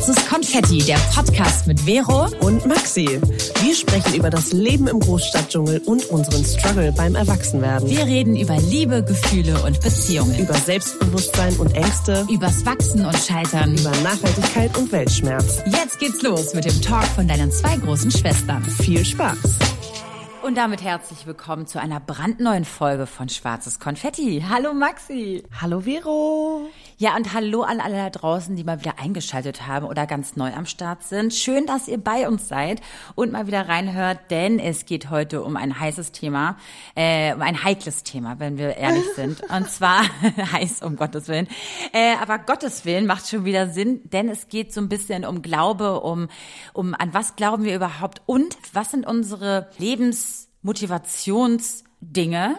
Schwarzes 0.00 0.28
Konfetti, 0.30 0.78
der 0.78 0.96
Podcast 1.14 1.66
mit 1.66 1.78
Vero 1.80 2.26
und 2.40 2.64
Maxi. 2.64 3.20
Wir 3.60 3.74
sprechen 3.74 4.14
über 4.14 4.30
das 4.30 4.50
Leben 4.50 4.88
im 4.88 4.98
Großstadtdschungel 4.98 5.82
und 5.84 6.06
unseren 6.06 6.42
Struggle 6.42 6.90
beim 6.92 7.14
Erwachsenwerden. 7.16 7.86
Wir 7.90 8.06
reden 8.06 8.34
über 8.34 8.56
Liebe, 8.56 9.04
Gefühle 9.04 9.62
und 9.62 9.78
Beziehungen. 9.82 10.38
Über 10.38 10.54
Selbstbewusstsein 10.54 11.54
und 11.58 11.74
Ängste. 11.74 12.26
Übers 12.30 12.64
Wachsen 12.64 13.04
und 13.04 13.14
Scheitern. 13.18 13.76
Über 13.76 13.90
Nachhaltigkeit 14.02 14.74
und 14.78 14.90
Weltschmerz. 14.90 15.62
Jetzt 15.66 15.98
geht's 15.98 16.22
los 16.22 16.54
mit 16.54 16.64
dem 16.64 16.80
Talk 16.80 17.04
von 17.04 17.28
deinen 17.28 17.52
zwei 17.52 17.76
großen 17.76 18.10
Schwestern. 18.10 18.64
Viel 18.64 19.04
Spaß! 19.04 19.36
Und 20.42 20.56
damit 20.56 20.82
herzlich 20.82 21.26
willkommen 21.26 21.66
zu 21.66 21.78
einer 21.78 22.00
brandneuen 22.00 22.64
Folge 22.64 23.06
von 23.06 23.28
Schwarzes 23.28 23.78
Konfetti. 23.78 24.42
Hallo 24.48 24.72
Maxi. 24.72 25.42
Hallo 25.60 25.80
Vero. 25.80 26.70
Ja, 27.00 27.16
und 27.16 27.32
hallo 27.32 27.62
an 27.62 27.80
alle 27.80 27.96
da 27.96 28.10
draußen, 28.10 28.54
die 28.56 28.62
mal 28.62 28.80
wieder 28.80 28.98
eingeschaltet 28.98 29.66
haben 29.66 29.86
oder 29.86 30.06
ganz 30.06 30.36
neu 30.36 30.52
am 30.52 30.66
Start 30.66 31.02
sind. 31.02 31.32
Schön, 31.32 31.64
dass 31.64 31.88
ihr 31.88 31.96
bei 31.96 32.28
uns 32.28 32.46
seid 32.46 32.82
und 33.14 33.32
mal 33.32 33.46
wieder 33.46 33.70
reinhört, 33.70 34.18
denn 34.28 34.58
es 34.58 34.84
geht 34.84 35.08
heute 35.08 35.42
um 35.42 35.56
ein 35.56 35.80
heißes 35.80 36.12
Thema, 36.12 36.58
äh, 36.94 37.32
um 37.32 37.40
ein 37.40 37.64
heikles 37.64 38.02
Thema, 38.02 38.38
wenn 38.38 38.58
wir 38.58 38.76
ehrlich 38.76 39.06
sind. 39.16 39.40
Und 39.50 39.70
zwar 39.70 40.02
heiß, 40.52 40.82
um 40.82 40.96
Gottes 40.96 41.28
Willen. 41.28 41.48
Äh, 41.94 42.16
aber 42.20 42.38
Gottes 42.38 42.84
Willen 42.84 43.06
macht 43.06 43.26
schon 43.26 43.46
wieder 43.46 43.70
Sinn, 43.70 44.02
denn 44.10 44.28
es 44.28 44.48
geht 44.48 44.74
so 44.74 44.82
ein 44.82 44.90
bisschen 44.90 45.24
um 45.24 45.40
Glaube, 45.40 46.02
um, 46.02 46.28
um 46.74 46.92
an 46.92 47.14
was 47.14 47.34
glauben 47.34 47.64
wir 47.64 47.74
überhaupt 47.74 48.20
und 48.26 48.58
was 48.74 48.90
sind 48.90 49.06
unsere 49.06 49.70
Lebensmotivationsdinge, 49.78 52.56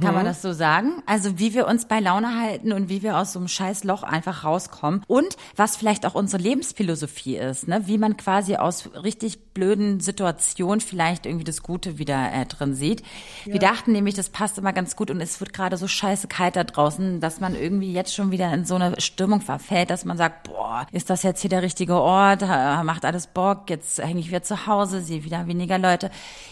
kann 0.00 0.14
man 0.14 0.24
das 0.24 0.40
so 0.40 0.52
sagen? 0.52 1.02
Also 1.06 1.38
wie 1.38 1.52
wir 1.52 1.66
uns 1.66 1.86
bei 1.86 2.00
Laune 2.00 2.40
halten 2.40 2.72
und 2.72 2.88
wie 2.88 3.02
wir 3.02 3.18
aus 3.18 3.32
so 3.32 3.38
einem 3.38 3.48
scheiß 3.48 3.84
Loch 3.84 4.02
einfach 4.02 4.44
rauskommen 4.44 5.02
und 5.06 5.36
was 5.56 5.76
vielleicht 5.76 6.06
auch 6.06 6.14
unsere 6.14 6.42
Lebensphilosophie 6.42 7.36
ist, 7.36 7.68
ne? 7.68 7.82
Wie 7.86 7.98
man 7.98 8.16
quasi 8.16 8.56
aus 8.56 8.88
richtig 8.94 9.52
blöden 9.52 10.00
Situationen 10.00 10.80
vielleicht 10.80 11.26
irgendwie 11.26 11.44
das 11.44 11.62
Gute 11.62 11.98
wieder 11.98 12.32
äh, 12.32 12.46
drin 12.46 12.74
sieht. 12.74 13.02
Ja. 13.44 13.52
Wir 13.52 13.60
dachten 13.60 13.92
nämlich, 13.92 14.14
das 14.14 14.30
passt 14.30 14.58
immer 14.58 14.72
ganz 14.72 14.96
gut 14.96 15.10
und 15.10 15.20
es 15.20 15.38
wird 15.40 15.52
gerade 15.52 15.76
so 15.76 15.86
scheiße 15.86 16.28
kalt 16.28 16.56
da 16.56 16.64
draußen, 16.64 17.20
dass 17.20 17.40
man 17.40 17.54
irgendwie 17.54 17.92
jetzt 17.92 18.14
schon 18.14 18.30
wieder 18.30 18.52
in 18.52 18.64
so 18.64 18.76
eine 18.76 19.00
Stimmung 19.00 19.42
verfällt, 19.42 19.90
dass 19.90 20.04
man 20.04 20.16
sagt, 20.16 20.44
boah, 20.44 20.86
ist 20.92 21.10
das 21.10 21.22
jetzt 21.22 21.42
hier 21.42 21.50
der 21.50 21.62
richtige 21.62 21.94
Ort? 21.94 22.40
Macht 22.42 23.04
alles 23.04 23.26
Bock? 23.26 23.68
Jetzt 23.68 24.02
hänge 24.02 24.20
ich 24.20 24.28
wieder 24.28 24.42
zu 24.42 24.66
Hause, 24.66 25.00
sehe 25.00 25.24
wieder 25.24 25.46
weniger 25.46 25.78
Leute. 25.78 26.10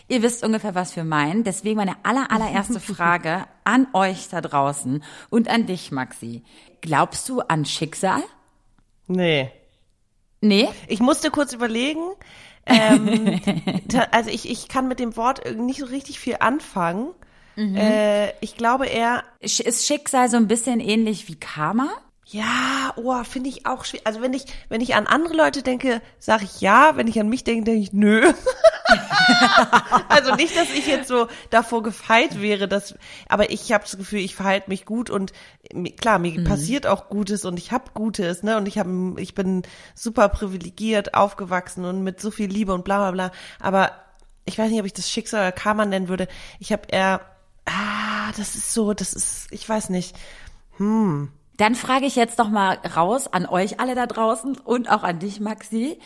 Ihr 0.09 0.23
wisst 0.23 0.45
ungefähr, 0.45 0.75
was 0.75 0.95
wir 0.97 1.05
meinen. 1.05 1.45
Deswegen 1.45 1.77
meine 1.77 1.97
aller, 2.03 2.31
allererste 2.31 2.81
Frage 2.93 3.22
Frage 3.23 3.47
an 3.65 3.87
euch 3.93 4.29
da 4.29 4.41
draußen 4.41 5.03
und 5.31 5.49
an 5.49 5.67
dich, 5.67 5.93
Maxi. 5.93 6.43
Glaubst 6.81 7.29
du 7.29 7.41
an 7.41 7.65
Schicksal? 7.65 8.23
Nee. 9.07 9.51
Nee? 10.41 10.69
Ich 10.89 10.99
musste 10.99 11.31
kurz 11.31 11.53
überlegen. 11.53 12.03
ähm, 12.67 13.41
also 14.11 14.31
ich, 14.31 14.51
ich 14.51 14.69
kann 14.69 14.89
mit 14.89 14.99
dem 14.99 15.17
Wort 15.17 15.43
nicht 15.57 15.81
so 15.81 15.87
richtig 15.87 16.19
viel 16.19 16.37
anfangen. 16.41 17.13
Mhm. 17.55 17.77
Äh, 17.77 18.31
ich 18.41 18.57
glaube 18.57 18.87
eher. 18.87 19.23
Ist 19.39 19.87
Schicksal 19.87 20.29
so 20.29 20.37
ein 20.37 20.49
bisschen 20.49 20.81
ähnlich 20.81 21.29
wie 21.29 21.37
Karma? 21.37 21.89
Ja, 22.33 22.95
oh, 22.97 23.23
finde 23.25 23.51
ich 23.51 23.67
auch 23.67 23.85
schwierig. 23.85 24.07
Also 24.07 24.23
wenn 24.23 24.33
ich, 24.33 24.47
wenn 24.71 24.81
ich 24.81 24.95
an 24.95 25.07
andere 25.07 25.35
Leute 25.35 25.63
denke, 25.63 26.01
sage 26.19 26.45
ich 26.45 26.63
ja. 26.63 26.97
Wenn 26.97 27.07
ich 27.07 27.21
an 27.21 27.29
mich 27.29 27.45
denke, 27.45 27.65
denke 27.65 27.83
ich 27.83 27.93
nö. 27.93 28.23
also 30.09 30.35
nicht, 30.37 30.57
dass 30.57 30.71
ich 30.71 30.87
jetzt 30.87 31.09
so 31.09 31.29
davor 31.51 31.83
gefeit 31.83 32.41
wäre, 32.41 32.69
dass, 32.69 32.95
aber 33.29 33.51
ich 33.51 33.71
habe 33.73 33.85
das 33.85 33.99
Gefühl, 33.99 34.21
ich 34.21 34.35
verhalte 34.35 34.71
mich 34.71 34.87
gut 34.87 35.11
und 35.11 35.33
klar, 36.01 36.19
mir 36.19 36.41
mhm. 36.41 36.45
passiert 36.45 36.87
auch 36.87 37.11
Gutes 37.11 37.45
und 37.45 37.59
ich 37.59 37.71
habe 37.71 37.91
Gutes, 37.93 38.43
ne? 38.43 38.57
Und 38.57 38.67
ich 38.67 38.79
habe, 38.79 39.15
ich 39.19 39.35
bin 39.35 39.63
super 39.95 40.31
privilegiert 40.31 41.13
aufgewachsen 41.13 41.85
und 41.85 42.03
mit 42.03 42.19
so 42.19 42.31
viel 42.31 42.51
Liebe 42.51 42.73
und 42.73 42.85
bla 42.85 42.99
bla 42.99 43.11
bla. 43.11 43.33
Aber 43.61 43.93
ich 44.47 44.59
weiß 44.59 44.71
nicht, 44.71 44.81
ob 44.81 44.87
ich 44.87 44.95
das 44.95 45.11
Schicksal 45.11 45.41
oder 45.41 45.53
Karma 45.53 45.85
nennen 45.85 46.09
würde. 46.09 46.29
Ich 46.61 46.73
habe 46.73 46.85
eher, 46.89 47.21
ah, 47.67 48.33
das 48.39 48.55
ist 48.55 48.73
so, 48.73 48.95
das 48.95 49.13
ist, 49.13 49.49
ich 49.51 49.69
weiß 49.69 49.91
nicht. 49.91 50.17
Hm. 50.79 51.31
Dann 51.57 51.75
frage 51.75 52.07
ich 52.07 52.17
jetzt 52.17 52.39
noch 52.39 52.51
mal 52.51 52.79
raus 52.97 53.27
an 53.33 53.47
euch 53.47 53.81
alle 53.81 53.95
da 53.95 54.07
draußen 54.07 54.59
und 54.59 54.91
auch 54.91 55.03
an 55.03 55.19
dich, 55.19 55.41
Maxi. 55.41 55.99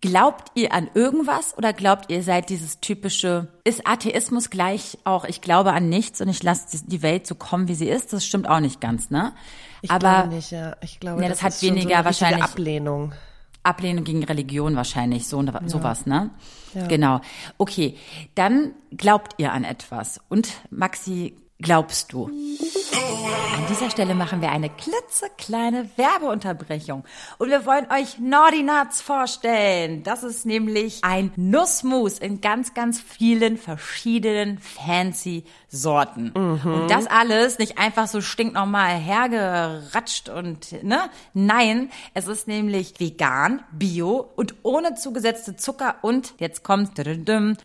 Glaubt 0.00 0.50
ihr 0.54 0.74
an 0.74 0.90
irgendwas 0.92 1.56
oder 1.56 1.72
glaubt 1.72 2.10
ihr 2.10 2.22
seid 2.22 2.50
dieses 2.50 2.80
typische, 2.80 3.48
ist 3.64 3.86
Atheismus 3.86 4.50
gleich 4.50 4.98
auch, 5.04 5.24
ich 5.24 5.40
glaube 5.40 5.72
an 5.72 5.88
nichts 5.88 6.20
und 6.20 6.28
ich 6.28 6.42
lasse 6.42 6.84
die 6.84 7.00
Welt 7.00 7.26
so 7.26 7.34
kommen, 7.34 7.68
wie 7.68 7.74
sie 7.74 7.88
ist? 7.88 8.12
Das 8.12 8.26
stimmt 8.26 8.46
auch 8.46 8.60
nicht 8.60 8.82
ganz, 8.82 9.08
ne? 9.08 9.32
Ich 9.80 9.90
Aber, 9.90 10.00
glaube 10.00 10.28
nicht, 10.34 10.50
ja. 10.50 10.76
Ich 10.82 11.00
glaube, 11.00 11.22
ja, 11.22 11.28
das, 11.28 11.38
das 11.38 11.54
hat 11.54 11.62
weniger 11.62 11.98
so 11.98 12.04
wahrscheinlich 12.04 12.44
Ablehnung. 12.44 13.14
Ablehnung 13.62 14.04
gegen 14.04 14.22
Religion 14.24 14.76
wahrscheinlich, 14.76 15.26
so 15.26 15.42
ja. 15.42 15.60
sowas, 15.64 16.04
ne? 16.04 16.30
Ja. 16.74 16.86
Genau. 16.86 17.20
Okay, 17.56 17.96
dann 18.34 18.72
glaubt 18.94 19.34
ihr 19.38 19.52
an 19.52 19.64
etwas. 19.64 20.20
Und 20.28 20.48
Maxi, 20.70 21.34
glaubst 21.60 22.12
du? 22.12 22.26
An 22.26 23.66
dieser 23.68 23.90
Stelle 23.90 24.14
machen 24.14 24.40
wir 24.40 24.50
eine 24.50 24.68
klitzekleine 24.68 25.88
Werbeunterbrechung. 25.96 27.04
Und 27.38 27.50
wir 27.50 27.64
wollen 27.64 27.86
euch 27.90 28.18
Naughty 28.18 28.62
Nuts 28.62 29.00
vorstellen. 29.00 30.02
Das 30.02 30.22
ist 30.22 30.44
nämlich 30.44 30.98
ein 31.02 31.32
Nussmus 31.36 32.18
in 32.18 32.40
ganz, 32.40 32.74
ganz 32.74 33.00
vielen 33.00 33.56
verschiedenen 33.56 34.58
fancy 34.58 35.44
Sorten. 35.74 36.32
Mhm. 36.34 36.72
Und 36.72 36.90
das 36.90 37.06
alles 37.06 37.58
nicht 37.58 37.78
einfach 37.78 38.06
so 38.06 38.20
stinknormal 38.20 38.96
hergeratscht 38.96 40.28
und, 40.28 40.82
ne? 40.82 41.00
Nein, 41.34 41.90
es 42.14 42.26
ist 42.26 42.48
nämlich 42.48 42.94
vegan, 42.98 43.62
bio 43.72 44.30
und 44.36 44.54
ohne 44.62 44.94
zugesetzte 44.94 45.56
Zucker 45.56 45.96
und, 46.02 46.34
jetzt 46.38 46.62
kommt, 46.62 46.92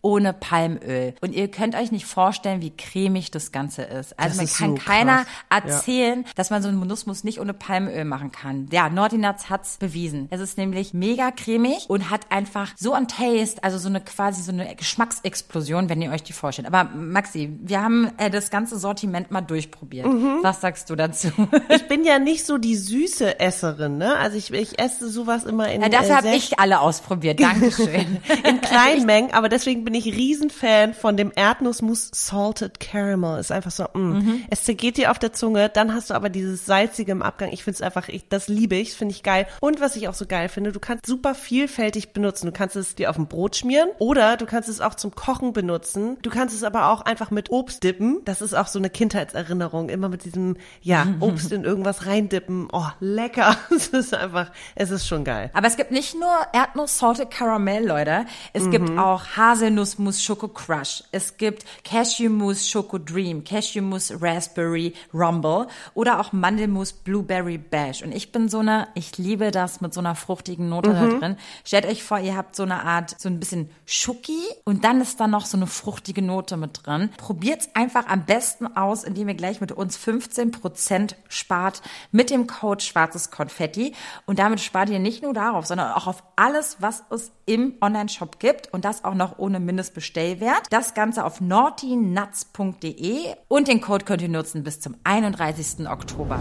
ohne 0.02 0.32
Palmöl. 0.32 1.14
Und 1.20 1.34
ihr 1.34 1.48
könnt 1.48 1.74
euch 1.74 1.92
nicht 1.92 2.06
vorstellen, 2.06 2.60
wie 2.60 2.70
cremig 2.70 3.30
das 3.30 3.52
Ganze 3.52 3.82
ist. 3.82 4.18
Also 4.18 4.40
das 4.40 4.60
man 4.60 4.76
kann 4.76 4.76
so 4.76 4.84
keiner 4.84 5.26
erzählen, 5.48 6.22
ja. 6.22 6.30
dass 6.34 6.50
man 6.50 6.62
so 6.62 6.68
einen 6.68 6.80
Nussmus 6.86 7.24
nicht 7.24 7.40
ohne 7.40 7.54
Palmöl 7.54 8.04
machen 8.04 8.32
kann. 8.32 8.68
Ja, 8.72 8.88
Nuts 8.88 9.50
hat's 9.50 9.76
bewiesen. 9.78 10.28
Es 10.30 10.40
ist 10.40 10.58
nämlich 10.58 10.94
mega 10.94 11.30
cremig 11.30 11.88
und 11.88 12.10
hat 12.10 12.30
einfach 12.30 12.72
so 12.76 12.92
ein 12.92 13.08
Taste, 13.08 13.62
also 13.62 13.78
so 13.78 13.88
eine 13.88 14.00
quasi 14.00 14.42
so 14.42 14.52
eine 14.52 14.74
Geschmacksexplosion, 14.74 15.88
wenn 15.88 16.02
ihr 16.02 16.10
euch 16.10 16.22
die 16.22 16.32
vorstellt. 16.32 16.66
Aber 16.66 16.84
Maxi, 16.84 17.56
wir 17.60 17.82
haben 17.82 17.99
äh, 18.16 18.30
das 18.30 18.50
ganze 18.50 18.78
Sortiment 18.78 19.30
mal 19.30 19.40
durchprobiert. 19.40 20.06
Mhm. 20.06 20.38
Was 20.42 20.60
sagst 20.60 20.90
du 20.90 20.96
dazu? 20.96 21.28
ich 21.68 21.88
bin 21.88 22.04
ja 22.04 22.18
nicht 22.18 22.44
so 22.44 22.58
die 22.58 22.76
süße 22.76 23.40
Esserin, 23.40 23.98
ne? 23.98 24.16
Also 24.16 24.36
ich, 24.36 24.52
ich 24.52 24.78
esse 24.78 25.08
sowas 25.08 25.44
immer 25.44 25.70
in 25.70 25.82
ja, 25.82 25.88
Dafür 25.88 26.10
äh, 26.10 26.14
habe 26.14 26.28
ich 26.28 26.58
alle 26.58 26.80
ausprobiert. 26.80 27.40
Dankeschön. 27.50 28.18
in 28.48 28.60
kleinen 28.60 29.06
Mengen, 29.06 29.32
aber 29.32 29.48
deswegen 29.48 29.84
bin 29.84 29.94
ich 29.94 30.06
Riesenfan 30.06 30.94
von 30.94 31.16
dem 31.16 31.32
Erdnussmus 31.34 32.10
Salted 32.12 32.80
Caramel. 32.80 33.40
Ist 33.40 33.52
einfach 33.52 33.70
so, 33.70 33.84
mh. 33.84 33.98
Mhm. 33.98 34.44
es 34.50 34.64
zergeht 34.64 34.96
dir 34.96 35.10
auf 35.10 35.18
der 35.18 35.32
Zunge, 35.32 35.68
dann 35.68 35.94
hast 35.94 36.10
du 36.10 36.14
aber 36.14 36.28
dieses 36.28 36.66
salzige 36.66 37.12
im 37.12 37.22
Abgang. 37.22 37.50
Ich 37.52 37.64
finde 37.64 37.76
es 37.76 37.82
einfach, 37.82 38.08
ich, 38.08 38.28
das 38.28 38.48
liebe 38.48 38.76
ich, 38.76 38.94
finde 38.94 39.14
ich 39.14 39.22
geil. 39.22 39.46
Und 39.60 39.80
was 39.80 39.96
ich 39.96 40.08
auch 40.08 40.14
so 40.14 40.26
geil 40.26 40.48
finde, 40.48 40.72
du 40.72 40.80
kannst 40.80 41.06
super 41.06 41.34
vielfältig 41.34 42.12
benutzen. 42.12 42.46
Du 42.46 42.52
kannst 42.52 42.76
es 42.76 42.94
dir 42.94 43.10
auf 43.10 43.18
ein 43.18 43.26
Brot 43.26 43.56
schmieren 43.56 43.88
oder 43.98 44.36
du 44.36 44.46
kannst 44.46 44.68
es 44.68 44.80
auch 44.80 44.94
zum 44.94 45.14
Kochen 45.14 45.52
benutzen. 45.52 46.18
Du 46.22 46.30
kannst 46.30 46.54
es 46.54 46.62
aber 46.62 46.90
auch 46.90 47.02
einfach 47.02 47.30
mit 47.30 47.50
Obst 47.50 47.82
dippen. 47.90 48.20
Das 48.24 48.40
ist 48.40 48.54
auch 48.54 48.68
so 48.68 48.78
eine 48.78 48.88
Kindheitserinnerung. 48.88 49.88
Immer 49.88 50.08
mit 50.08 50.24
diesem, 50.24 50.56
ja, 50.80 51.06
Obst 51.18 51.50
in 51.52 51.64
irgendwas 51.64 52.06
reindippen. 52.06 52.68
Oh, 52.72 52.86
lecker. 53.00 53.56
Es 53.80 53.88
ist 53.88 54.14
einfach, 54.14 54.50
es 54.74 54.90
ist 54.90 55.06
schon 55.06 55.24
geil. 55.24 55.50
Aber 55.54 55.66
es 55.66 55.76
gibt 55.76 55.90
nicht 55.90 56.14
nur 56.14 56.30
Erdnuss 56.52 56.98
Salted 56.98 57.30
Caramel, 57.30 57.86
Leute. 57.86 58.26
Es 58.52 58.64
mhm. 58.64 58.70
gibt 58.70 58.98
auch 58.98 59.24
Haselnussmus 59.36 60.22
Schoko 60.22 60.48
Crush. 60.48 61.02
Es 61.12 61.38
gibt 61.38 61.64
Cashewmus 61.82 62.68
Schoko 62.68 62.98
Dream, 62.98 63.42
Cashewmus 63.42 64.12
Raspberry 64.20 64.92
Rumble 65.14 65.66
oder 65.94 66.20
auch 66.20 66.32
Mandelmus 66.32 66.92
Blueberry 66.92 67.58
Bash. 67.58 68.02
Und 68.02 68.12
ich 68.12 68.32
bin 68.32 68.48
so 68.48 68.58
eine, 68.58 68.88
ich 68.94 69.16
liebe 69.16 69.50
das 69.50 69.80
mit 69.80 69.94
so 69.94 70.00
einer 70.00 70.14
fruchtigen 70.14 70.68
Note 70.68 70.90
mhm. 70.90 70.94
da 70.94 71.18
drin. 71.18 71.36
Stellt 71.64 71.86
euch 71.86 72.02
vor, 72.02 72.18
ihr 72.18 72.36
habt 72.36 72.54
so 72.54 72.64
eine 72.64 72.84
Art, 72.84 73.18
so 73.18 73.28
ein 73.28 73.40
bisschen 73.40 73.70
Schoki 73.86 74.42
und 74.64 74.84
dann 74.84 75.00
ist 75.00 75.20
da 75.20 75.26
noch 75.26 75.46
so 75.46 75.56
eine 75.56 75.66
fruchtige 75.66 76.22
Note 76.22 76.58
mit 76.58 76.80
drin. 76.84 77.10
Probiert's 77.16 77.70
einfach 77.74 77.79
am 78.06 78.24
besten 78.24 78.76
aus, 78.76 79.04
indem 79.04 79.28
ihr 79.28 79.34
gleich 79.34 79.60
mit 79.60 79.72
uns 79.72 79.98
15% 79.98 81.14
spart 81.28 81.82
mit 82.10 82.30
dem 82.30 82.46
Code 82.46 82.82
Schwarzes 82.82 83.30
Konfetti. 83.30 83.94
Und 84.26 84.38
damit 84.38 84.60
spart 84.60 84.90
ihr 84.90 84.98
nicht 84.98 85.22
nur 85.22 85.32
darauf, 85.32 85.66
sondern 85.66 85.92
auch 85.92 86.06
auf 86.06 86.22
alles, 86.36 86.76
was 86.80 87.04
es 87.10 87.32
im 87.46 87.74
Online-Shop 87.80 88.38
gibt 88.38 88.72
und 88.72 88.84
das 88.84 89.04
auch 89.04 89.14
noch 89.14 89.38
ohne 89.38 89.60
Mindestbestellwert. 89.60 90.62
Das 90.70 90.94
Ganze 90.94 91.24
auf 91.24 91.40
naughtynuts.de 91.40 93.34
und 93.48 93.68
den 93.68 93.80
Code 93.80 94.04
könnt 94.04 94.22
ihr 94.22 94.28
nutzen 94.28 94.62
bis 94.62 94.80
zum 94.80 94.96
31. 95.04 95.88
Oktober. 95.88 96.40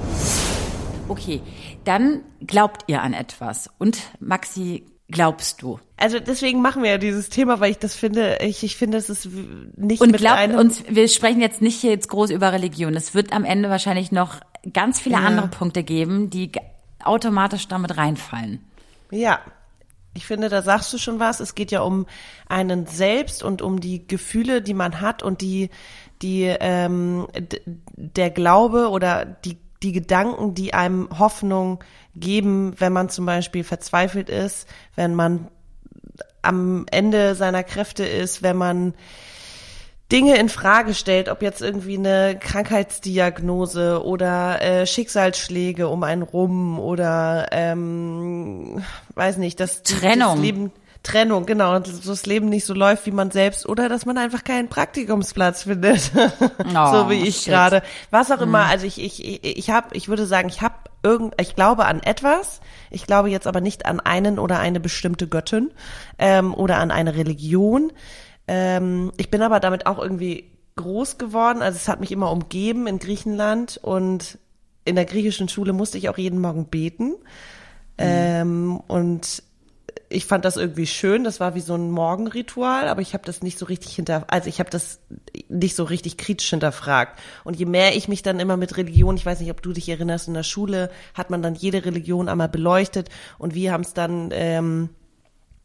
Okay, 1.08 1.42
dann 1.86 2.24
glaubt 2.46 2.84
ihr 2.88 3.02
an 3.02 3.14
etwas. 3.14 3.70
Und 3.80 4.00
Maxi, 4.20 4.86
glaubst 5.10 5.62
du? 5.62 5.80
Also 5.98 6.20
deswegen 6.20 6.62
machen 6.62 6.84
wir 6.84 6.92
ja 6.92 6.98
dieses 6.98 7.30
Thema, 7.30 7.60
weil 7.60 7.72
ich 7.72 7.80
das 7.80 7.96
finde, 7.96 8.38
ich, 8.42 8.64
ich 8.64 8.78
finde, 8.78 8.98
es 8.98 9.10
ist 9.10 9.28
nicht 9.76 10.02
Und 10.02 10.12
mit 10.12 10.22
glaubt 10.22 10.38
einem 10.38 10.58
uns, 10.58 10.84
wir 10.88 11.08
sprechen 11.08 11.42
jetzt 11.42 11.62
nicht 11.62 11.82
hier 11.82 11.92
jetzt 11.92 12.10
groß 12.10 12.30
über 12.30 12.54
Religion. 12.54 12.96
Es 12.96 13.14
wird 13.14 13.34
am 13.34 13.44
Ende 13.44 13.70
wahrscheinlich 13.70 14.12
noch 14.12 14.40
ganz 14.72 15.00
viele 15.00 15.16
ja. 15.16 15.22
andere 15.22 15.48
Punkte 15.48 15.84
geben, 15.84 16.30
die 16.30 16.52
automatisch 17.04 17.68
damit 17.68 17.98
reinfallen. 17.98 18.60
Ja, 19.12 19.40
Ich 20.16 20.26
finde, 20.26 20.50
da 20.50 20.62
sagst 20.62 20.92
du 20.94 20.98
schon 20.98 21.20
was. 21.20 21.40
Es 21.40 21.56
geht 21.56 21.72
ja 21.72 21.82
um 21.82 22.06
einen 22.48 22.86
selbst 22.86 23.44
und 23.44 23.62
um 23.62 23.80
die 23.80 24.08
Gefühle, 24.08 24.62
die 24.62 24.74
man 24.74 25.02
hat 25.02 25.24
und 25.24 25.42
die, 25.42 25.70
die 26.22 26.44
ähm, 26.44 27.28
der 27.96 28.30
Glaube 28.30 28.90
oder 28.90 29.26
die 29.26 29.58
die 29.82 29.92
Gedanken, 29.94 30.54
die 30.54 30.74
einem 30.74 31.08
Hoffnung 31.18 31.84
geben, 32.20 32.74
wenn 32.78 32.94
man 32.94 33.10
zum 33.10 33.26
Beispiel 33.26 33.64
verzweifelt 33.64 34.30
ist, 34.30 34.68
wenn 34.96 35.16
man 35.16 35.48
am 36.42 36.86
Ende 36.92 37.36
seiner 37.36 37.64
Kräfte 37.64 38.06
ist, 38.06 38.44
wenn 38.44 38.58
man 38.58 38.94
Dinge 40.12 40.38
in 40.38 40.50
Frage 40.50 40.96
stellt, 40.96 41.30
ob 41.30 41.44
jetzt 41.44 41.62
irgendwie 41.62 41.98
eine 41.98 42.38
Krankheitsdiagnose 42.40 44.04
oder 44.04 44.60
äh, 44.62 44.88
Schicksalsschläge 44.88 45.88
um 45.88 46.04
einen 46.04 46.24
rum 46.24 46.80
oder 46.80 47.48
ähm, 47.52 48.84
weiß 49.14 49.38
nicht, 49.38 49.60
dass 49.60 49.84
Trennung. 49.84 50.36
Das 50.36 50.40
Leben 50.40 50.72
Trennung, 51.04 51.46
genau, 51.46 51.80
dass 51.80 52.02
das 52.02 52.26
Leben 52.26 52.50
nicht 52.50 52.66
so 52.66 52.74
läuft, 52.74 53.06
wie 53.06 53.12
man 53.12 53.32
selbst 53.32 53.68
oder 53.68 53.88
dass 53.88 54.06
man 54.06 54.18
einfach 54.18 54.44
keinen 54.44 54.68
Praktikumsplatz 54.68 55.64
findet, 55.64 56.12
oh, 56.76 56.92
so 56.92 57.10
wie 57.10 57.26
ich 57.26 57.46
gerade. 57.46 57.82
Was 58.12 58.32
auch 58.32 58.42
immer, 58.42 58.66
mhm. 58.66 58.70
also 58.70 58.86
ich 58.86 59.02
ich 59.02 59.24
ich, 59.24 59.58
ich 59.58 59.70
habe, 59.70 59.96
ich 59.96 60.10
würde 60.10 60.26
sagen, 60.26 60.50
ich 60.50 60.62
habe 60.62 60.76
irgend, 61.04 61.34
ich 61.40 61.56
glaube 61.56 61.86
an 61.86 62.02
etwas. 62.02 62.62
Ich 62.90 63.06
glaube 63.06 63.30
jetzt 63.30 63.48
aber 63.48 63.62
nicht 63.62 63.86
an 63.86 64.00
einen 64.00 64.40
oder 64.40 64.60
eine 64.60 64.80
bestimmte 64.80 65.28
Göttin 65.28 65.72
ähm, 66.18 66.54
oder 66.54 66.78
an 66.78 66.92
eine 66.92 67.16
Religion. 67.16 67.92
Ähm, 68.48 69.12
ich 69.18 69.30
bin 69.30 69.42
aber 69.42 69.60
damit 69.60 69.86
auch 69.86 70.00
irgendwie 70.00 70.52
groß 70.76 71.18
geworden. 71.18 71.62
Also 71.62 71.76
es 71.76 71.88
hat 71.88 72.00
mich 72.00 72.12
immer 72.12 72.32
umgeben 72.32 72.88
in 72.88 73.00
Griechenland 73.00 73.80
und 73.82 74.38
in 74.86 74.96
der 74.96 75.06
griechischen 75.06 75.50
Schule 75.50 75.74
musste 75.74 75.98
ich 75.98 76.10
auch 76.10 76.18
jeden 76.18 76.40
Morgen 76.40 76.66
beten. 76.66 77.10
Mhm. 77.10 77.18
Ähm, 77.98 78.82
und 78.88 79.44
ich 80.10 80.26
fand 80.26 80.44
das 80.44 80.58
irgendwie 80.58 80.88
schön. 80.88 81.24
Das 81.24 81.40
war 81.40 81.56
wie 81.56 81.62
so 81.62 81.76
ein 81.76 81.92
Morgenritual, 81.92 82.88
aber 82.88 83.02
ich 83.02 83.14
habe 83.14 83.24
das 83.26 83.44
nicht 83.44 83.60
so 83.60 83.66
richtig 83.66 83.96
hinter, 83.96 84.26
also 84.28 84.50
ich 84.50 84.60
habe 84.60 84.70
das 84.70 85.00
nicht 85.48 85.76
so 85.76 85.84
richtig 85.84 86.18
kritisch 86.18 86.50
hinterfragt. 86.50 87.20
Und 87.44 87.56
je 87.56 87.66
mehr 87.66 87.96
ich 87.96 88.08
mich 88.08 88.24
dann 88.24 88.40
immer 88.40 88.58
mit 88.58 88.76
Religion, 88.78 89.16
ich 89.16 89.26
weiß 89.26 89.40
nicht, 89.40 89.52
ob 89.52 89.62
du 89.62 89.72
dich 89.72 89.88
erinnerst, 89.88 90.28
in 90.28 90.34
der 90.34 90.44
Schule 90.44 90.90
hat 91.14 91.30
man 91.30 91.42
dann 91.42 91.56
jede 91.56 91.86
Religion 91.86 92.28
einmal 92.28 92.50
beleuchtet 92.50 93.10
und 93.38 93.54
wir 93.54 93.72
haben 93.72 93.82
es 93.84 93.94
dann 93.94 94.30
ähm, 94.34 94.90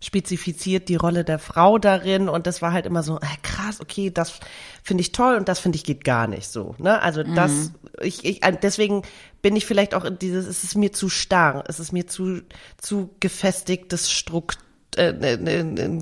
spezifiziert 0.04 0.88
die 0.88 0.96
Rolle 0.96 1.24
der 1.24 1.38
Frau 1.38 1.78
darin 1.78 2.28
und 2.28 2.46
das 2.46 2.62
war 2.62 2.72
halt 2.72 2.86
immer 2.86 3.02
so, 3.02 3.18
äh, 3.18 3.26
krass, 3.42 3.80
okay, 3.80 4.10
das 4.10 4.40
finde 4.82 5.00
ich 5.00 5.12
toll 5.12 5.36
und 5.36 5.48
das 5.48 5.58
finde 5.58 5.76
ich 5.76 5.84
geht 5.84 6.04
gar 6.04 6.26
nicht 6.26 6.48
so. 6.48 6.74
Ne? 6.78 7.00
Also 7.00 7.22
das, 7.22 7.50
mhm. 7.50 7.74
ich, 8.02 8.24
ich, 8.24 8.40
deswegen 8.62 9.02
bin 9.42 9.56
ich 9.56 9.66
vielleicht 9.66 9.94
auch 9.94 10.08
dieses, 10.10 10.46
es 10.46 10.64
ist 10.64 10.76
mir 10.76 10.92
zu 10.92 11.08
starr, 11.08 11.64
es 11.68 11.80
ist 11.80 11.92
mir 11.92 12.06
zu, 12.06 12.42
zu 12.76 13.10
gefestigtes 13.20 14.10
Strukt, 14.10 14.58
äh, 14.96 15.08
äh, 15.08 16.00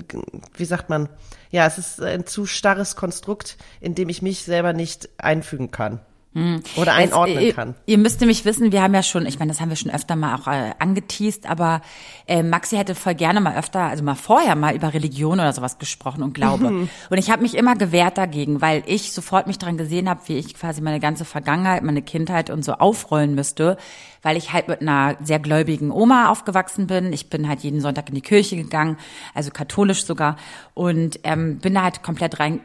wie 0.55 0.65
sagt 0.65 0.89
man, 0.89 1.09
ja, 1.49 1.65
es 1.65 1.77
ist 1.77 2.01
ein 2.01 2.25
zu 2.25 2.45
starres 2.45 2.95
Konstrukt, 2.95 3.57
in 3.79 3.95
dem 3.95 4.09
ich 4.09 4.21
mich 4.21 4.43
selber 4.43 4.73
nicht 4.73 5.09
einfügen 5.17 5.71
kann. 5.71 5.99
Hm. 6.33 6.61
Oder 6.77 6.93
einordnen 6.93 7.39
Jetzt, 7.39 7.55
kann. 7.55 7.75
Ihr, 7.85 7.93
ihr, 7.93 7.97
müsst 7.99 8.19
nämlich 8.19 8.43
wissen, 8.43 8.71
wir 8.71 8.81
haben 8.81 8.93
ja 8.95 9.03
schon, 9.03 9.27
ich 9.27 9.37
meine, 9.37 9.51
das 9.51 9.61
haben 9.61 9.69
wir 9.69 9.75
schon 9.75 9.91
öfter 9.91 10.15
mal 10.15 10.35
auch 10.35 10.47
äh, 10.47 10.71
angeteased, 10.79 11.47
aber 11.47 11.81
äh, 12.27 12.41
Maxi 12.41 12.75
hätte 12.75 12.95
voll 12.95 13.13
gerne 13.13 13.39
mal 13.39 13.55
öfter, 13.55 13.81
also 13.81 14.03
mal 14.03 14.15
vorher 14.15 14.55
mal 14.55 14.75
über 14.75 14.93
Religion 14.95 15.39
oder 15.39 15.53
sowas 15.53 15.77
gesprochen 15.77 16.23
und 16.23 16.33
Glaube. 16.33 16.71
Mhm. 16.71 16.89
Und 17.09 17.17
ich 17.17 17.29
habe 17.29 17.43
mich 17.43 17.55
immer 17.55 17.75
gewehrt 17.75 18.17
dagegen, 18.17 18.61
weil 18.61 18.81
ich 18.87 19.11
sofort 19.11 19.45
mich 19.45 19.59
dran 19.59 19.77
gesehen 19.77 20.09
habe, 20.09 20.21
wie 20.25 20.37
ich 20.37 20.55
quasi 20.55 20.81
meine 20.81 20.99
ganze 20.99 21.23
Vergangenheit, 21.23 21.83
meine 21.83 22.01
Kindheit 22.01 22.49
und 22.49 22.65
so 22.65 22.73
aufrollen 22.73 23.35
müsste, 23.35 23.77
weil 24.23 24.37
ich 24.37 24.51
halt 24.53 24.69
mit 24.69 24.81
einer 24.81 25.17
sehr 25.21 25.37
gläubigen 25.37 25.91
Oma 25.91 26.29
aufgewachsen 26.29 26.87
bin. 26.87 27.13
Ich 27.13 27.29
bin 27.29 27.47
halt 27.47 27.59
jeden 27.59 27.81
Sonntag 27.81 28.09
in 28.09 28.15
die 28.15 28.21
Kirche 28.21 28.55
gegangen, 28.55 28.97
also 29.35 29.51
katholisch 29.51 30.05
sogar, 30.05 30.37
und 30.73 31.19
ähm, 31.23 31.59
bin 31.59 31.75
da 31.75 31.83
halt 31.83 32.01
komplett 32.01 32.39
rein, 32.39 32.61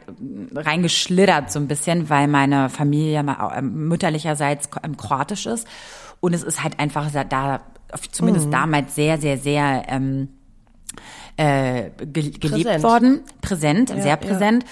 reingeschlittert 0.55 1.51
so 1.51 1.59
ein 1.59 1.67
bisschen, 1.67 2.09
weil 2.09 2.27
meine 2.27 2.69
Familie 2.69 3.21
mal, 3.21 3.57
äh, 3.57 3.61
mütterlicherseits 3.61 4.69
ähm, 4.83 4.97
kroatisch 4.97 5.45
ist. 5.45 5.67
Und 6.21 6.33
es 6.33 6.43
ist 6.43 6.63
halt 6.63 6.79
einfach 6.79 7.09
da, 7.29 7.61
zumindest 8.11 8.47
mhm. 8.47 8.51
damals 8.51 8.95
sehr, 8.95 9.17
sehr, 9.19 9.37
sehr 9.37 9.83
ähm, 9.87 10.29
äh, 11.37 11.89
ge 12.05 12.31
gelebt 12.31 12.41
präsent. 12.41 12.83
worden, 12.83 13.21
präsent, 13.41 13.89
ja, 13.89 14.01
sehr 14.01 14.17
präsent. 14.17 14.63
Ja. 14.63 14.69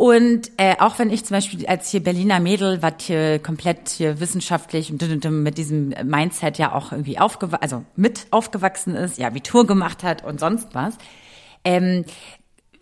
Und 0.00 0.50
äh, 0.56 0.76
auch 0.78 0.98
wenn 0.98 1.10
ich 1.10 1.26
zum 1.26 1.34
Beispiel 1.34 1.66
als 1.66 1.90
hier 1.90 2.02
Berliner 2.02 2.40
Mädel, 2.40 2.80
was 2.80 2.94
hier 3.00 3.38
komplett 3.38 3.90
hier 3.90 4.18
wissenschaftlich 4.18 4.90
mit 4.90 5.58
diesem 5.58 5.92
Mindset 6.04 6.56
ja 6.56 6.72
auch 6.74 6.92
irgendwie 6.92 7.18
aufgewachsen, 7.18 7.62
also 7.62 7.84
mit 7.96 8.26
aufgewachsen 8.30 8.94
ist, 8.94 9.18
ja 9.18 9.26
Abitur 9.26 9.66
gemacht 9.66 10.02
hat 10.02 10.24
und 10.24 10.40
sonst 10.40 10.68
was, 10.74 10.96
ähm, 11.66 12.06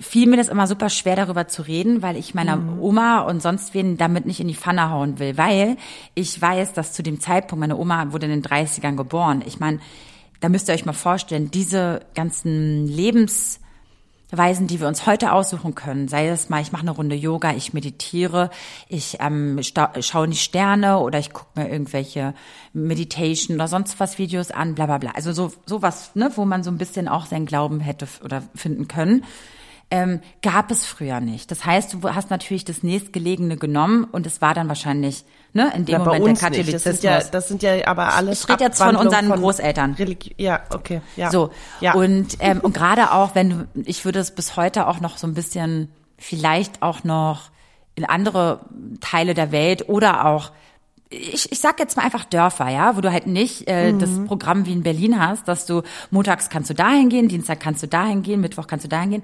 fiel 0.01 0.29
mir 0.29 0.37
das 0.37 0.47
immer 0.47 0.69
super 0.69 0.91
schwer 0.91 1.17
darüber 1.17 1.49
zu 1.49 1.63
reden, 1.63 2.03
weil 2.03 2.17
ich 2.17 2.37
meiner 2.37 2.55
mhm. 2.55 2.81
Oma 2.81 3.23
und 3.23 3.43
sonst 3.43 3.75
wen 3.75 3.97
damit 3.97 4.25
nicht 4.25 4.39
in 4.39 4.47
die 4.47 4.55
Pfanne 4.55 4.89
hauen 4.93 5.19
will, 5.19 5.37
weil 5.37 5.77
ich 6.15 6.41
weiß, 6.41 6.73
dass 6.75 6.93
zu 6.93 7.03
dem 7.03 7.19
Zeitpunkt, 7.19 7.59
meine 7.59 7.79
Oma 7.79 8.13
wurde 8.13 8.27
in 8.27 8.41
den 8.41 8.45
30ern 8.45 8.95
geboren. 8.95 9.43
Ich 9.45 9.59
meine, 9.59 9.81
da 10.39 10.49
müsst 10.49 10.69
ihr 10.69 10.75
euch 10.75 10.87
mal 10.87 10.93
vorstellen, 10.93 11.51
diese 11.51 12.03
ganzen 12.15 12.87
Lebens 12.87 13.59
Weisen, 14.31 14.67
die 14.67 14.81
wir 14.81 14.89
uns 14.89 15.07
heute 15.07 15.33
aussuchen 15.33 15.75
können. 15.75 16.09
Sei 16.09 16.29
es 16.29 16.49
mal, 16.49 16.61
ich 16.61 16.73
mache 16.73 16.83
eine 16.83 16.91
Runde 16.91 17.17
Yoga, 17.17 17.53
ich 17.53 17.73
meditiere, 17.73 18.51
ich 18.89 19.19
ähm, 19.21 19.61
schaue 19.63 20.25
in 20.25 20.33
die 20.33 20.37
Sterne 20.37 20.99
oder 20.99 21.19
ich 21.19 21.33
gucke 21.33 21.61
mir 21.61 21.71
irgendwelche 21.71 22.35
Meditation 22.73 23.57
oder 23.57 23.69
sonst 23.69 23.99
was 24.01 24.19
Videos 24.19 24.51
an, 24.51 24.75
bla 24.75 24.87
bla 24.87 24.99
bla. 24.99 25.13
Also 25.13 25.33
so 25.33 25.53
sowas, 25.65 26.11
ne, 26.15 26.31
wo 26.35 26.45
man 26.45 26.63
so 26.63 26.71
ein 26.71 26.79
bisschen 26.79 27.09
auch 27.09 27.27
seinen 27.27 27.47
Glauben 27.47 27.81
hätte 27.81 28.07
oder 28.23 28.43
finden 28.55 28.87
können. 28.87 29.25
Ähm, 29.91 30.21
gab 30.43 30.71
es 30.71 30.85
früher 30.85 31.21
nicht. 31.21 31.51
Das 31.51 31.65
heißt, 31.65 31.95
du 31.95 32.15
hast 32.15 32.31
natürlich 32.31 32.65
das 32.65 32.83
nächstgelegene 32.83 33.57
genommen 33.57 34.05
und 34.05 34.27
es 34.27 34.43
war 34.43 34.53
dann 34.53 34.69
wahrscheinlich 34.69 35.25
ne, 35.55 35.73
in 35.75 35.87
dem 35.87 35.93
ja, 35.93 35.99
Moment 36.01 36.27
der 36.27 36.51
Katholizismus. 36.51 36.83
Das 36.83 37.01
sind, 37.01 37.05
ja, 37.05 37.21
das 37.21 37.49
sind 37.49 37.63
ja 37.63 37.87
aber 37.87 38.15
alles. 38.15 38.43
Ich 38.43 38.49
rede 38.51 38.65
jetzt 38.65 38.83
von 38.83 38.97
unseren 38.97 39.29
von 39.29 39.41
Großeltern. 39.41 39.95
Religi 39.95 40.35
ja, 40.37 40.61
okay. 40.71 41.01
Ja. 41.17 41.31
So. 41.31 41.51
Ja. 41.81 41.95
Und, 41.95 42.37
ähm, 42.41 42.61
und 42.61 42.75
gerade 42.75 43.13
auch, 43.13 43.35
wenn 43.35 43.51
du, 43.51 43.69
ich 43.85 44.05
würde 44.05 44.19
es 44.19 44.31
bis 44.31 44.57
heute 44.57 44.87
auch 44.87 45.01
noch 45.01 45.17
so 45.17 45.27
ein 45.27 45.35
bisschen, 45.35 45.91
vielleicht 46.19 46.83
auch 46.83 47.05
noch 47.05 47.51
in 47.95 48.05
andere 48.05 48.61
Teile 49.01 49.35
der 49.35 49.53
Welt 49.53 49.89
oder 49.89 50.27
auch 50.27 50.53
ich, 51.11 51.51
ich 51.51 51.61
sag 51.61 51.79
jetzt 51.79 51.97
mal 51.97 52.03
einfach 52.03 52.25
Dörfer, 52.25 52.69
ja, 52.69 52.97
wo 52.97 53.01
du 53.01 53.11
halt 53.11 53.27
nicht 53.27 53.67
äh, 53.67 53.93
mhm. 53.93 53.99
das 53.99 54.11
Programm 54.27 54.67
wie 54.67 54.73
in 54.73 54.83
Berlin 54.83 55.19
hast, 55.19 55.49
dass 55.49 55.65
du 55.65 55.83
montags 56.11 56.51
kannst 56.51 56.69
du 56.69 56.75
dahin 56.75 57.09
gehen, 57.09 57.29
Dienstag 57.29 57.61
kannst 57.61 57.83
du 57.83 57.89
dahin 57.89 58.23
gehen, 58.23 58.43
Mittwoch 58.43 58.67
kannst 58.67 58.85
du 58.85 58.89
dahin 58.91 59.11
gehen. 59.11 59.23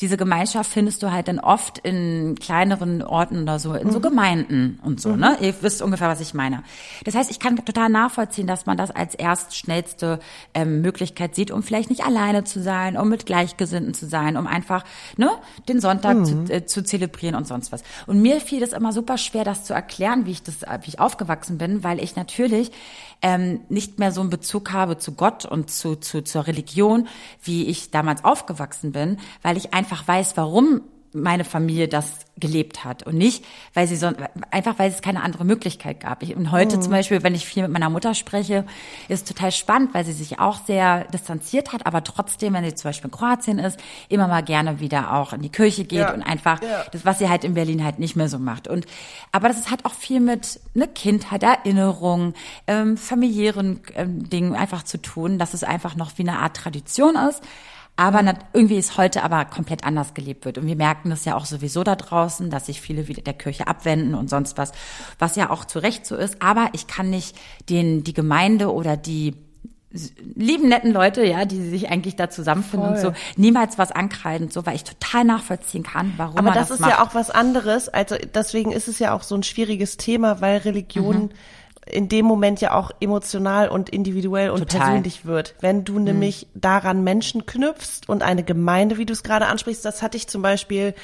Diese 0.00 0.16
Gemeinschaft 0.16 0.70
findest 0.70 1.02
du 1.02 1.12
halt 1.12 1.28
dann 1.28 1.38
oft 1.38 1.78
in 1.78 2.36
kleineren 2.40 3.02
Orten 3.02 3.42
oder 3.42 3.58
so, 3.58 3.74
in 3.74 3.88
mhm. 3.88 3.92
so 3.92 4.00
Gemeinden 4.00 4.80
und 4.82 5.00
so, 5.00 5.10
mhm. 5.10 5.20
ne? 5.20 5.36
Ihr 5.42 5.54
wisst 5.60 5.82
ungefähr, 5.82 6.08
was 6.08 6.20
ich 6.20 6.32
meine. 6.32 6.62
Das 7.04 7.14
heißt, 7.14 7.30
ich 7.30 7.38
kann 7.38 7.56
total 7.56 7.90
nachvollziehen, 7.90 8.46
dass 8.46 8.64
man 8.64 8.78
das 8.78 8.90
als 8.90 9.14
erst 9.14 9.56
schnellste 9.56 10.20
ähm, 10.54 10.80
Möglichkeit 10.80 11.34
sieht, 11.34 11.50
um 11.50 11.62
vielleicht 11.62 11.90
nicht 11.90 12.04
alleine 12.04 12.44
zu 12.44 12.62
sein, 12.62 12.96
um 12.96 13.10
mit 13.10 13.26
Gleichgesinnten 13.26 13.92
zu 13.92 14.06
sein, 14.06 14.38
um 14.38 14.46
einfach 14.46 14.84
ne, 15.18 15.30
den 15.68 15.80
Sonntag 15.80 16.24
zu, 16.24 16.34
mhm. 16.34 16.50
äh, 16.50 16.64
zu 16.64 16.82
zelebrieren 16.82 17.34
und 17.34 17.46
sonst 17.46 17.72
was. 17.72 17.82
Und 18.06 18.22
mir 18.22 18.40
fiel 18.40 18.62
es 18.62 18.72
immer 18.72 18.92
super 18.94 19.18
schwer, 19.18 19.44
das 19.44 19.64
zu 19.64 19.74
erklären, 19.74 20.24
wie 20.24 20.30
ich 20.30 20.42
das, 20.42 20.62
wie 20.62 20.88
ich 20.88 20.98
aufgewachsen 20.98 21.25
aufgewachsen 21.26 21.58
bin, 21.58 21.84
weil 21.84 22.02
ich 22.02 22.16
natürlich 22.16 22.70
ähm, 23.22 23.60
nicht 23.68 23.98
mehr 23.98 24.12
so 24.12 24.20
einen 24.20 24.30
Bezug 24.30 24.72
habe 24.72 24.98
zu 24.98 25.12
Gott 25.12 25.44
und 25.44 25.70
zu, 25.70 25.96
zu 25.96 26.22
zur 26.22 26.46
Religion, 26.46 27.08
wie 27.42 27.66
ich 27.66 27.90
damals 27.90 28.24
aufgewachsen 28.24 28.92
bin, 28.92 29.18
weil 29.42 29.56
ich 29.56 29.74
einfach 29.74 30.06
weiß, 30.06 30.36
warum 30.36 30.82
meine 31.16 31.44
Familie 31.44 31.88
das 31.88 32.26
gelebt 32.38 32.84
hat 32.84 33.02
und 33.04 33.16
nicht, 33.16 33.44
weil 33.72 33.86
sie 33.88 33.96
so, 33.96 34.12
einfach 34.50 34.78
weil 34.78 34.90
es 34.90 35.00
keine 35.00 35.22
andere 35.22 35.44
Möglichkeit 35.44 36.00
gab. 36.00 36.22
Ich, 36.22 36.36
und 36.36 36.50
heute 36.50 36.76
mhm. 36.76 36.82
zum 36.82 36.92
Beispiel, 36.92 37.22
wenn 37.22 37.34
ich 37.34 37.46
viel 37.46 37.62
mit 37.62 37.72
meiner 37.72 37.88
Mutter 37.88 38.14
spreche, 38.14 38.66
ist 39.08 39.26
total 39.26 39.52
spannend, 39.52 39.94
weil 39.94 40.04
sie 40.04 40.12
sich 40.12 40.38
auch 40.38 40.58
sehr 40.66 41.04
distanziert 41.04 41.72
hat, 41.72 41.86
aber 41.86 42.04
trotzdem, 42.04 42.52
wenn 42.52 42.64
sie 42.64 42.74
zum 42.74 42.90
Beispiel 42.90 43.10
in 43.10 43.16
Kroatien 43.16 43.58
ist, 43.58 43.80
immer 44.08 44.28
mal 44.28 44.42
gerne 44.42 44.80
wieder 44.80 45.14
auch 45.14 45.32
in 45.32 45.40
die 45.40 45.48
Kirche 45.48 45.84
geht 45.84 46.00
ja. 46.00 46.12
und 46.12 46.22
einfach 46.22 46.62
ja. 46.62 46.84
das, 46.92 47.06
was 47.06 47.18
sie 47.18 47.28
halt 47.28 47.44
in 47.44 47.54
Berlin 47.54 47.82
halt 47.82 47.98
nicht 47.98 48.16
mehr 48.16 48.28
so 48.28 48.38
macht. 48.38 48.68
Und 48.68 48.86
aber 49.32 49.48
das 49.48 49.70
hat 49.70 49.84
auch 49.84 49.94
viel 49.94 50.20
mit 50.20 50.60
ne 50.74 50.88
Kindheit, 50.88 51.42
Erinnerung, 51.42 52.34
ähm, 52.66 52.98
familiären 52.98 53.80
ähm, 53.94 54.28
Dingen 54.28 54.54
einfach 54.54 54.82
zu 54.82 55.00
tun, 55.00 55.38
dass 55.38 55.54
es 55.54 55.64
einfach 55.64 55.96
noch 55.96 56.12
wie 56.16 56.22
eine 56.22 56.38
Art 56.38 56.56
Tradition 56.56 57.16
ist 57.16 57.42
aber 57.96 58.22
irgendwie 58.52 58.76
ist 58.76 58.98
heute 58.98 59.22
aber 59.22 59.46
komplett 59.46 59.84
anders 59.84 60.12
gelebt 60.12 60.44
wird. 60.44 60.58
Und 60.58 60.66
wir 60.66 60.76
merken 60.76 61.10
das 61.10 61.24
ja 61.24 61.34
auch 61.34 61.46
sowieso 61.46 61.82
da 61.82 61.96
draußen, 61.96 62.50
dass 62.50 62.66
sich 62.66 62.80
viele 62.80 63.08
wieder 63.08 63.22
der 63.22 63.34
Kirche 63.34 63.66
abwenden 63.66 64.14
und 64.14 64.28
sonst 64.28 64.58
was, 64.58 64.72
was 65.18 65.36
ja 65.36 65.50
auch 65.50 65.64
zu 65.64 65.78
Recht 65.78 66.04
so 66.04 66.14
ist. 66.14 66.42
Aber 66.42 66.68
ich 66.72 66.86
kann 66.86 67.08
nicht 67.08 67.36
den, 67.70 68.04
die 68.04 68.12
Gemeinde 68.12 68.72
oder 68.72 68.96
die 68.96 69.34
lieben 70.34 70.68
netten 70.68 70.92
Leute, 70.92 71.24
ja, 71.24 71.46
die 71.46 71.70
sich 71.70 71.88
eigentlich 71.88 72.16
da 72.16 72.28
zusammenfinden 72.28 72.96
Voll. 72.96 73.06
und 73.06 73.16
so, 73.16 73.40
niemals 73.40 73.78
was 73.78 73.92
ankreiden, 73.92 74.50
so, 74.50 74.66
weil 74.66 74.76
ich 74.76 74.84
total 74.84 75.24
nachvollziehen 75.24 75.84
kann, 75.84 76.12
warum 76.18 76.36
Aber 76.36 76.50
man 76.50 76.54
das, 76.54 76.68
das 76.68 76.80
ist 76.80 76.86
ja 76.86 77.02
auch 77.02 77.14
was 77.14 77.30
anderes, 77.30 77.88
also 77.88 78.16
deswegen 78.34 78.72
ist 78.72 78.88
es 78.88 78.98
ja 78.98 79.14
auch 79.14 79.22
so 79.22 79.34
ein 79.34 79.42
schwieriges 79.42 79.96
Thema, 79.96 80.42
weil 80.42 80.58
Religion 80.58 81.16
mhm 81.16 81.30
in 81.90 82.08
dem 82.08 82.26
Moment 82.26 82.60
ja 82.60 82.74
auch 82.74 82.90
emotional 83.00 83.68
und 83.68 83.88
individuell 83.88 84.50
und 84.50 84.58
Total. 84.58 84.80
persönlich 84.80 85.24
wird. 85.24 85.54
Wenn 85.60 85.84
du 85.84 85.98
nämlich 85.98 86.48
daran 86.54 87.04
Menschen 87.04 87.46
knüpfst 87.46 88.08
und 88.08 88.22
eine 88.22 88.42
Gemeinde, 88.42 88.98
wie 88.98 89.06
du 89.06 89.12
es 89.12 89.22
gerade 89.22 89.46
ansprichst, 89.46 89.84
das 89.84 90.02
hatte 90.02 90.16
ich 90.16 90.26
zum 90.26 90.42
Beispiel 90.42 90.94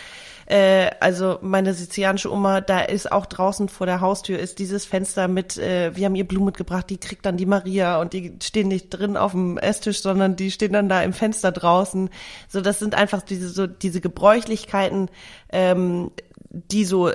äh, 0.46 0.90
also 1.00 1.38
meine 1.40 1.72
sizilianische 1.72 2.32
Oma, 2.32 2.60
da 2.60 2.80
ist 2.80 3.10
auch 3.10 3.26
draußen 3.26 3.68
vor 3.68 3.86
der 3.86 4.00
Haustür 4.00 4.38
ist 4.38 4.58
dieses 4.58 4.84
Fenster 4.84 5.28
mit, 5.28 5.56
äh, 5.56 5.94
wir 5.94 6.04
haben 6.04 6.14
ihr 6.14 6.26
Blumen 6.26 6.46
mitgebracht, 6.46 6.90
die 6.90 6.98
kriegt 6.98 7.24
dann 7.24 7.36
die 7.36 7.46
Maria 7.46 8.00
und 8.00 8.12
die 8.12 8.36
stehen 8.42 8.68
nicht 8.68 8.90
drin 8.90 9.16
auf 9.16 9.32
dem 9.32 9.56
Esstisch, 9.58 10.02
sondern 10.02 10.36
die 10.36 10.50
stehen 10.50 10.72
dann 10.72 10.88
da 10.88 11.02
im 11.02 11.12
Fenster 11.12 11.52
draußen. 11.52 12.10
So, 12.48 12.60
das 12.60 12.80
sind 12.80 12.94
einfach 12.94 13.22
diese 13.22 13.48
so 13.48 13.66
diese 13.66 14.00
Gebräuchlichkeiten, 14.00 15.08
ähm, 15.50 16.10
die 16.50 16.84
so 16.84 17.08
äh, 17.08 17.14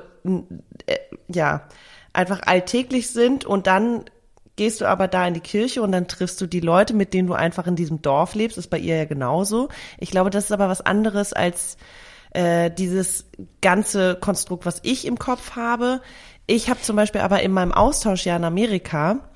ja 1.28 1.68
einfach 2.14 2.42
alltäglich 2.46 3.10
sind 3.10 3.46
und 3.46 3.68
dann 3.68 4.06
gehst 4.56 4.82
du 4.82 4.86
aber 4.86 5.08
da 5.08 5.26
in 5.28 5.36
die 5.36 5.40
Kirche 5.40 5.82
und 5.82 5.92
dann 5.92 6.08
triffst 6.08 6.42
du 6.42 6.48
die 6.48 6.60
Leute, 6.60 6.94
mit 6.94 7.14
denen 7.14 7.28
du 7.28 7.34
einfach 7.34 7.68
in 7.68 7.76
diesem 7.76 8.02
Dorf 8.02 8.36
lebst, 8.36 8.58
ist 8.58 8.70
bei 8.70 8.80
ihr 8.80 8.98
ja 8.98 9.06
genauso. 9.06 9.70
Ich 10.00 10.10
glaube, 10.10 10.32
das 10.32 10.46
ist 10.46 10.52
aber 10.52 10.68
was 10.68 10.82
anderes 10.82 11.32
als 11.32 11.78
äh, 12.32 12.72
dieses 12.72 13.26
ganze 13.62 14.16
Konstrukt, 14.16 14.66
was 14.66 14.80
ich 14.84 15.06
im 15.06 15.20
Kopf 15.20 15.56
habe. 15.56 16.02
Ich 16.48 16.70
habe 16.70 16.82
zum 16.82 16.96
Beispiel 16.96 17.22
aber 17.22 17.42
in 17.44 17.52
meinem 17.52 17.72
Austauschjahr 17.72 18.38
in 18.38 18.44
Amerika 18.44 19.30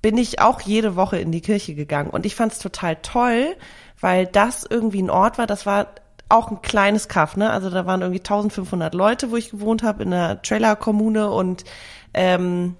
bin 0.00 0.16
ich 0.16 0.40
auch 0.40 0.60
jede 0.60 0.96
Woche 0.96 1.18
in 1.18 1.32
die 1.32 1.40
Kirche 1.40 1.74
gegangen 1.74 2.10
und 2.10 2.26
ich 2.26 2.34
fand 2.34 2.52
es 2.52 2.58
total 2.58 2.96
toll, 2.96 3.56
weil 4.00 4.26
das 4.26 4.66
irgendwie 4.68 5.02
ein 5.02 5.10
Ort 5.10 5.38
war, 5.38 5.46
das 5.46 5.66
war 5.66 5.94
auch 6.32 6.50
ein 6.50 6.62
kleines 6.62 7.08
Kaff, 7.08 7.36
ne? 7.36 7.50
Also 7.50 7.70
da 7.70 7.86
waren 7.86 8.00
irgendwie 8.00 8.20
1500 8.20 8.94
Leute, 8.94 9.30
wo 9.30 9.36
ich 9.36 9.50
gewohnt 9.50 9.82
habe 9.82 10.02
in 10.02 10.12
einer 10.12 10.40
Trailer-Kommune 10.40 11.30
und 11.30 11.64
ähm, 12.14 12.76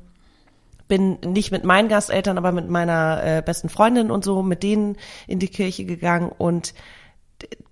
bin 0.89 1.19
nicht 1.25 1.53
mit 1.53 1.65
meinen 1.65 1.89
Gasteltern, 1.89 2.39
aber 2.39 2.53
mit 2.53 2.69
meiner 2.69 3.23
äh, 3.25 3.43
besten 3.43 3.69
Freundin 3.69 4.11
und 4.11 4.25
so, 4.25 4.43
mit 4.43 4.63
denen 4.63 4.97
in 5.27 5.39
die 5.39 5.49
Kirche 5.49 5.85
gegangen 5.85 6.31
und 6.37 6.75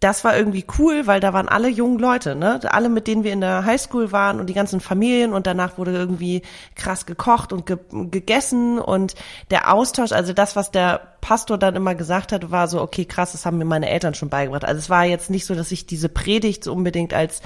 das 0.01 0.25
war 0.25 0.37
irgendwie 0.37 0.65
cool, 0.79 1.07
weil 1.07 1.21
da 1.21 1.33
waren 1.33 1.49
alle 1.49 1.69
jungen 1.69 1.99
Leute, 1.99 2.35
ne? 2.35 2.61
Alle, 2.71 2.89
mit 2.89 3.07
denen 3.07 3.23
wir 3.23 3.33
in 3.33 3.41
der 3.41 3.65
Highschool 3.65 4.13
waren 4.13 4.41
und 4.41 4.47
die 4.47 4.55
ganzen 4.55 4.81
Familien 4.81 5.33
und 5.33 5.47
danach 5.47 5.77
wurde 5.79 5.93
irgendwie 5.93 6.43
krass 6.75 7.07
gekocht 7.07 7.53
und 7.53 7.67
ge 7.67 7.79
gegessen 7.91 8.79
und 8.79 9.15
der 9.51 9.73
Austausch, 9.73 10.13
also 10.13 10.33
das, 10.33 10.57
was 10.57 10.71
der 10.71 11.01
Pastor 11.21 11.59
dann 11.59 11.77
immer 11.77 11.95
gesagt 11.95 12.33
hat, 12.33 12.51
war 12.51 12.67
so, 12.69 12.81
okay, 12.81 13.05
krass, 13.05 13.33
das 13.33 13.45
haben 13.45 13.59
mir 13.59 13.67
meine 13.67 13.91
Eltern 13.91 14.15
schon 14.15 14.31
beigebracht. 14.31 14.65
Also 14.65 14.79
es 14.79 14.91
war 14.91 15.05
jetzt 15.05 15.29
nicht 15.29 15.45
so, 15.45 15.55
dass 15.55 15.71
ich 15.71 15.87
diese 15.87 16.09
Predigt 16.09 16.65
so 16.65 16.73
unbedingt 16.73 17.13
als 17.13 17.43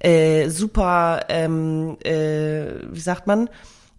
äh, 0.00 0.48
super, 0.50 1.22
ähm, 1.28 1.96
äh, 2.04 2.66
wie 2.90 3.00
sagt 3.00 3.26
man, 3.26 3.48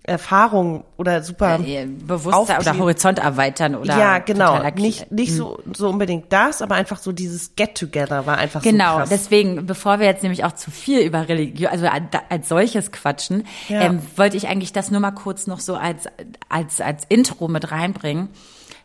Erfahrung 0.08 0.84
oder 0.98 1.24
super 1.24 1.60
äh, 1.60 1.86
Bewusstsein 1.86 2.60
oder 2.60 2.78
Horizont 2.78 3.20
erweitern 3.20 3.76
oder 3.76 3.98
ja 3.98 4.20
genau. 4.20 4.62
nicht 4.76 5.12
nicht 5.12 5.34
so 5.34 5.60
so 5.74 5.90
unbedingt 5.90 6.32
das 6.32 6.62
aber 6.62 6.76
einfach 6.76 7.00
so 7.00 7.12
dieses 7.12 7.56
Get 7.56 7.76
Together 7.76 8.26
war 8.26 8.38
einfach 8.38 8.62
genau 8.62 9.00
so 9.04 9.10
deswegen 9.10 9.66
bevor 9.66 10.00
wir 10.00 10.06
jetzt 10.06 10.22
nämlich 10.22 10.44
auch 10.44 10.52
zu 10.52 10.70
viel 10.70 11.00
über 11.00 11.28
Religion 11.28 11.72
also 11.72 11.88
als 12.30 12.50
solches 12.50 12.92
quatschen 12.92 13.48
ja. 13.68 13.82
ähm, 13.82 14.02
wollte 14.16 14.38
ich 14.38 14.48
eigentlich 14.48 14.74
das 14.74 14.92
nur 14.92 15.02
mal 15.02 15.12
kurz 15.12 15.48
noch 15.48 15.60
so 15.60 15.76
als 15.76 16.08
als 16.50 16.82
als 16.82 17.06
Intro 17.10 17.48
mit 17.48 17.72
reinbringen 17.72 18.30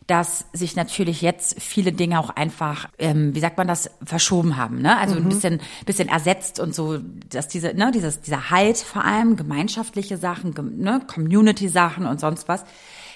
dass 0.07 0.45
sich 0.51 0.75
natürlich 0.75 1.21
jetzt 1.21 1.61
viele 1.61 1.91
Dinge 1.91 2.19
auch 2.19 2.29
einfach, 2.31 2.89
ähm, 2.97 3.35
wie 3.35 3.39
sagt 3.39 3.57
man 3.57 3.67
das, 3.67 3.91
verschoben 4.03 4.57
haben, 4.57 4.81
ne? 4.81 4.97
Also 4.97 5.15
mhm. 5.15 5.21
ein 5.21 5.29
bisschen, 5.29 5.61
bisschen 5.85 6.09
ersetzt 6.09 6.59
und 6.59 6.73
so, 6.73 6.99
dass 7.29 7.47
diese, 7.47 7.73
ne, 7.73 7.91
dieses, 7.91 8.21
dieser 8.21 8.49
Halt 8.49 8.77
vor 8.77 9.05
allem, 9.05 9.35
gemeinschaftliche 9.35 10.17
Sachen, 10.17 10.53
ne, 10.77 11.01
Community-Sachen 11.07 12.05
und 12.05 12.19
sonst 12.19 12.47
was, 12.47 12.65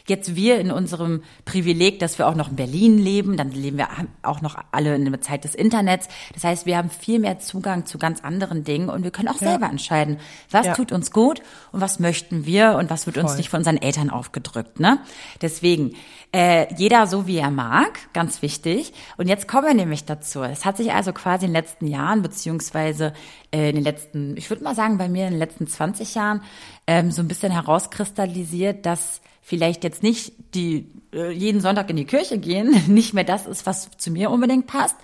Jetzt 0.07 0.35
wir 0.35 0.59
in 0.59 0.71
unserem 0.71 1.23
Privileg, 1.45 1.99
dass 1.99 2.19
wir 2.19 2.27
auch 2.27 2.35
noch 2.35 2.49
in 2.49 2.55
Berlin 2.55 2.99
leben, 2.99 3.37
dann 3.37 3.51
leben 3.51 3.77
wir 3.77 3.87
auch 4.21 4.41
noch 4.41 4.55
alle 4.71 4.95
in 4.95 5.05
der 5.05 5.21
Zeit 5.21 5.43
des 5.43 5.55
Internets. 5.55 6.07
Das 6.33 6.43
heißt, 6.43 6.67
wir 6.67 6.77
haben 6.77 6.91
viel 6.91 7.19
mehr 7.19 7.39
Zugang 7.39 7.85
zu 7.87 7.97
ganz 7.97 8.23
anderen 8.23 8.63
Dingen 8.63 8.89
und 8.89 9.03
wir 9.03 9.11
können 9.11 9.29
auch 9.29 9.41
ja. 9.41 9.49
selber 9.49 9.67
entscheiden, 9.67 10.19
was 10.51 10.67
ja. 10.67 10.73
tut 10.75 10.91
uns 10.91 11.11
gut 11.11 11.41
und 11.71 11.81
was 11.81 11.99
möchten 11.99 12.45
wir 12.45 12.75
und 12.75 12.91
was 12.91 13.07
wird 13.07 13.15
Voll. 13.15 13.25
uns 13.25 13.37
nicht 13.37 13.49
von 13.49 13.59
unseren 13.59 13.77
Eltern 13.77 14.11
aufgedrückt. 14.11 14.79
Ne? 14.79 14.99
Deswegen, 15.41 15.95
äh, 16.31 16.71
jeder 16.75 17.07
so 17.07 17.25
wie 17.25 17.37
er 17.37 17.49
mag, 17.49 17.97
ganz 18.13 18.43
wichtig. 18.43 18.93
Und 19.17 19.27
jetzt 19.27 19.47
kommen 19.47 19.67
wir 19.67 19.73
nämlich 19.73 20.05
dazu. 20.05 20.43
Es 20.43 20.65
hat 20.65 20.77
sich 20.77 20.93
also 20.93 21.13
quasi 21.13 21.45
in 21.45 21.51
den 21.51 21.61
letzten 21.61 21.87
Jahren, 21.87 22.21
beziehungsweise 22.21 23.13
äh, 23.51 23.69
in 23.69 23.75
den 23.75 23.83
letzten, 23.83 24.37
ich 24.37 24.49
würde 24.51 24.63
mal 24.63 24.75
sagen, 24.75 24.97
bei 24.97 25.09
mir 25.09 25.25
in 25.25 25.31
den 25.31 25.39
letzten 25.39 25.65
20 25.65 26.13
Jahren, 26.13 26.41
ähm, 26.87 27.09
so 27.09 27.21
ein 27.21 27.27
bisschen 27.27 27.51
herauskristallisiert, 27.51 28.85
dass 28.85 29.21
vielleicht 29.45 29.83
jetzt 29.83 30.01
nicht 30.01 30.33
die 30.55 30.91
äh, 31.13 31.29
jeden 31.29 31.61
Sonntag 31.61 31.87
in 31.91 31.95
die 31.95 32.05
Kirche 32.05 32.39
gehen, 32.39 32.75
nicht 32.87 33.13
mehr 33.13 33.23
das 33.23 33.45
ist, 33.45 33.67
was 33.67 33.91
zu 33.95 34.09
mir 34.09 34.31
unbedingt 34.31 34.65
passt, 34.65 34.95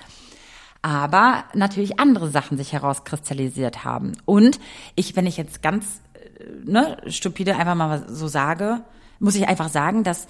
aber 0.82 1.46
natürlich 1.54 2.00
andere 2.00 2.30
Sachen 2.32 2.58
sich 2.58 2.74
herauskristallisiert 2.74 3.86
haben. 3.86 4.14
Und 4.26 4.60
ich, 4.96 5.16
wenn 5.16 5.28
ich 5.28 5.38
jetzt 5.38 5.62
ganz 5.62 6.02
äh, 6.16 6.46
ne, 6.66 6.98
stupide 7.06 7.56
einfach 7.56 7.76
mal 7.76 8.06
so 8.10 8.28
sage, 8.28 8.84
muss 9.20 9.36
ich 9.36 9.48
einfach 9.48 9.70
sagen, 9.70 10.04
dass 10.04 10.26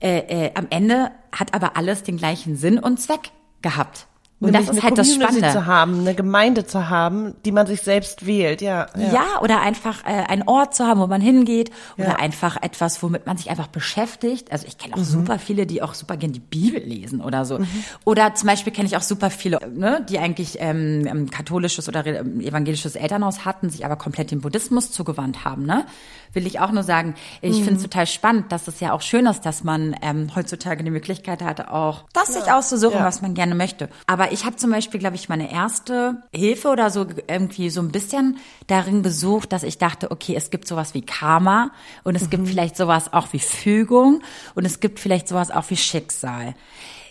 äh, 0.00 0.46
äh, 0.46 0.50
am 0.54 0.68
Ende 0.70 1.10
hat 1.32 1.52
aber 1.52 1.76
alles 1.76 2.04
den 2.04 2.16
gleichen 2.16 2.56
Sinn 2.56 2.78
und 2.78 3.00
Zweck 3.00 3.32
gehabt. 3.60 4.06
Und 4.42 4.54
das 4.54 4.68
ist 4.68 4.82
halt 4.82 4.98
das 4.98 5.14
Spannende. 5.14 5.50
zu 5.50 5.66
haben, 5.66 6.00
eine 6.00 6.14
Gemeinde 6.14 6.66
zu 6.66 6.88
haben, 6.88 7.34
die 7.44 7.52
man 7.52 7.66
sich 7.66 7.82
selbst 7.82 8.26
wählt, 8.26 8.60
ja. 8.60 8.88
Ja, 8.96 9.12
ja 9.12 9.40
oder 9.40 9.60
einfach 9.60 10.04
äh, 10.04 10.24
einen 10.28 10.42
Ort 10.42 10.74
zu 10.74 10.84
haben, 10.84 11.00
wo 11.00 11.06
man 11.06 11.20
hingeht 11.20 11.70
oder 11.96 12.08
ja. 12.08 12.16
einfach 12.16 12.60
etwas, 12.60 13.02
womit 13.02 13.26
man 13.26 13.36
sich 13.36 13.50
einfach 13.50 13.68
beschäftigt. 13.68 14.50
Also 14.50 14.66
ich 14.66 14.78
kenne 14.78 14.94
auch 14.94 14.98
mhm. 14.98 15.04
super 15.04 15.38
viele, 15.38 15.66
die 15.66 15.80
auch 15.82 15.94
super 15.94 16.16
gerne 16.16 16.32
die 16.32 16.40
Bibel 16.40 16.82
lesen 16.82 17.20
oder 17.20 17.44
so. 17.44 17.60
Mhm. 17.60 17.68
Oder 18.04 18.34
zum 18.34 18.48
Beispiel 18.48 18.72
kenne 18.72 18.88
ich 18.88 18.96
auch 18.96 19.02
super 19.02 19.30
viele, 19.30 19.60
ne, 19.72 20.04
die 20.08 20.18
eigentlich 20.18 20.56
ähm, 20.58 21.30
katholisches 21.30 21.88
oder 21.88 22.04
evangelisches 22.04 22.96
Elternhaus 22.96 23.44
hatten, 23.44 23.70
sich 23.70 23.84
aber 23.84 23.96
komplett 23.96 24.30
dem 24.32 24.40
Buddhismus 24.40 24.90
zugewandt 24.90 25.44
haben. 25.44 25.64
Ne? 25.66 25.86
Will 26.32 26.46
ich 26.46 26.60
auch 26.60 26.72
nur 26.72 26.82
sagen, 26.82 27.14
ich 27.40 27.58
mhm. 27.58 27.64
finde 27.64 27.76
es 27.76 27.82
total 27.82 28.06
spannend, 28.06 28.52
dass 28.52 28.68
es 28.68 28.80
ja 28.80 28.92
auch 28.92 29.02
schön 29.02 29.26
ist, 29.26 29.42
dass 29.42 29.64
man 29.64 29.94
ähm, 30.02 30.34
heutzutage 30.34 30.82
die 30.84 30.90
Möglichkeit 30.90 31.42
hat, 31.42 31.68
auch 31.68 32.04
das 32.12 32.34
ja. 32.34 32.40
sich 32.40 32.52
auszusuchen, 32.52 32.98
ja. 32.98 33.04
was 33.04 33.22
man 33.22 33.34
gerne 33.34 33.54
möchte. 33.54 33.88
Aber 34.06 34.32
ich 34.32 34.44
habe 34.44 34.56
zum 34.56 34.70
Beispiel, 34.70 35.00
glaube 35.00 35.16
ich, 35.16 35.28
meine 35.28 35.52
erste 35.52 36.22
Hilfe 36.34 36.68
oder 36.68 36.90
so 36.90 37.06
irgendwie 37.28 37.70
so 37.70 37.80
ein 37.80 37.92
bisschen 37.92 38.38
darin 38.66 39.02
gesucht, 39.02 39.52
dass 39.52 39.62
ich 39.62 39.78
dachte, 39.78 40.10
okay, 40.10 40.34
es 40.36 40.50
gibt 40.50 40.66
sowas 40.66 40.94
wie 40.94 41.02
Karma 41.02 41.70
und 42.04 42.14
es 42.14 42.24
mhm. 42.24 42.30
gibt 42.30 42.48
vielleicht 42.48 42.76
sowas 42.76 43.12
auch 43.12 43.32
wie 43.32 43.40
Fügung 43.40 44.22
und 44.54 44.64
es 44.64 44.80
gibt 44.80 45.00
vielleicht 45.00 45.28
sowas 45.28 45.50
auch 45.50 45.68
wie 45.70 45.76
Schicksal. 45.76 46.54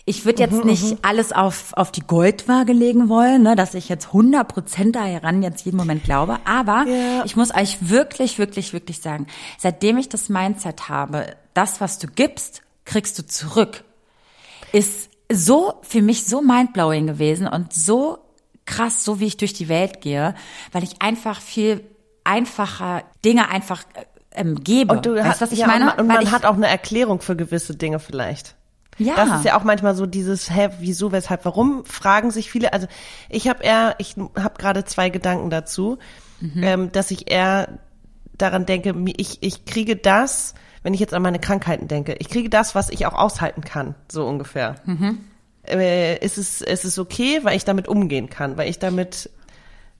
Ich 0.04 0.24
würde 0.24 0.42
jetzt 0.42 0.64
mhm, 0.64 0.70
nicht 0.70 0.90
mhm. 0.90 0.98
alles 1.02 1.32
auf, 1.32 1.72
auf 1.74 1.92
die 1.92 2.00
Goldwaage 2.00 2.72
legen 2.72 3.08
wollen, 3.08 3.42
ne, 3.42 3.54
dass 3.54 3.74
ich 3.74 3.88
jetzt 3.88 4.08
100 4.08 4.48
Prozent 4.48 4.96
da 4.96 5.04
heran 5.04 5.42
jetzt 5.42 5.64
jeden 5.64 5.76
Moment 5.76 6.02
glaube. 6.02 6.38
Aber 6.44 6.84
ja. 6.88 7.24
ich 7.24 7.36
muss 7.36 7.54
euch 7.54 7.88
wirklich, 7.88 8.38
wirklich, 8.38 8.72
wirklich 8.72 9.00
sagen, 9.00 9.28
seitdem 9.58 9.98
ich 9.98 10.08
das 10.08 10.28
Mindset 10.28 10.88
habe, 10.88 11.36
das, 11.54 11.80
was 11.80 11.98
du 11.98 12.08
gibst, 12.08 12.62
kriegst 12.84 13.16
du 13.18 13.26
zurück, 13.26 13.84
ist 14.72 15.08
so 15.30 15.74
für 15.82 16.02
mich 16.02 16.24
so 16.26 16.42
mindblowing 16.42 17.06
gewesen 17.06 17.46
und 17.46 17.72
so 17.72 18.18
krass, 18.64 19.04
so 19.04 19.20
wie 19.20 19.26
ich 19.26 19.36
durch 19.36 19.52
die 19.52 19.68
Welt 19.68 20.00
gehe, 20.00 20.34
weil 20.72 20.82
ich 20.82 21.00
einfach 21.00 21.40
viel 21.40 21.84
einfacher 22.24 23.04
Dinge 23.24 23.48
einfach 23.48 23.84
ähm, 24.32 24.62
gebe. 24.62 24.94
Und 24.94 25.06
du 25.06 25.14
weißt, 25.14 25.26
hast, 25.26 25.40
was 25.40 25.52
ich 25.52 25.60
ja, 25.60 25.66
meine? 25.66 25.90
Und 25.96 26.06
man, 26.06 26.18
und 26.18 26.24
man 26.24 26.32
hat 26.32 26.44
auch 26.44 26.54
eine 26.54 26.68
Erklärung 26.68 27.20
für 27.20 27.36
gewisse 27.36 27.76
Dinge 27.76 28.00
vielleicht. 28.00 28.56
Ja. 29.06 29.16
Das 29.16 29.38
ist 29.38 29.44
ja 29.44 29.58
auch 29.58 29.64
manchmal 29.64 29.94
so 29.94 30.06
dieses, 30.06 30.50
hä, 30.50 30.70
wieso, 30.78 31.12
weshalb, 31.12 31.44
warum, 31.44 31.84
fragen 31.84 32.30
sich 32.30 32.50
viele. 32.50 32.72
Also 32.72 32.86
ich 33.28 33.48
habe 33.48 33.62
eher, 33.62 33.94
ich 33.98 34.16
habe 34.16 34.54
gerade 34.58 34.84
zwei 34.84 35.10
Gedanken 35.10 35.50
dazu, 35.50 35.98
mhm. 36.40 36.62
ähm, 36.62 36.92
dass 36.92 37.10
ich 37.10 37.30
eher 37.30 37.78
daran 38.36 38.66
denke, 38.66 38.94
ich, 39.16 39.42
ich 39.42 39.64
kriege 39.64 39.96
das, 39.96 40.54
wenn 40.82 40.94
ich 40.94 41.00
jetzt 41.00 41.14
an 41.14 41.22
meine 41.22 41.38
Krankheiten 41.38 41.88
denke, 41.88 42.16
ich 42.18 42.28
kriege 42.28 42.50
das, 42.50 42.74
was 42.74 42.90
ich 42.90 43.06
auch 43.06 43.14
aushalten 43.14 43.62
kann, 43.62 43.94
so 44.10 44.26
ungefähr. 44.26 44.76
Mhm. 44.84 45.18
Äh, 45.66 46.18
ist, 46.24 46.38
es, 46.38 46.60
ist 46.60 46.84
es 46.84 46.98
okay, 46.98 47.40
weil 47.42 47.56
ich 47.56 47.64
damit 47.64 47.86
umgehen 47.86 48.28
kann, 48.28 48.56
weil 48.56 48.68
ich 48.68 48.80
damit 48.80 49.30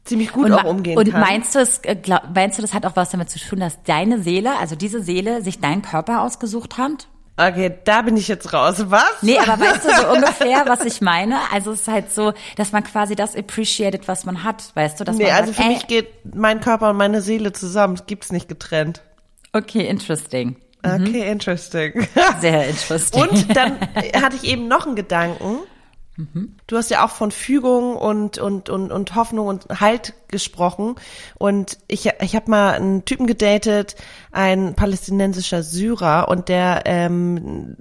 ziemlich 0.04 0.32
gut 0.32 0.46
und, 0.46 0.52
auch 0.52 0.64
umgehen 0.64 0.98
und 0.98 1.08
kann. 1.08 1.22
Und 1.22 1.28
meinst 1.28 1.54
du, 1.54 1.60
es, 1.60 1.78
äh, 1.84 1.94
glaub, 1.94 2.22
meinst 2.34 2.58
du, 2.58 2.62
das 2.62 2.74
hat 2.74 2.84
auch 2.84 2.96
was 2.96 3.10
damit 3.10 3.30
zu 3.30 3.38
tun, 3.38 3.60
dass 3.60 3.82
deine 3.84 4.20
Seele, 4.20 4.58
also 4.58 4.74
diese 4.74 5.02
Seele, 5.02 5.42
sich 5.42 5.60
deinen 5.60 5.82
Körper 5.82 6.22
ausgesucht 6.22 6.78
hat? 6.78 7.06
Okay, 7.36 7.72
da 7.84 8.02
bin 8.02 8.16
ich 8.16 8.28
jetzt 8.28 8.52
raus. 8.52 8.84
Was? 8.88 9.22
Nee, 9.22 9.38
aber 9.38 9.58
weißt 9.58 9.84
du 9.84 9.94
so 9.94 10.08
ungefähr, 10.12 10.64
was 10.66 10.84
ich 10.84 11.00
meine? 11.00 11.38
Also 11.50 11.72
es 11.72 11.82
ist 11.82 11.88
halt 11.88 12.12
so, 12.12 12.34
dass 12.56 12.72
man 12.72 12.84
quasi 12.84 13.16
das 13.16 13.34
appreciated, 13.34 14.06
was 14.06 14.24
man 14.26 14.44
hat, 14.44 14.70
weißt 14.74 15.00
du? 15.00 15.04
Dass 15.04 15.16
nee, 15.16 15.24
man 15.24 15.32
also 15.32 15.52
sagt, 15.52 15.56
für 15.56 15.62
ey, 15.62 15.74
mich 15.74 15.86
geht 15.86 16.08
mein 16.34 16.60
Körper 16.60 16.90
und 16.90 16.98
meine 16.98 17.22
Seele 17.22 17.52
zusammen. 17.52 17.96
Das 17.96 18.06
gibt's 18.06 18.32
nicht 18.32 18.48
getrennt. 18.48 19.02
Okay, 19.52 19.86
interesting. 19.86 20.56
Okay, 20.82 20.98
mhm. 20.98 21.14
interesting. 21.14 22.08
Sehr 22.40 22.68
interesting. 22.68 23.22
Und 23.22 23.56
dann 23.56 23.80
hatte 24.20 24.36
ich 24.36 24.44
eben 24.44 24.68
noch 24.68 24.86
einen 24.86 24.96
Gedanken. 24.96 25.58
Du 26.66 26.76
hast 26.76 26.90
ja 26.90 27.04
auch 27.04 27.10
von 27.10 27.30
Fügung 27.30 27.96
und, 27.96 28.38
und, 28.38 28.68
und, 28.68 28.92
und 28.92 29.14
Hoffnung 29.14 29.46
und 29.46 29.80
Halt 29.80 30.14
gesprochen. 30.28 30.96
Und 31.38 31.78
ich, 31.88 32.10
ich 32.20 32.36
habe 32.36 32.50
mal 32.50 32.74
einen 32.74 33.04
Typen 33.06 33.26
gedatet, 33.26 33.96
ein 34.30 34.74
palästinensischer 34.74 35.62
Syrer, 35.62 36.28
und 36.28 36.48
der 36.48 36.82
ähm, 36.84 37.76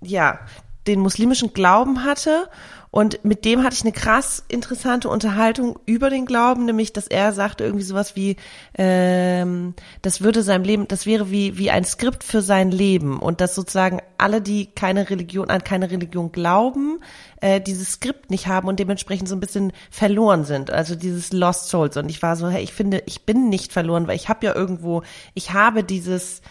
ja 0.00 0.38
den 0.86 1.00
muslimischen 1.00 1.52
Glauben 1.52 2.04
hatte 2.04 2.48
und 2.92 3.24
mit 3.24 3.46
dem 3.46 3.64
hatte 3.64 3.74
ich 3.74 3.80
eine 3.80 3.92
krass 3.92 4.44
interessante 4.48 5.08
Unterhaltung 5.08 5.78
über 5.86 6.10
den 6.10 6.26
Glauben, 6.26 6.66
nämlich, 6.66 6.92
dass 6.92 7.06
er 7.06 7.32
sagte 7.32 7.64
irgendwie 7.64 7.86
sowas 7.86 8.16
wie, 8.16 8.36
ähm, 8.76 9.72
das 10.02 10.20
würde 10.20 10.42
seinem 10.42 10.64
Leben, 10.64 10.86
das 10.88 11.06
wäre 11.06 11.30
wie, 11.30 11.56
wie 11.56 11.70
ein 11.70 11.86
Skript 11.86 12.22
für 12.22 12.42
sein 12.42 12.70
Leben 12.70 13.18
und 13.18 13.40
dass 13.40 13.54
sozusagen 13.54 14.02
alle, 14.18 14.42
die 14.42 14.66
keine 14.66 15.08
Religion, 15.08 15.48
an 15.48 15.64
keine 15.64 15.90
Religion 15.90 16.32
glauben, 16.32 17.00
äh, 17.40 17.62
dieses 17.62 17.92
Skript 17.92 18.30
nicht 18.30 18.46
haben 18.46 18.68
und 18.68 18.78
dementsprechend 18.78 19.26
so 19.26 19.36
ein 19.36 19.40
bisschen 19.40 19.72
verloren 19.90 20.44
sind. 20.44 20.70
Also 20.70 20.94
dieses 20.94 21.32
Lost 21.32 21.70
Souls. 21.70 21.96
Und 21.96 22.10
ich 22.10 22.20
war 22.20 22.36
so, 22.36 22.50
hey, 22.50 22.62
ich 22.62 22.74
finde, 22.74 23.02
ich 23.06 23.24
bin 23.24 23.48
nicht 23.48 23.72
verloren, 23.72 24.06
weil 24.06 24.16
ich 24.16 24.28
habe 24.28 24.44
ja 24.44 24.54
irgendwo, 24.54 25.02
ich 25.32 25.54
habe 25.54 25.82
dieses, 25.82 26.42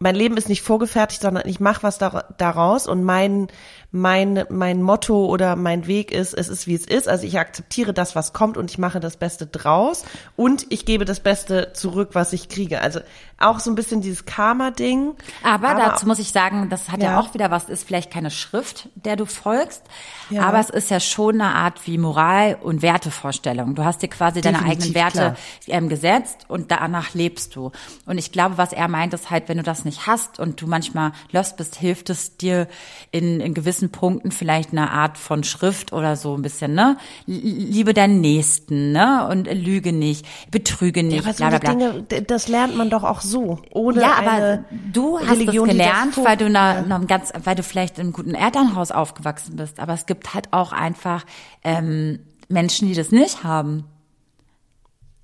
mein 0.00 0.14
Leben 0.14 0.36
ist 0.36 0.48
nicht 0.48 0.62
vorgefertigt, 0.62 1.22
sondern 1.22 1.46
ich 1.46 1.60
mache 1.60 1.82
was 1.82 1.98
daraus 1.98 2.86
und 2.86 3.04
mein 3.04 3.48
mein, 3.92 4.44
mein 4.50 4.82
Motto 4.82 5.26
oder 5.26 5.56
mein 5.56 5.86
Weg 5.86 6.12
ist, 6.12 6.32
es 6.32 6.48
ist 6.48 6.66
wie 6.66 6.74
es 6.74 6.86
ist. 6.86 7.08
Also 7.08 7.26
ich 7.26 7.38
akzeptiere 7.38 7.92
das, 7.92 8.14
was 8.14 8.32
kommt 8.32 8.56
und 8.56 8.70
ich 8.70 8.78
mache 8.78 9.00
das 9.00 9.16
Beste 9.16 9.46
draus 9.46 10.04
und 10.36 10.66
ich 10.70 10.84
gebe 10.84 11.04
das 11.04 11.20
Beste 11.20 11.72
zurück, 11.74 12.10
was 12.12 12.32
ich 12.32 12.48
kriege. 12.48 12.80
Also 12.80 13.00
auch 13.40 13.58
so 13.58 13.70
ein 13.70 13.74
bisschen 13.74 14.02
dieses 14.02 14.26
Karma-Ding. 14.26 15.14
Aber, 15.42 15.70
aber, 15.70 15.80
dazu 15.80 16.06
muss 16.06 16.18
ich 16.18 16.30
sagen, 16.30 16.68
das 16.68 16.90
hat 16.90 17.02
ja. 17.02 17.12
ja. 17.12 17.20
auch 17.20 17.32
wieder 17.34 17.50
was, 17.50 17.68
ist 17.68 17.86
vielleicht 17.86 18.10
keine 18.10 18.30
Schrift, 18.30 18.90
der 18.94 19.16
du 19.16 19.24
folgst, 19.24 19.82
ja. 20.28 20.42
aber 20.42 20.60
es 20.60 20.70
ist 20.70 20.90
ja 20.90 21.00
schon 21.00 21.40
eine 21.40 21.54
Art 21.54 21.86
wie 21.86 21.96
Moral- 21.96 22.58
und 22.60 22.82
Wertevorstellung. 22.82 23.74
Du 23.74 23.84
hast 23.84 24.02
dir 24.02 24.08
quasi 24.08 24.40
Definitiv, 24.40 24.60
deine 24.60 24.72
eigenen 24.72 24.94
Werte 24.94 25.36
ähm, 25.66 25.88
gesetzt 25.88 26.44
und 26.48 26.70
danach 26.70 27.14
lebst 27.14 27.56
du. 27.56 27.72
Und 28.04 28.18
ich 28.18 28.30
glaube, 28.30 28.58
was 28.58 28.72
er 28.72 28.88
meint, 28.88 29.14
ist 29.14 29.30
halt, 29.30 29.48
wenn 29.48 29.56
du 29.56 29.62
das 29.62 29.84
nicht 29.84 30.06
hast 30.06 30.38
und 30.38 30.60
du 30.60 30.66
manchmal 30.66 31.12
lost 31.32 31.56
bist, 31.56 31.76
hilft 31.76 32.10
es 32.10 32.36
dir 32.36 32.68
in, 33.10 33.40
in 33.40 33.54
gewissen 33.54 33.79
gewissen 33.80 33.90
Punkten 33.90 34.30
vielleicht 34.30 34.72
eine 34.72 34.90
Art 34.90 35.16
von 35.16 35.44
Schrift 35.44 35.92
oder 35.92 36.16
so 36.16 36.34
ein 36.34 36.42
bisschen, 36.42 36.74
ne? 36.74 36.96
Liebe 37.26 37.94
deinen 37.94 38.20
Nächsten, 38.20 38.92
ne? 38.92 39.26
Und 39.28 39.46
lüge 39.46 39.92
nicht, 39.92 40.26
betrüge 40.50 41.02
nicht, 41.02 41.24
ja, 41.24 41.30
aber 41.30 41.32
so 41.32 41.44
bla, 41.44 41.58
bla, 41.58 41.92
Dinge, 42.04 42.22
das 42.22 42.48
lernt 42.48 42.76
man 42.76 42.90
doch 42.90 43.04
auch 43.04 43.20
so, 43.20 43.58
ohne 43.70 44.00
Ja, 44.00 44.14
aber 44.18 44.64
du 44.92 45.18
hast 45.18 45.30
Religion, 45.30 45.68
es 45.68 45.72
gelernt, 45.72 46.16
weil 46.22 46.36
du 46.36 46.50
na, 46.50 46.82
na, 46.82 46.98
ganz, 46.98 47.32
weil 47.42 47.54
du 47.54 47.62
vielleicht 47.62 47.98
in 47.98 48.04
einem 48.04 48.12
guten 48.12 48.34
Elternhaus 48.34 48.90
aufgewachsen 48.90 49.56
bist. 49.56 49.80
Aber 49.80 49.94
es 49.94 50.06
gibt 50.06 50.34
halt 50.34 50.52
auch 50.52 50.72
einfach 50.72 51.24
ähm, 51.64 52.20
Menschen, 52.48 52.88
die 52.88 52.94
das 52.94 53.10
nicht 53.10 53.44
haben. 53.44 53.84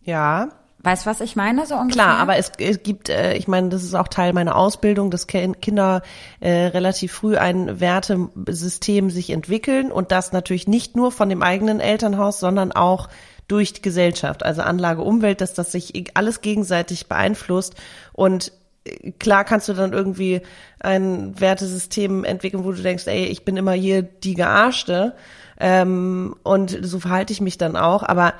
Ja. 0.02 0.48
Weißt 0.86 1.04
du, 1.04 1.10
was 1.10 1.20
ich 1.20 1.34
meine? 1.34 1.66
So 1.66 1.74
ungefähr? 1.74 2.04
Klar, 2.04 2.18
aber 2.18 2.36
es, 2.36 2.52
es 2.58 2.84
gibt, 2.84 3.08
äh, 3.08 3.34
ich 3.34 3.48
meine, 3.48 3.70
das 3.70 3.82
ist 3.82 3.96
auch 3.96 4.06
Teil 4.06 4.32
meiner 4.32 4.54
Ausbildung, 4.54 5.10
dass 5.10 5.26
Kinder 5.26 6.02
äh, 6.38 6.48
relativ 6.48 7.12
früh 7.12 7.36
ein 7.36 7.80
Wertesystem 7.80 9.10
sich 9.10 9.30
entwickeln 9.30 9.90
und 9.90 10.12
das 10.12 10.30
natürlich 10.30 10.68
nicht 10.68 10.94
nur 10.94 11.10
von 11.10 11.28
dem 11.28 11.42
eigenen 11.42 11.80
Elternhaus, 11.80 12.38
sondern 12.38 12.70
auch 12.70 13.08
durch 13.48 13.72
die 13.72 13.82
Gesellschaft, 13.82 14.44
also 14.44 14.62
Anlage 14.62 15.02
Umwelt, 15.02 15.40
dass 15.40 15.54
das 15.54 15.72
sich 15.72 15.92
alles 16.14 16.40
gegenseitig 16.40 17.08
beeinflusst 17.08 17.74
und 18.12 18.52
äh, 18.84 19.10
klar 19.18 19.42
kannst 19.42 19.68
du 19.68 19.72
dann 19.72 19.92
irgendwie 19.92 20.40
ein 20.78 21.34
Wertesystem 21.40 22.22
entwickeln, 22.22 22.62
wo 22.62 22.70
du 22.70 22.80
denkst, 22.80 23.08
ey, 23.08 23.24
ich 23.24 23.44
bin 23.44 23.56
immer 23.56 23.72
hier 23.72 24.02
die 24.02 24.34
Gearschte 24.34 25.16
ähm, 25.58 26.36
und 26.44 26.78
so 26.82 27.00
verhalte 27.00 27.32
ich 27.32 27.40
mich 27.40 27.58
dann 27.58 27.76
auch, 27.76 28.04
aber 28.04 28.34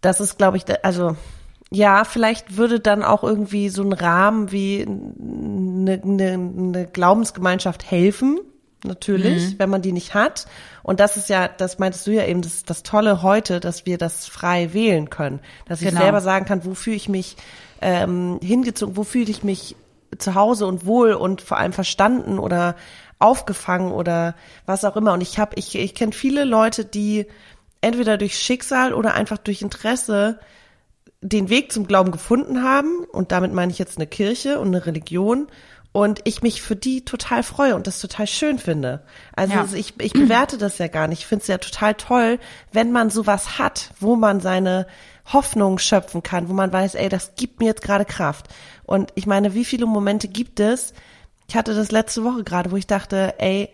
das 0.00 0.20
ist, 0.20 0.38
glaube 0.38 0.56
ich, 0.56 0.64
also 0.84 1.16
ja, 1.70 2.04
vielleicht 2.04 2.56
würde 2.56 2.80
dann 2.80 3.04
auch 3.04 3.22
irgendwie 3.22 3.68
so 3.68 3.82
ein 3.82 3.92
Rahmen 3.92 4.50
wie 4.50 4.84
eine, 4.84 6.00
eine, 6.02 6.32
eine 6.32 6.86
Glaubensgemeinschaft 6.86 7.88
helfen, 7.88 8.40
natürlich, 8.84 9.52
mhm. 9.52 9.58
wenn 9.58 9.70
man 9.70 9.82
die 9.82 9.92
nicht 9.92 10.14
hat. 10.14 10.46
Und 10.82 10.98
das 10.98 11.16
ist 11.16 11.28
ja, 11.28 11.48
das 11.48 11.78
meintest 11.78 12.06
du 12.06 12.10
ja 12.10 12.24
eben, 12.24 12.42
das 12.42 12.54
ist 12.54 12.70
das 12.70 12.82
Tolle 12.82 13.22
heute, 13.22 13.60
dass 13.60 13.86
wir 13.86 13.98
das 13.98 14.26
frei 14.26 14.72
wählen 14.72 15.10
können. 15.10 15.40
Dass 15.66 15.80
genau. 15.80 15.92
ich 15.92 15.98
selber 15.98 16.20
sagen 16.20 16.44
kann, 16.44 16.64
wofür 16.64 16.94
ich 16.94 17.08
mich 17.08 17.36
ähm, 17.80 18.40
hingezogen, 18.42 18.96
wo 18.96 19.04
fühle 19.04 19.30
ich 19.30 19.44
mich 19.44 19.76
zu 20.18 20.34
Hause 20.34 20.66
und 20.66 20.86
wohl 20.86 21.12
und 21.12 21.40
vor 21.40 21.58
allem 21.58 21.72
verstanden 21.72 22.40
oder 22.40 22.74
aufgefangen 23.20 23.92
oder 23.92 24.34
was 24.66 24.84
auch 24.84 24.96
immer. 24.96 25.12
Und 25.12 25.20
ich 25.20 25.38
habe, 25.38 25.52
ich, 25.56 25.76
ich 25.76 25.94
kenne 25.94 26.12
viele 26.12 26.44
Leute, 26.44 26.84
die 26.84 27.26
entweder 27.80 28.18
durch 28.18 28.38
Schicksal 28.38 28.92
oder 28.92 29.14
einfach 29.14 29.38
durch 29.38 29.62
Interesse 29.62 30.38
den 31.22 31.48
Weg 31.48 31.72
zum 31.72 31.86
Glauben 31.86 32.12
gefunden 32.12 32.62
haben. 32.62 33.04
Und 33.12 33.32
damit 33.32 33.52
meine 33.52 33.72
ich 33.72 33.78
jetzt 33.78 33.98
eine 33.98 34.06
Kirche 34.06 34.58
und 34.58 34.68
eine 34.68 34.86
Religion. 34.86 35.48
Und 35.92 36.20
ich 36.22 36.40
mich 36.40 36.62
für 36.62 36.76
die 36.76 37.04
total 37.04 37.42
freue 37.42 37.74
und 37.74 37.88
das 37.88 38.00
total 38.00 38.28
schön 38.28 38.60
finde. 38.60 39.02
Also 39.34 39.54
ja. 39.54 39.66
ich, 39.74 39.94
ich 39.98 40.12
bewerte 40.12 40.56
das 40.56 40.78
ja 40.78 40.86
gar 40.86 41.08
nicht. 41.08 41.20
Ich 41.20 41.26
finde 41.26 41.42
es 41.42 41.48
ja 41.48 41.58
total 41.58 41.94
toll, 41.94 42.38
wenn 42.72 42.92
man 42.92 43.10
sowas 43.10 43.58
hat, 43.58 43.90
wo 43.98 44.14
man 44.14 44.38
seine 44.40 44.86
Hoffnung 45.32 45.78
schöpfen 45.78 46.22
kann, 46.22 46.48
wo 46.48 46.52
man 46.52 46.72
weiß, 46.72 46.94
ey, 46.94 47.08
das 47.08 47.34
gibt 47.34 47.58
mir 47.58 47.66
jetzt 47.66 47.82
gerade 47.82 48.04
Kraft. 48.04 48.46
Und 48.84 49.10
ich 49.16 49.26
meine, 49.26 49.54
wie 49.54 49.64
viele 49.64 49.86
Momente 49.86 50.28
gibt 50.28 50.60
es? 50.60 50.94
Ich 51.48 51.56
hatte 51.56 51.74
das 51.74 51.90
letzte 51.90 52.22
Woche 52.22 52.44
gerade, 52.44 52.70
wo 52.70 52.76
ich 52.76 52.86
dachte, 52.86 53.34
ey, 53.38 53.68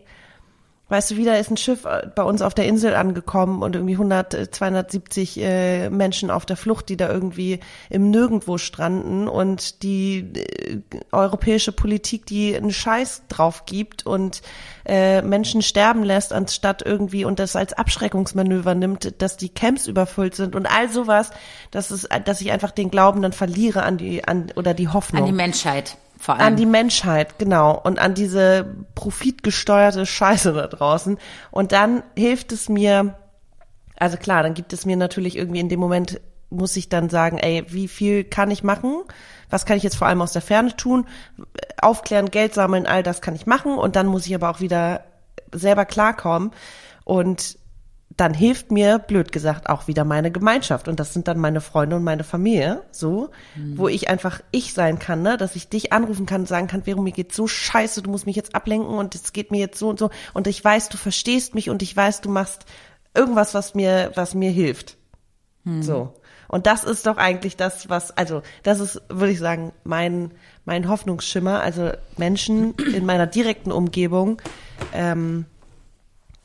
Weißt 0.89 1.11
du, 1.11 1.17
wieder 1.17 1.39
ist 1.39 1.51
ein 1.51 1.57
Schiff 1.57 1.85
äh, 1.85 2.09
bei 2.15 2.23
uns 2.23 2.43
auf 2.43 2.55
der 2.55 2.67
Insel 2.67 2.95
angekommen 2.95 3.63
und 3.63 3.75
irgendwie 3.75 3.95
100, 3.95 4.55
270 4.55 5.41
äh, 5.41 5.47
äh, 5.67 5.91
Menschen 5.91 6.31
auf 6.31 6.47
der 6.47 6.57
Flucht, 6.57 6.89
die 6.89 6.97
da 6.97 7.11
irgendwie 7.11 7.61
im 7.91 8.11
Nirgendwo 8.11 8.59
stranden 8.59 9.29
und 9.29 9.83
die 9.83 10.19
äh, 10.19 10.81
europäische 11.13 11.73
Politik, 11.73 12.27
die 12.27 12.57
einen 12.57 12.73
Scheiß 12.73 13.23
drauf 13.29 13.67
gibt 13.67 14.07
und 14.07 14.43
äh, 14.85 15.23
Menschen 15.23 15.63
sterben 15.63 16.03
lässt, 16.03 16.33
anstatt 16.33 16.83
irgendwie 16.83 17.25
und 17.25 17.39
das 17.39 17.57
als 17.57 17.73
Abschreckungsmanöver 17.73 18.75
nimmt, 18.75 19.21
dass 19.21 19.37
die 19.37 19.49
Camps 19.49 19.87
überfüllt 19.87 20.35
sind 20.35 20.55
und 20.55 20.67
all 20.67 20.89
sowas, 20.89 21.31
dass 21.71 21.91
es, 21.91 22.09
dass 22.25 22.41
ich 22.41 22.53
einfach 22.53 22.71
den 22.71 22.91
Glauben 22.91 23.23
dann 23.23 23.33
verliere 23.33 23.83
an 23.83 23.99
die, 23.99 24.27
an, 24.27 24.53
oder 24.57 24.75
die 24.75 24.89
Hoffnung. 24.89 25.23
An 25.23 25.27
die 25.27 25.33
Menschheit. 25.33 25.97
Vor 26.19 26.35
allem. 26.35 26.47
An 26.47 26.57
die 26.57 26.67
Menschheit, 26.67 27.39
genau. 27.39 27.79
Und 27.79 27.99
an 27.99 28.15
diese 28.15 28.75
profitgesteuerte 28.95 30.07
Scheiße 30.07 30.53
da 30.53 30.67
draußen. 30.67 31.19
Und 31.51 31.73
dann 31.73 32.03
hilft 32.17 32.53
es 32.53 32.69
mir, 32.69 33.17
also 33.97 34.17
klar, 34.17 34.43
dann 34.43 34.55
gibt 34.55 34.73
es 34.73 34.87
mir 34.87 34.97
natürlich 34.97 35.37
irgendwie 35.37 35.61
in 35.61 35.69
dem 35.69 35.81
Moment, 35.81 36.21
muss 36.49 36.77
ich 36.77 36.89
dann 36.89 37.09
sagen, 37.11 37.39
ey, 37.39 37.65
wie 37.69 37.89
viel 37.89 38.25
kann 38.25 38.51
ich 38.51 38.63
machen? 38.63 39.03
Was 39.51 39.67
kann 39.67 39.77
ich 39.77 39.83
jetzt 39.83 39.97
vor 39.97 40.07
allem 40.07 40.23
aus 40.23 40.33
der 40.33 40.43
Ferne 40.43 40.75
tun? 40.77 41.07
Aufklären, 41.81 42.31
Geld 42.31 42.55
sammeln, 42.55 42.87
all 42.87 43.03
das 43.03 43.21
kann 43.21 43.35
ich 43.35 43.47
machen. 43.47 43.77
Und 43.77 43.97
dann 43.97 44.07
muss 44.07 44.27
ich 44.27 44.35
aber 44.35 44.51
auch 44.51 44.61
wieder 44.61 45.05
selber 45.53 45.85
klarkommen. 45.85 46.53
Und 47.05 47.59
dann 48.17 48.33
hilft 48.33 48.73
mir, 48.73 48.99
blöd 48.99 49.31
gesagt, 49.31 49.69
auch 49.69 49.89
wieder 49.89 50.05
meine 50.05 50.31
Gemeinschaft. 50.31 50.89
Und 50.89 50.99
das 50.99 51.13
sind 51.13 51.29
dann 51.29 51.39
meine 51.39 51.61
Freunde 51.61 51.97
und 51.97 52.05
meine 52.05 52.25
Familie, 52.25 52.83
so, 52.91 53.31
mhm. 53.55 53.77
wo 53.77 53.89
ich 53.89 54.09
einfach 54.09 54.41
ich 54.53 54.73
sein 54.73 54.99
kann, 54.99 55.23
ne? 55.23 55.37
dass 55.37 55.55
ich 55.55 55.69
dich 55.69 55.93
anrufen 55.93 56.25
kann 56.25 56.43
und 56.43 56.47
sagen 56.47 56.67
kann, 56.67 56.85
Vero, 56.85 57.03
mir 57.03 57.13
geht's 57.13 57.37
so 57.37 57.47
scheiße, 57.47 58.01
du 58.03 58.11
musst 58.11 58.25
mich 58.25 58.37
jetzt 58.37 58.55
ablenken 58.55 58.95
und 58.95 59.15
es 59.15 59.35
geht 59.35 59.51
mir 59.51 59.59
jetzt 59.59 59.79
so 59.79 59.91
und 59.91 59.99
so. 59.99 60.11
Und 60.33 60.47
ich 60.47 60.65
weiß, 60.65 60.89
du 60.89 60.97
verstehst 60.97 61.55
mich 61.55 61.69
und 61.69 61.83
ich 61.83 61.95
weiß, 61.95 62.23
du 62.23 62.31
machst 62.31 62.65
irgendwas, 63.15 63.53
was 63.53 63.75
mir, 63.75 64.13
was 64.15 64.35
mir 64.35 64.51
hilft. 64.51 64.97
Mhm. 65.65 65.83
So. 65.83 66.15
Und 66.49 66.67
das 66.67 66.85
ist 66.85 67.07
doch 67.07 67.19
eigentlich 67.19 67.57
das, 67.57 67.91
was, 67.91 68.17
also, 68.17 68.43
das 68.63 68.81
ist, 68.81 69.03
würde 69.09 69.33
ich 69.33 69.39
sagen, 69.39 69.73
mein, 69.85 70.31
mein 70.65 70.89
Hoffnungsschimmer. 70.89 71.61
Also 71.61 71.91
Menschen 72.17 72.75
in 72.95 73.05
meiner 73.05 73.27
direkten 73.27 73.73
Umgebung, 73.73 74.41
ähm, 74.95 75.45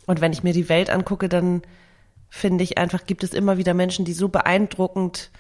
und 0.08 0.22
wenn 0.22 0.34
ich 0.34 0.44
mir 0.44 0.54
die 0.54 0.70
Welt 0.70 0.90
angucke, 0.90 1.30
dann 1.30 1.62
finde 2.30 2.64
ich 2.64 2.78
einfach, 2.78 3.06
gibt 3.06 3.24
es 3.24 3.34
immer 3.34 3.58
wieder 3.58 3.74
Menschen, 3.74 4.06
die 4.06 4.14
so 4.14 4.30
beeindruckend 4.30 5.32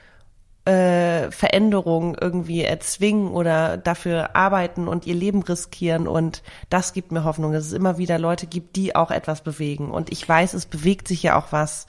äh, 0.65 1.31
Veränderungen 1.31 2.15
irgendwie 2.19 2.63
erzwingen 2.63 3.31
oder 3.31 3.77
dafür 3.77 4.35
arbeiten 4.35 4.87
und 4.87 5.07
ihr 5.07 5.15
Leben 5.15 5.41
riskieren. 5.41 6.07
Und 6.07 6.43
das 6.69 6.93
gibt 6.93 7.11
mir 7.11 7.23
Hoffnung, 7.23 7.53
dass 7.53 7.65
es 7.65 7.73
immer 7.73 7.97
wieder 7.97 8.19
Leute 8.19 8.45
gibt, 8.45 8.75
die 8.75 8.95
auch 8.95 9.09
etwas 9.09 9.41
bewegen. 9.41 9.89
Und 9.89 10.11
ich 10.11 10.27
weiß, 10.27 10.53
es 10.53 10.67
bewegt 10.67 11.07
sich 11.07 11.23
ja 11.23 11.39
auch 11.39 11.51
was 11.51 11.87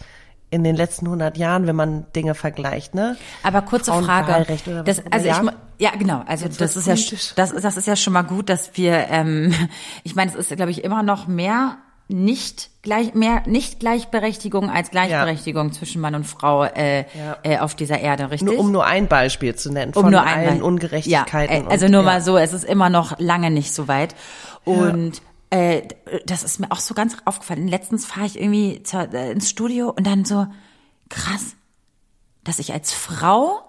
in 0.50 0.64
den 0.64 0.76
letzten 0.76 1.06
100 1.06 1.36
Jahren, 1.38 1.66
wenn 1.66 1.76
man 1.76 2.06
Dinge 2.14 2.34
vergleicht, 2.34 2.94
ne? 2.94 3.16
Aber 3.42 3.62
kurze 3.62 3.90
Frage. 3.90 4.46
Das, 4.84 5.02
also 5.10 5.26
ja? 5.26 5.42
ich, 5.42 5.50
ja, 5.78 5.90
genau. 5.98 6.22
Also 6.26 6.44
Jetzt 6.44 6.60
das 6.60 6.76
ist 6.76 6.86
ja, 6.86 6.94
das, 7.36 7.52
das 7.54 7.76
ist 7.76 7.86
ja 7.86 7.96
schon 7.96 8.12
mal 8.12 8.22
gut, 8.22 8.50
dass 8.50 8.76
wir, 8.76 9.08
ähm, 9.08 9.54
ich 10.04 10.14
meine, 10.14 10.30
es 10.30 10.36
ist, 10.36 10.54
glaube 10.54 10.70
ich, 10.70 10.84
immer 10.84 11.02
noch 11.02 11.26
mehr 11.26 11.78
nicht 12.12 12.70
gleich 12.82 13.14
mehr 13.14 13.42
nicht 13.46 13.80
Gleichberechtigung 13.80 14.70
als 14.70 14.90
Gleichberechtigung 14.90 15.68
ja. 15.68 15.72
zwischen 15.72 16.00
Mann 16.00 16.14
und 16.14 16.24
Frau 16.24 16.64
äh, 16.64 17.00
ja. 17.00 17.36
äh, 17.42 17.58
auf 17.58 17.74
dieser 17.74 18.00
Erde, 18.00 18.30
richtig? 18.30 18.48
Nur, 18.48 18.58
um 18.58 18.72
nur 18.72 18.84
ein 18.84 19.08
Beispiel 19.08 19.54
zu 19.54 19.72
nennen 19.72 19.92
um 19.94 20.02
von 20.02 20.10
nur 20.12 20.26
allen 20.26 20.62
Ungerechtigkeiten. 20.62 21.64
Ja, 21.64 21.68
äh, 21.68 21.72
also 21.72 21.88
nur 21.88 22.02
mal 22.02 22.20
so, 22.20 22.36
es 22.36 22.52
ist 22.52 22.64
immer 22.64 22.90
noch 22.90 23.18
lange 23.18 23.50
nicht 23.50 23.72
so 23.74 23.88
weit. 23.88 24.14
Und 24.64 25.22
äh, 25.50 25.82
das 26.26 26.42
ist 26.42 26.60
mir 26.60 26.70
auch 26.70 26.80
so 26.80 26.94
ganz 26.94 27.16
aufgefallen. 27.24 27.68
Letztens 27.68 28.06
fahre 28.06 28.26
ich 28.26 28.40
irgendwie 28.40 28.82
zur, 28.82 29.12
äh, 29.12 29.32
ins 29.32 29.50
Studio 29.50 29.90
und 29.90 30.06
dann 30.06 30.24
so, 30.24 30.46
krass, 31.08 31.56
dass 32.42 32.58
ich 32.58 32.72
als 32.72 32.92
Frau 32.92 33.60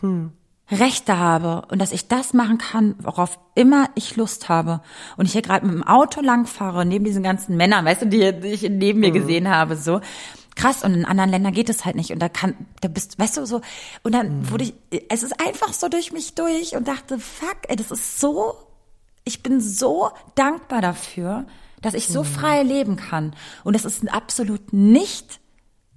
hm. 0.00 0.32
Rechte 0.70 1.18
habe 1.18 1.66
und 1.70 1.80
dass 1.80 1.92
ich 1.92 2.08
das 2.08 2.34
machen 2.34 2.58
kann, 2.58 2.94
worauf 2.98 3.38
immer 3.54 3.88
ich 3.94 4.16
Lust 4.16 4.48
habe. 4.48 4.82
Und 5.16 5.26
ich 5.26 5.32
hier 5.32 5.42
gerade 5.42 5.64
mit 5.64 5.74
dem 5.74 5.86
Auto 5.86 6.20
langfahre, 6.20 6.84
neben 6.84 7.04
diesen 7.04 7.22
ganzen 7.22 7.56
Männern, 7.56 7.84
weißt 7.84 8.02
du, 8.02 8.06
die, 8.06 8.38
die 8.38 8.48
ich 8.48 8.62
neben 8.62 9.00
mir 9.00 9.10
mhm. 9.10 9.14
gesehen 9.14 9.48
habe, 9.48 9.76
so. 9.76 10.00
Krass, 10.56 10.82
und 10.82 10.92
in 10.92 11.04
anderen 11.04 11.30
Ländern 11.30 11.54
geht 11.54 11.70
es 11.70 11.84
halt 11.84 11.94
nicht. 11.94 12.10
Und 12.10 12.18
da 12.18 12.28
kann, 12.28 12.54
da 12.80 12.88
bist, 12.88 13.18
weißt 13.18 13.36
du, 13.36 13.46
so, 13.46 13.60
und 14.02 14.12
dann 14.12 14.40
mhm. 14.40 14.50
wurde 14.50 14.64
ich, 14.64 14.74
es 15.08 15.22
ist 15.22 15.40
einfach 15.40 15.72
so 15.72 15.88
durch 15.88 16.12
mich 16.12 16.34
durch 16.34 16.76
und 16.76 16.88
dachte, 16.88 17.18
fuck, 17.18 17.58
ey, 17.68 17.76
das 17.76 17.90
ist 17.90 18.20
so, 18.20 18.54
ich 19.24 19.42
bin 19.42 19.60
so 19.60 20.10
dankbar 20.34 20.82
dafür, 20.82 21.46
dass 21.80 21.94
ich 21.94 22.08
so 22.08 22.24
mhm. 22.24 22.26
frei 22.26 22.62
leben 22.62 22.96
kann. 22.96 23.34
Und 23.64 23.74
das 23.74 23.84
ist 23.84 24.12
absolut 24.12 24.72
nicht 24.72 25.40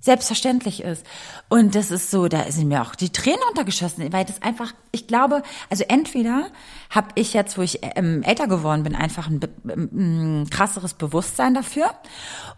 selbstverständlich 0.01 0.83
ist. 0.83 1.05
Und 1.47 1.75
das 1.75 1.91
ist 1.91 2.11
so, 2.11 2.27
da 2.27 2.51
sind 2.51 2.67
mir 2.67 2.81
auch 2.81 2.95
die 2.95 3.11
Tränen 3.11 3.39
untergeschossen, 3.49 4.11
weil 4.11 4.25
das 4.25 4.41
einfach, 4.41 4.73
ich 4.91 5.07
glaube, 5.07 5.43
also 5.69 5.85
entweder 5.87 6.49
habe 6.91 7.07
ich 7.15 7.33
jetzt, 7.33 7.57
wo 7.57 7.61
ich 7.61 7.79
ähm, 7.95 8.21
älter 8.21 8.47
geworden 8.47 8.83
bin, 8.83 8.95
einfach 8.95 9.29
ein, 9.29 9.39
ein, 9.65 10.47
krasseres 10.49 10.93
Bewusstsein 10.93 11.53
dafür, 11.53 11.89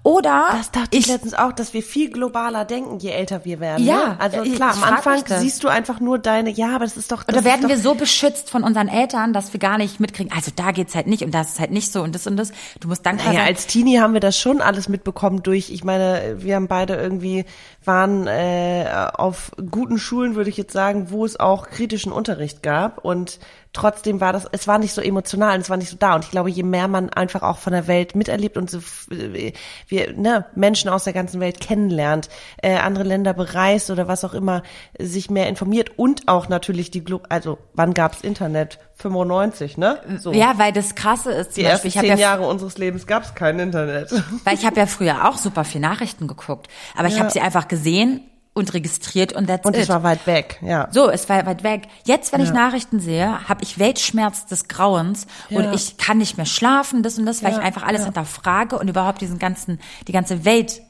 oder 0.02 0.48
das 0.52 0.72
dachte 0.72 0.98
ich, 0.98 1.02
ich 1.02 1.08
letztens 1.08 1.36
auch, 1.36 1.54
dass 1.54 1.74
wir 1.74 1.84
viel 1.84 2.10
globaler 2.10 2.66
denken, 2.66 2.98
je 2.98 3.12
älter 3.12 3.46
wir 3.46 3.60
werden. 3.60 3.86
Ja, 3.86 3.96
ne? 3.96 4.20
also 4.20 4.42
klar, 4.42 4.74
am 4.74 4.84
Anfang 4.84 5.24
siehst 5.26 5.64
du 5.64 5.68
einfach 5.68 6.00
nur 6.00 6.18
deine, 6.18 6.50
ja, 6.50 6.76
aber 6.76 6.84
das 6.84 6.98
ist 6.98 7.12
doch. 7.12 7.24
Das 7.24 7.36
oder 7.36 7.46
werden 7.46 7.70
wir 7.70 7.78
so 7.78 7.94
beschützt 7.94 8.50
von 8.50 8.64
unseren 8.64 8.88
Eltern, 8.88 9.34
dass 9.34 9.54
wir 9.54 9.60
gar 9.60 9.78
nicht 9.78 10.00
mitkriegen. 10.00 10.34
Also 10.36 10.52
da 10.54 10.72
geht's 10.72 10.96
halt 10.96 11.06
nicht 11.06 11.24
und 11.24 11.32
das 11.32 11.52
ist 11.52 11.60
halt 11.60 11.72
nicht 11.72 11.92
so 11.92 12.02
und 12.02 12.16
das 12.16 12.26
und 12.26 12.36
das. 12.36 12.52
Du 12.80 12.88
musst 12.88 13.06
dankbar 13.06 13.28
naja, 13.28 13.42
sein. 13.42 13.50
Als 13.50 13.68
Teenie 13.68 14.00
haben 14.00 14.14
wir 14.14 14.20
das 14.20 14.38
schon 14.38 14.62
alles 14.62 14.90
mitbekommen 14.90 15.44
durch. 15.44 15.70
Ich 15.70 15.84
meine, 15.84 16.38
wir 16.40 16.56
haben 16.56 16.68
beide 16.68 16.96
irgendwie 16.96 17.46
waren 17.86 18.28
äh, 18.28 18.86
auf 19.14 19.52
guten 19.70 20.00
Schulen, 20.00 20.36
würde 20.36 20.50
ich 20.50 20.58
jetzt 20.58 20.74
sagen, 20.74 21.12
wo 21.12 21.24
es 21.24 21.40
auch 21.40 21.70
kritischen 21.70 22.12
Unterricht 22.12 22.64
gab 22.64 23.04
und 23.04 23.40
trotzdem 23.74 24.22
war 24.22 24.32
das, 24.32 24.48
es 24.52 24.68
war 24.68 24.78
nicht 24.78 24.94
so 24.94 25.02
emotional 25.02 25.56
und 25.56 25.62
es 25.62 25.70
war 25.70 25.78
nicht 25.78 25.90
so 25.90 25.98
da. 25.98 26.16
Und 26.16 26.24
ich 26.24 26.32
glaube, 26.32 26.50
je 26.50 26.64
mehr 26.64 26.88
man 26.88 27.10
einfach 27.10 27.42
auch 27.42 27.58
von 27.58 27.74
der 27.74 27.88
Welt 27.88 28.16
miterlebt 28.16 28.56
und 28.56 28.70
so 28.70 28.80
wir 29.10 30.14
ne, 30.16 30.46
Menschen 30.56 30.90
aus 30.90 31.04
der 31.04 31.14
ganzen 31.14 31.42
Welt 31.42 31.60
kennenlernt, 31.60 32.30
äh, 32.62 32.76
andere 32.76 33.04
Länder 33.04 33.34
bereist 33.34 33.90
oder 33.90 34.08
was 34.08 34.24
auch 34.24 34.36
immer, 34.36 34.62
sich 34.98 35.30
mehr 35.30 35.50
informiert 35.50 35.98
und 35.98 36.28
auch 36.28 36.48
natürlich 36.50 36.92
die 36.92 37.04
Glo 37.04 37.22
also 37.30 37.58
wann 37.74 37.94
gab's 37.94 38.22
Internet? 38.22 38.80
95, 38.96 39.78
ne? 39.78 40.00
So. 40.20 40.32
Ja, 40.34 40.54
weil 40.58 40.72
das 40.72 40.94
Krasse 40.94 41.32
ist, 41.32 41.58
die 41.58 41.64
Beispiel, 41.64 41.90
ersten 41.90 42.00
zehn 42.02 42.10
ja, 42.10 42.16
Jahre 42.16 42.48
unseres 42.48 42.78
Lebens 42.78 43.08
gab's 43.08 43.34
kein 43.34 43.60
Internet. 43.60 44.12
Weil 44.44 44.54
ich 44.54 44.66
habe 44.66 44.80
ja 44.80 44.86
früher 44.86 45.28
auch 45.28 45.38
super 45.38 45.64
viel 45.64 45.82
Nachrichten 45.82 46.28
geguckt, 46.28 46.68
aber 46.96 47.08
ja. 47.08 47.16
ich 47.16 47.20
habe 47.20 47.32
sie 47.32 47.42
einfach 47.42 47.68
gesehen 47.68 48.22
und 48.54 48.74
registriert 48.74 49.34
und 49.34 49.48
that's 49.48 49.66
Und 49.66 49.76
es 49.76 49.90
war 49.90 50.04
weit 50.04 50.28
weg, 50.28 50.60
ja. 50.62 50.88
So, 50.92 51.10
es 51.10 51.28
war 51.28 51.46
weit 51.46 51.64
weg. 51.64 51.88
Jetzt, 52.06 52.32
wenn 52.34 52.40
ja. 52.40 52.48
ich 52.48 52.54
Nachrichten 52.54 53.00
sehe, 53.00 53.48
habe 53.50 53.64
ich 53.64 53.80
Weltschmerz 53.80 54.46
des 54.46 54.68
Grauens 54.68 55.26
ja. 55.50 55.60
und 55.60 55.74
ich 55.74 55.98
kann 55.98 56.20
nicht 56.20 56.38
mehr 56.38 56.46
schlafen, 56.46 57.02
das 57.02 57.18
und 57.18 57.26
das, 57.26 57.44
weil 57.44 57.52
ja. 57.52 57.60
ich 57.60 57.64
einfach 57.64 57.84
alles 57.84 58.06
hinterfrage 58.06 58.78
und 58.78 58.88
überhaupt 58.88 59.22
diesen 59.22 59.40
ganzen, 59.40 59.80
die 60.08 60.12
ganze 60.12 60.46
Welt 60.46 60.82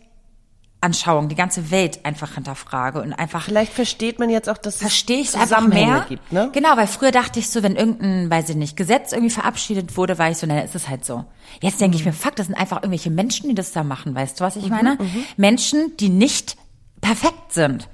Anschauung, 0.84 1.30
die 1.30 1.36
ganze 1.36 1.72
Welt 1.72 2.04
einfach 2.04 2.36
hinterfrage 2.36 3.02
und 3.02 3.14
einfach. 3.14 3.46
Vielleicht 3.46 3.72
versteht 3.72 4.20
man 4.20 4.30
jetzt 4.30 4.50
auch, 4.50 4.58
dass 4.58 4.78
verstehe 4.78 5.22
ich 5.22 5.30
es 5.30 5.36
einfach 5.36 5.66
mehr. 5.66 6.06
Gibt, 6.10 6.34
ne? 6.34 6.50
Genau, 6.52 6.76
weil 6.76 6.88
früher 6.88 7.12
dachte 7.12 7.40
ich 7.40 7.50
so, 7.50 7.64
wenn 7.64 7.78
irgendein, 7.78 8.30
weiß 8.30 8.50
ich 8.50 8.58
nicht, 8.58 8.76
Gesetz 8.76 9.14
irgendwie 9.14 9.30
verabschiedet 9.30 9.96
wurde, 9.96 10.18
war 10.18 10.30
ich 10.30 10.38
so, 10.38 10.46
na, 10.46 10.60
ist 10.60 10.76
es 10.76 10.90
halt 10.90 11.06
so. 11.06 11.24
Jetzt 11.62 11.80
denke 11.80 11.96
mhm. 11.96 12.02
ich 12.02 12.06
mir, 12.06 12.14
fuck, 12.14 12.36
das 12.36 12.48
sind 12.48 12.56
einfach 12.56 12.78
irgendwelche 12.78 13.12
Menschen, 13.12 13.48
die 13.48 13.56
das 13.56 13.72
da 13.72 13.84
machen, 13.84 14.14
weißt 14.14 14.40
du, 14.40 14.44
was 14.44 14.58
ich 14.58 14.66
mhm, 14.66 14.70
meine? 14.70 14.98
Mhm. 15.00 15.26
Menschen, 15.38 15.96
die 15.98 16.10
nicht 16.10 16.58
perfekt 17.04 17.54
sind. 17.54 17.88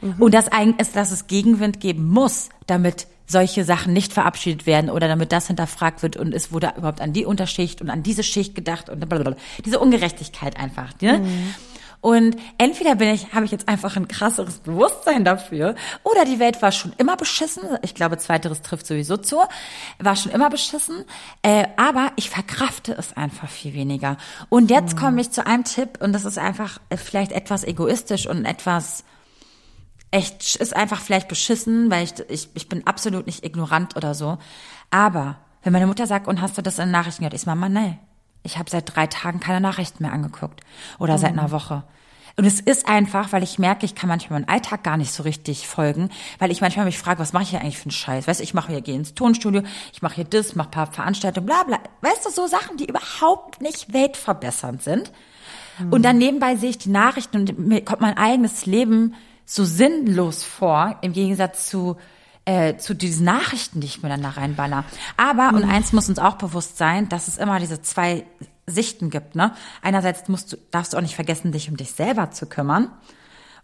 Mhm. 0.00 0.16
Und 0.18 0.34
dass 0.34 0.48
eigentlich 0.48 0.80
ist, 0.80 0.96
dass 0.96 1.12
es 1.12 1.28
Gegenwind 1.28 1.80
geben 1.80 2.08
muss, 2.08 2.48
damit 2.66 3.06
solche 3.26 3.64
Sachen 3.64 3.92
nicht 3.92 4.12
verabschiedet 4.12 4.66
werden 4.66 4.90
oder 4.90 5.08
damit 5.08 5.32
das 5.32 5.46
hinterfragt 5.46 6.02
wird 6.02 6.16
und 6.16 6.34
es 6.34 6.52
wurde 6.52 6.74
überhaupt 6.76 7.00
an 7.00 7.12
die 7.12 7.24
Unterschicht 7.24 7.80
und 7.80 7.88
an 7.88 8.02
diese 8.02 8.22
Schicht 8.22 8.54
gedacht 8.54 8.90
und 8.90 9.00
blablabla. 9.08 9.36
diese 9.64 9.78
Ungerechtigkeit 9.78 10.58
einfach. 10.58 10.92
Ne? 11.00 11.18
Mhm. 11.18 11.54
Und 12.04 12.36
entweder 12.58 12.96
bin 12.96 13.08
ich, 13.08 13.32
habe 13.32 13.46
ich 13.46 13.50
jetzt 13.50 13.66
einfach 13.66 13.96
ein 13.96 14.08
krasseres 14.08 14.58
Bewusstsein 14.58 15.24
dafür, 15.24 15.74
oder 16.02 16.26
die 16.26 16.38
Welt 16.38 16.60
war 16.60 16.70
schon 16.70 16.92
immer 16.98 17.16
beschissen. 17.16 17.62
Ich 17.80 17.94
glaube, 17.94 18.18
zweiteres 18.18 18.60
trifft 18.60 18.86
sowieso 18.86 19.16
zu. 19.16 19.38
War 19.98 20.14
schon 20.14 20.30
immer 20.30 20.50
beschissen, 20.50 21.06
äh, 21.40 21.64
aber 21.78 22.12
ich 22.16 22.28
verkrafte 22.28 22.92
es 22.92 23.16
einfach 23.16 23.48
viel 23.48 23.72
weniger. 23.72 24.18
Und 24.50 24.68
jetzt 24.68 24.96
mhm. 24.96 24.98
komme 24.98 25.20
ich 25.22 25.30
zu 25.30 25.46
einem 25.46 25.64
Tipp, 25.64 26.02
und 26.02 26.12
das 26.12 26.26
ist 26.26 26.36
einfach 26.36 26.78
äh, 26.90 26.98
vielleicht 26.98 27.32
etwas 27.32 27.64
egoistisch 27.64 28.26
und 28.26 28.44
etwas 28.44 29.04
echt 30.10 30.56
ist 30.56 30.76
einfach 30.76 31.00
vielleicht 31.00 31.28
beschissen, 31.28 31.90
weil 31.90 32.04
ich, 32.04 32.12
ich, 32.28 32.50
ich 32.52 32.68
bin 32.68 32.86
absolut 32.86 33.24
nicht 33.24 33.46
ignorant 33.46 33.96
oder 33.96 34.12
so. 34.12 34.36
Aber 34.90 35.38
wenn 35.62 35.72
meine 35.72 35.86
Mutter 35.86 36.06
sagt, 36.06 36.28
und 36.28 36.42
hast 36.42 36.58
du 36.58 36.62
das 36.62 36.78
in 36.78 36.88
den 36.88 36.92
Nachrichten 36.92 37.22
gehört? 37.22 37.32
Ich 37.32 37.40
sage, 37.40 37.58
Mama, 37.58 37.70
nee. 37.70 37.98
Ich 38.44 38.58
habe 38.58 38.70
seit 38.70 38.94
drei 38.94 39.06
Tagen 39.08 39.40
keine 39.40 39.60
Nachrichten 39.60 40.04
mehr 40.04 40.12
angeguckt. 40.12 40.60
Oder 40.98 41.14
mhm. 41.14 41.18
seit 41.18 41.32
einer 41.32 41.50
Woche. 41.50 41.82
Und 42.36 42.44
es 42.44 42.60
ist 42.60 42.88
einfach, 42.88 43.32
weil 43.32 43.44
ich 43.44 43.58
merke, 43.58 43.86
ich 43.86 43.94
kann 43.94 44.08
manchmal 44.08 44.40
meinen 44.40 44.48
Alltag 44.48 44.82
gar 44.82 44.96
nicht 44.96 45.12
so 45.12 45.22
richtig 45.22 45.68
folgen, 45.68 46.10
weil 46.40 46.50
ich 46.50 46.60
manchmal 46.60 46.84
mich 46.84 46.98
frage, 46.98 47.20
was 47.20 47.32
mache 47.32 47.44
ich 47.44 47.50
hier 47.50 47.60
eigentlich 47.60 47.78
für 47.78 47.84
einen 47.84 47.92
Scheiß? 47.92 48.26
Weißt 48.26 48.40
du, 48.40 48.44
ich 48.44 48.54
mache 48.54 48.72
hier, 48.72 48.80
gehe 48.80 48.96
ins 48.96 49.14
Tonstudio, 49.14 49.62
ich 49.92 50.02
mache 50.02 50.16
hier 50.16 50.24
das, 50.24 50.56
mache 50.56 50.70
paar 50.70 50.86
Veranstaltungen, 50.88 51.46
bla 51.46 51.62
bla. 51.62 51.78
Weißt 52.00 52.26
du, 52.26 52.30
so 52.30 52.46
Sachen, 52.48 52.76
die 52.76 52.86
überhaupt 52.86 53.60
nicht 53.60 53.92
weltverbessernd 53.92 54.82
sind. 54.82 55.12
Mhm. 55.78 55.92
Und 55.92 56.02
dann 56.02 56.18
nebenbei 56.18 56.56
sehe 56.56 56.70
ich 56.70 56.78
die 56.78 56.90
Nachrichten 56.90 57.36
und 57.36 57.58
mir 57.58 57.84
kommt 57.84 58.00
mein 58.00 58.16
eigenes 58.16 58.66
Leben 58.66 59.14
so 59.46 59.64
sinnlos 59.64 60.42
vor, 60.42 60.98
im 61.02 61.12
Gegensatz 61.12 61.68
zu 61.68 61.96
äh, 62.44 62.76
zu 62.76 62.94
diesen 62.94 63.24
Nachrichten, 63.24 63.80
die 63.80 63.86
ich 63.86 64.02
mir 64.02 64.08
dann 64.08 64.22
da 64.22 64.30
reinballer. 64.30 64.84
Aber, 65.16 65.52
mhm. 65.52 65.56
und 65.56 65.64
eins 65.64 65.92
muss 65.92 66.08
uns 66.08 66.18
auch 66.18 66.36
bewusst 66.36 66.76
sein, 66.76 67.08
dass 67.08 67.28
es 67.28 67.38
immer 67.38 67.58
diese 67.58 67.82
zwei 67.82 68.24
Sichten 68.66 69.10
gibt. 69.10 69.34
Ne? 69.34 69.52
Einerseits 69.82 70.28
musst 70.28 70.52
du, 70.52 70.56
darfst 70.70 70.92
du 70.92 70.96
auch 70.96 71.02
nicht 71.02 71.14
vergessen, 71.14 71.52
dich 71.52 71.68
um 71.68 71.76
dich 71.76 71.92
selber 71.92 72.30
zu 72.30 72.46
kümmern. 72.46 72.90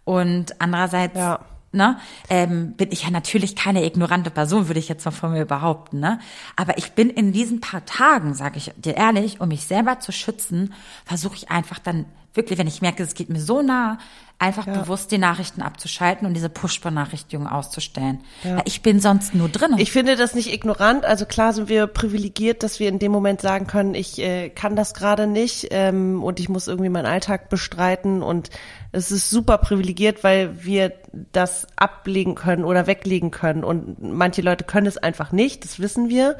Und 0.03 0.59
andererseits 0.59 1.17
ja. 1.17 1.39
ne, 1.71 1.99
ähm, 2.29 2.73
bin 2.73 2.91
ich 2.91 3.03
ja 3.03 3.11
natürlich 3.11 3.55
keine 3.55 3.85
ignorante 3.85 4.31
Person, 4.31 4.67
würde 4.67 4.79
ich 4.79 4.89
jetzt 4.89 5.05
mal 5.05 5.11
von 5.11 5.31
mir 5.31 5.45
behaupten. 5.45 5.99
Ne? 5.99 6.19
Aber 6.55 6.77
ich 6.77 6.93
bin 6.93 7.09
in 7.09 7.31
diesen 7.31 7.61
paar 7.61 7.85
Tagen, 7.85 8.33
sage 8.33 8.57
ich 8.57 8.71
dir 8.77 8.95
ehrlich, 8.95 9.41
um 9.41 9.49
mich 9.49 9.65
selber 9.65 9.99
zu 9.99 10.11
schützen, 10.11 10.73
versuche 11.05 11.35
ich 11.35 11.51
einfach 11.51 11.79
dann 11.79 12.05
wirklich, 12.33 12.57
wenn 12.57 12.67
ich 12.67 12.81
merke, 12.81 13.03
es 13.03 13.13
geht 13.13 13.29
mir 13.29 13.41
so 13.41 13.61
nah, 13.61 13.97
einfach 14.39 14.65
ja. 14.65 14.73
bewusst 14.73 15.11
die 15.11 15.19
Nachrichten 15.19 15.61
abzuschalten 15.61 16.25
und 16.25 16.33
diese 16.33 16.49
Push-Benachrichtigungen 16.49 17.51
auszustellen. 17.51 18.21
Ja. 18.43 18.61
Ich 18.65 18.81
bin 18.81 18.99
sonst 18.99 19.35
nur 19.35 19.49
drin. 19.49 19.75
Ich 19.77 19.91
finde 19.91 20.15
das 20.15 20.33
nicht 20.33 20.51
ignorant. 20.51 21.05
Also 21.05 21.25
klar 21.25 21.53
sind 21.53 21.69
wir 21.69 21.85
privilegiert, 21.85 22.63
dass 22.63 22.79
wir 22.79 22.89
in 22.89 22.97
dem 22.97 23.11
Moment 23.11 23.41
sagen 23.41 23.67
können, 23.67 23.93
ich 23.93 24.19
äh, 24.19 24.49
kann 24.49 24.75
das 24.75 24.93
gerade 24.95 25.27
nicht 25.27 25.67
ähm, 25.69 26.23
und 26.23 26.39
ich 26.39 26.49
muss 26.49 26.67
irgendwie 26.67 26.89
meinen 26.89 27.05
Alltag 27.05 27.49
bestreiten 27.49 28.23
und 28.23 28.49
es 28.91 29.11
ist 29.11 29.29
super 29.29 29.59
privilegiert, 29.59 30.23
weil 30.23 30.63
wir 30.63 30.93
das 31.31 31.67
ablegen 31.75 32.33
können 32.33 32.63
oder 32.63 32.87
weglegen 32.87 33.29
können 33.29 33.63
und 33.63 34.01
manche 34.01 34.41
Leute 34.41 34.63
können 34.63 34.87
es 34.87 34.97
einfach 34.97 35.31
nicht, 35.31 35.65
das 35.65 35.79
wissen 35.79 36.09
wir. 36.09 36.37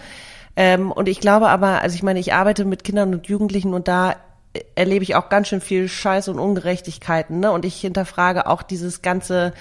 Ähm, 0.56 0.91
und 0.91 1.08
ich 1.08 1.19
glaube 1.19 1.49
aber, 1.49 1.82
also 1.82 1.95
ich 1.95 2.04
meine, 2.04 2.19
ich 2.19 2.34
arbeite 2.34 2.65
mit 2.65 2.84
Kindern 2.84 3.13
und 3.13 3.27
Jugendlichen 3.27 3.73
und 3.73 3.88
da 3.88 4.15
erlebe 4.76 5.04
ich 5.04 5.16
auch 5.16 5.30
ganz 5.30 5.48
schön 5.48 5.62
viel 5.62 5.88
Scheiß 5.88 6.28
und 6.28 6.40
Ungerechtigkeiten, 6.40 7.40
ne? 7.40 7.52
Und 7.52 7.66
ich 7.66 7.80
hinterfrage 7.80 8.48
auch 8.48 8.64
dieses 8.64 9.02
ganze 9.02 9.54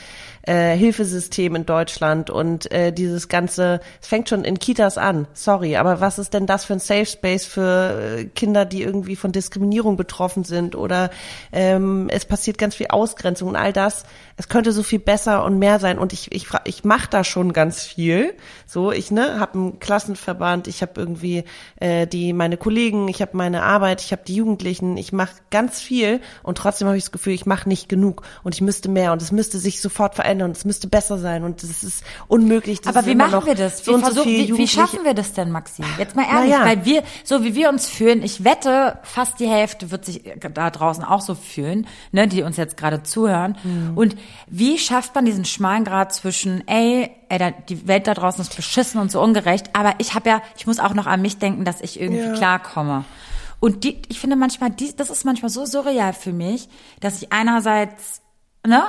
äh, 0.50 0.76
Hilfesystem 0.76 1.54
in 1.54 1.64
Deutschland 1.64 2.28
und 2.28 2.72
äh, 2.72 2.92
dieses 2.92 3.28
ganze, 3.28 3.78
es 4.02 4.08
fängt 4.08 4.28
schon 4.28 4.42
in 4.42 4.58
Kitas 4.58 4.98
an, 4.98 5.28
sorry, 5.32 5.76
aber 5.76 6.00
was 6.00 6.18
ist 6.18 6.34
denn 6.34 6.46
das 6.46 6.64
für 6.64 6.72
ein 6.72 6.80
Safe 6.80 7.06
Space 7.06 7.46
für 7.46 8.18
äh, 8.18 8.24
Kinder, 8.24 8.64
die 8.64 8.82
irgendwie 8.82 9.14
von 9.14 9.30
Diskriminierung 9.30 9.96
betroffen 9.96 10.42
sind 10.42 10.74
oder 10.74 11.10
ähm, 11.52 12.08
es 12.10 12.24
passiert 12.24 12.58
ganz 12.58 12.74
viel 12.74 12.88
Ausgrenzung 12.88 13.50
und 13.50 13.56
all 13.56 13.72
das. 13.72 14.02
Es 14.36 14.48
könnte 14.48 14.72
so 14.72 14.82
viel 14.82 14.98
besser 14.98 15.44
und 15.44 15.60
mehr 15.60 15.78
sein 15.78 16.00
und 16.00 16.12
ich 16.12 16.32
ich 16.32 16.48
ich 16.64 16.82
mache 16.82 17.08
da 17.08 17.22
schon 17.22 17.52
ganz 17.52 17.84
viel. 17.84 18.34
So, 18.66 18.90
ich 18.90 19.12
ne, 19.12 19.38
habe 19.38 19.54
einen 19.54 19.78
Klassenverband, 19.78 20.66
ich 20.66 20.82
habe 20.82 20.92
irgendwie 20.96 21.44
äh, 21.76 22.08
die 22.08 22.32
meine 22.32 22.56
Kollegen, 22.56 23.06
ich 23.06 23.22
habe 23.22 23.36
meine 23.36 23.62
Arbeit, 23.62 24.00
ich 24.00 24.10
habe 24.10 24.22
die 24.26 24.34
Jugendlichen, 24.34 24.96
ich 24.96 25.12
mache 25.12 25.34
ganz 25.50 25.80
viel 25.80 26.20
und 26.42 26.58
trotzdem 26.58 26.88
habe 26.88 26.96
ich 26.96 27.04
das 27.04 27.12
Gefühl, 27.12 27.34
ich 27.34 27.46
mache 27.46 27.68
nicht 27.68 27.88
genug 27.88 28.22
und 28.42 28.56
ich 28.56 28.62
müsste 28.62 28.88
mehr 28.88 29.12
und 29.12 29.22
es 29.22 29.30
müsste 29.30 29.58
sich 29.58 29.80
sofort 29.80 30.16
verändern 30.16 30.39
verändern 30.40 30.50
und 30.50 30.56
es 30.56 30.64
müsste 30.64 30.88
besser 30.88 31.18
sein 31.18 31.44
und 31.44 31.62
es 31.62 31.84
ist 31.84 32.04
unmöglich. 32.28 32.80
Aber 32.86 33.06
wie 33.06 33.14
machen 33.14 33.44
wir 33.46 33.54
das? 33.54 33.84
So 33.84 33.96
wie, 33.96 34.00
versuch, 34.00 34.24
so 34.24 34.28
wie, 34.28 34.56
wie, 34.56 34.68
schaffen 34.68 35.04
wir 35.04 35.14
das 35.14 35.32
denn, 35.32 35.50
Maxi? 35.50 35.82
Jetzt 35.98 36.16
mal 36.16 36.26
ehrlich, 36.30 36.52
ja. 36.52 36.64
weil 36.64 36.84
wir, 36.84 37.02
so 37.24 37.44
wie 37.44 37.54
wir 37.54 37.68
uns 37.68 37.86
fühlen, 37.88 38.22
ich 38.22 38.44
wette, 38.44 38.98
fast 39.02 39.38
die 39.40 39.48
Hälfte 39.48 39.90
wird 39.90 40.04
sich 40.04 40.22
da 40.38 40.70
draußen 40.70 41.04
auch 41.04 41.20
so 41.20 41.34
fühlen, 41.34 41.86
ne, 42.12 42.26
die 42.28 42.42
uns 42.42 42.56
jetzt 42.56 42.76
gerade 42.76 43.02
zuhören. 43.02 43.56
Mhm. 43.62 43.96
Und 43.96 44.16
wie 44.46 44.78
schafft 44.78 45.14
man 45.14 45.24
diesen 45.24 45.44
schmalen 45.44 45.84
Grad 45.84 46.12
zwischen, 46.14 46.66
ey, 46.66 47.10
ey, 47.28 47.54
die 47.68 47.86
Welt 47.86 48.06
da 48.06 48.14
draußen 48.14 48.40
ist 48.40 48.56
beschissen 48.56 49.00
und 49.00 49.10
so 49.10 49.20
ungerecht, 49.20 49.70
aber 49.74 49.94
ich 49.98 50.14
habe 50.14 50.28
ja, 50.28 50.42
ich 50.56 50.66
muss 50.66 50.80
auch 50.80 50.94
noch 50.94 51.06
an 51.06 51.22
mich 51.22 51.38
denken, 51.38 51.64
dass 51.64 51.80
ich 51.80 52.00
irgendwie 52.00 52.22
ja. 52.22 52.32
klarkomme. 52.32 53.04
Und 53.60 53.84
die, 53.84 54.00
ich 54.08 54.18
finde 54.18 54.36
manchmal, 54.36 54.70
die, 54.70 54.96
das 54.96 55.10
ist 55.10 55.26
manchmal 55.26 55.50
so 55.50 55.66
surreal 55.66 56.14
für 56.14 56.32
mich, 56.32 56.68
dass 57.00 57.20
ich 57.20 57.30
einerseits, 57.30 58.22
ne, 58.66 58.82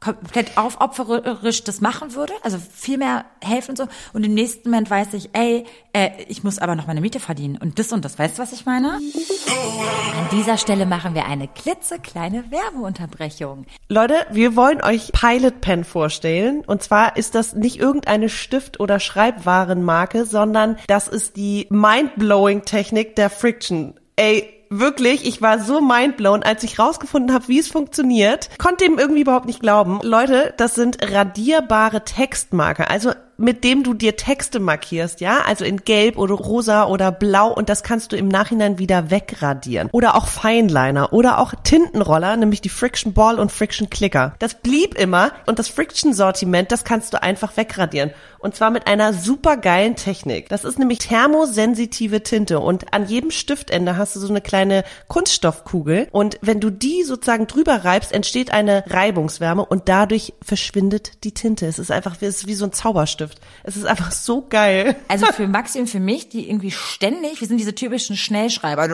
komplett 0.00 0.56
aufopferisch 0.56 1.64
das 1.64 1.80
machen 1.80 2.14
würde, 2.14 2.32
also 2.42 2.58
viel 2.58 2.98
mehr 2.98 3.24
helfen 3.42 3.70
und 3.70 3.76
so. 3.78 3.88
Und 4.12 4.24
im 4.24 4.32
nächsten 4.34 4.70
Moment 4.70 4.90
weiß 4.90 5.14
ich, 5.14 5.30
ey, 5.32 5.64
äh, 5.92 6.10
ich 6.28 6.44
muss 6.44 6.58
aber 6.58 6.76
noch 6.76 6.86
meine 6.86 7.00
Miete 7.00 7.18
verdienen 7.18 7.56
und 7.56 7.78
das 7.78 7.92
und 7.92 8.04
das. 8.04 8.18
Weißt 8.18 8.38
du, 8.38 8.42
was 8.42 8.52
ich 8.52 8.64
meine? 8.64 8.92
An 8.92 10.28
dieser 10.30 10.56
Stelle 10.56 10.86
machen 10.86 11.14
wir 11.14 11.26
eine 11.26 11.48
klitzekleine 11.48 12.50
Werbeunterbrechung. 12.50 13.66
Leute, 13.88 14.14
wir 14.30 14.54
wollen 14.54 14.82
euch 14.82 15.10
Pilot 15.12 15.60
Pen 15.60 15.84
vorstellen. 15.84 16.62
Und 16.64 16.82
zwar 16.82 17.16
ist 17.16 17.34
das 17.34 17.54
nicht 17.54 17.78
irgendeine 17.78 18.28
Stift- 18.28 18.78
oder 18.78 19.00
Schreibwarenmarke, 19.00 20.24
sondern 20.24 20.76
das 20.86 21.08
ist 21.08 21.36
die 21.36 21.66
Mindblowing 21.70 22.62
Technik 22.62 23.16
der 23.16 23.30
Friction. 23.30 23.94
Ey, 24.14 24.57
wirklich, 24.70 25.26
ich 25.26 25.42
war 25.42 25.58
so 25.58 25.80
mindblown, 25.80 26.42
als 26.42 26.62
ich 26.62 26.78
rausgefunden 26.78 27.34
habe, 27.34 27.48
wie 27.48 27.58
es 27.58 27.68
funktioniert. 27.68 28.50
Konnte 28.58 28.84
ihm 28.84 28.98
irgendwie 28.98 29.22
überhaupt 29.22 29.46
nicht 29.46 29.60
glauben. 29.60 30.00
Leute, 30.02 30.54
das 30.56 30.74
sind 30.74 30.98
radierbare 31.02 32.04
Textmarker. 32.04 32.90
Also 32.90 33.12
mit 33.38 33.62
dem 33.62 33.84
du 33.84 33.94
dir 33.94 34.16
Texte 34.16 34.58
markierst, 34.58 35.20
ja, 35.20 35.42
also 35.46 35.64
in 35.64 35.78
gelb 35.78 36.18
oder 36.18 36.34
rosa 36.34 36.86
oder 36.86 37.12
blau 37.12 37.52
und 37.52 37.68
das 37.68 37.84
kannst 37.84 38.10
du 38.10 38.16
im 38.16 38.26
Nachhinein 38.26 38.78
wieder 38.78 39.10
wegradieren. 39.10 39.88
Oder 39.92 40.16
auch 40.16 40.26
Feinliner 40.26 41.12
oder 41.12 41.38
auch 41.38 41.54
Tintenroller, 41.62 42.36
nämlich 42.36 42.60
die 42.60 42.68
Friction 42.68 43.14
Ball 43.14 43.38
und 43.38 43.52
Friction 43.52 43.88
Clicker. 43.88 44.34
Das 44.40 44.54
blieb 44.54 44.98
immer 44.98 45.30
und 45.46 45.60
das 45.60 45.68
Friction 45.68 46.12
Sortiment, 46.12 46.72
das 46.72 46.82
kannst 46.82 47.14
du 47.14 47.22
einfach 47.22 47.56
wegradieren. 47.56 48.10
Und 48.40 48.56
zwar 48.56 48.70
mit 48.70 48.86
einer 48.86 49.12
super 49.12 49.56
geilen 49.56 49.96
Technik. 49.96 50.48
Das 50.48 50.64
ist 50.64 50.78
nämlich 50.78 50.98
thermosensitive 50.98 52.22
Tinte 52.22 52.58
und 52.58 52.92
an 52.92 53.06
jedem 53.06 53.30
Stiftende 53.30 53.96
hast 53.96 54.16
du 54.16 54.20
so 54.20 54.28
eine 54.28 54.40
kleine 54.40 54.82
Kunststoffkugel 55.06 56.08
und 56.10 56.38
wenn 56.40 56.60
du 56.60 56.70
die 56.70 57.04
sozusagen 57.04 57.46
drüber 57.46 57.84
reibst, 57.84 58.12
entsteht 58.12 58.52
eine 58.52 58.82
Reibungswärme 58.88 59.64
und 59.64 59.88
dadurch 59.88 60.34
verschwindet 60.42 61.24
die 61.24 61.32
Tinte. 61.32 61.66
Es 61.66 61.78
ist 61.78 61.92
einfach, 61.92 62.16
wie 62.20 62.54
so 62.54 62.64
ein 62.64 62.72
Zauberstift. 62.72 63.27
Bleistift. 63.28 63.40
Es 63.64 63.76
ist 63.76 63.84
einfach 63.84 64.12
so 64.12 64.46
geil. 64.48 64.96
Also 65.08 65.26
für 65.32 65.46
Maxi 65.46 65.80
und 65.80 65.88
für 65.88 66.00
mich, 66.00 66.28
die 66.28 66.48
irgendwie 66.48 66.70
ständig, 66.70 67.40
wir 67.40 67.48
sind 67.48 67.58
diese 67.58 67.74
typischen 67.74 68.16
Schnellschreiber, 68.16 68.88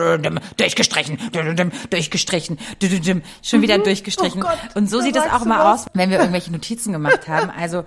durchgestrichen, 0.57 1.19
durchgestrichen, 1.89 2.57
schon 3.41 3.61
wieder 3.61 3.77
mhm. 3.77 3.83
durchgestrichen. 3.83 4.43
Oh 4.43 4.47
Gott, 4.47 4.75
und 4.75 4.89
so 4.89 5.01
sieht 5.01 5.15
das 5.15 5.31
auch 5.31 5.45
immer 5.45 5.73
aus, 5.73 5.85
wenn 5.93 6.09
wir 6.09 6.19
irgendwelche 6.19 6.51
Notizen 6.51 6.91
gemacht 6.91 7.27
haben. 7.27 7.49
Also 7.49 7.85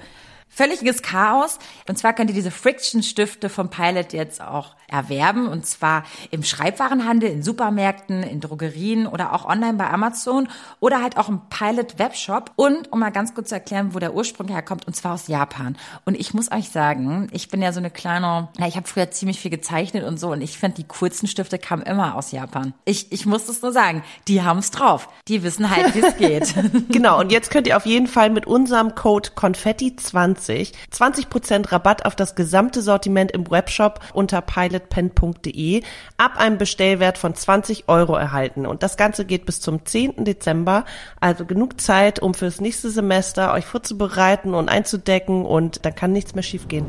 völliges 0.49 1.03
Chaos. 1.03 1.59
Und 1.89 1.99
zwar 1.99 2.13
könnt 2.13 2.31
ihr 2.31 2.35
diese 2.35 2.51
Friction-Stifte 2.51 3.49
vom 3.49 3.71
Pilot 3.71 4.13
jetzt 4.13 4.41
auch 4.41 4.75
erwerben. 4.89 5.47
Und 5.47 5.67
zwar 5.67 6.05
im 6.31 6.43
Schreibwarenhandel, 6.43 7.31
in 7.31 7.43
Supermärkten, 7.43 8.23
in 8.23 8.41
Drogerien 8.41 9.07
oder 9.07 9.35
auch 9.35 9.45
online 9.45 9.75
bei 9.75 9.89
Amazon 9.89 10.49
oder 10.81 11.03
halt 11.03 11.17
auch 11.17 11.29
im 11.29 11.41
Pilot 11.51 11.99
Webshop. 11.99 12.53
Und 12.57 12.93
um 12.93 13.01
mal 13.01 13.11
ganz 13.11 13.35
kurz 13.35 13.51
zu 13.51 13.55
erklären, 13.55 13.95
wo 13.95 13.99
der 13.99 14.15
Ursprung 14.15 14.49
herkommt, 14.49 14.87
und 14.87 14.95
zwar 14.95 15.15
aus 15.15 15.29
Japan. 15.29 15.77
Und 16.05 16.19
ich 16.19 16.35
muss 16.35 16.51
euch 16.51 16.71
sagen, 16.71 17.29
ich 17.33 17.49
bin 17.49 17.63
ja 17.63 17.73
so 17.73 17.81
eine 17.81 17.91
kleine, 17.91 18.49
na, 18.59 18.67
ich 18.67 18.77
habe 18.77 18.89
früher 18.89 19.11
ziemlich 19.11 19.41
viel 19.41 19.51
gezeichnet 19.51 20.05
und 20.05 20.19
so. 20.19 20.33
Und 20.33 20.41
ich 20.41 20.59
finde, 20.59 20.77
die 20.77 20.89
coolsten 20.89 21.29
Stifte 21.29 21.59
kamen 21.59 21.83
immer 21.83 22.15
aus 22.15 22.33
Japan. 22.33 22.73
Ich, 22.85 23.13
ich 23.13 23.27
muss 23.27 23.47
das 23.47 23.63
nur 23.63 23.73
sagen. 23.73 24.03
Die 24.27 24.43
haben 24.43 24.59
es 24.59 24.71
drauf. 24.71 25.09
Die 25.29 25.43
wissen 25.43 25.71
halt, 25.71 25.95
wie 25.95 26.01
es 26.01 26.17
geht. 26.19 26.55
genau. 26.89 27.21
Und 27.21 27.31
jetzt 27.31 27.51
könnt 27.51 27.67
ihr 27.67 27.77
auf 27.77 27.87
jeden 27.87 28.07
Fall 28.07 28.31
mit 28.31 28.47
unserem 28.47 28.95
Code 28.95 29.31
Konfetti20 29.37 30.38
20 30.38 30.38
20% 30.38 31.72
Rabatt 31.72 32.05
auf 32.05 32.16
das 32.16 32.35
gesamte 32.35 32.83
Sortiment 32.83 33.33
im 33.33 33.51
Webshop 33.51 34.01
unter 34.12 34.40
pilotpen.de 34.40 35.83
ab 36.16 36.38
einem 36.38 36.59
Bestellwert 36.59 37.18
von 37.18 37.35
20 37.35 37.88
Euro 37.88 38.16
erhalten. 38.16 38.66
Und 38.66 38.83
das 38.83 38.96
Ganze 38.96 39.24
geht 39.24 39.46
bis 39.46 39.61
zum 39.61 39.85
10. 39.85 40.24
Dezember, 40.24 40.85
also 41.20 41.44
genug 41.44 41.81
Zeit, 41.81 42.20
um 42.20 42.35
fürs 42.35 42.61
nächste 42.61 42.90
Semester 42.90 43.53
euch 43.53 43.66
vorzubereiten 43.66 44.55
und 44.55 44.68
einzudecken 44.68 45.44
und 45.44 45.85
dann 45.85 45.94
kann 45.94 46.12
nichts 46.12 46.35
mehr 46.35 46.42
schiefgehen. 46.42 46.87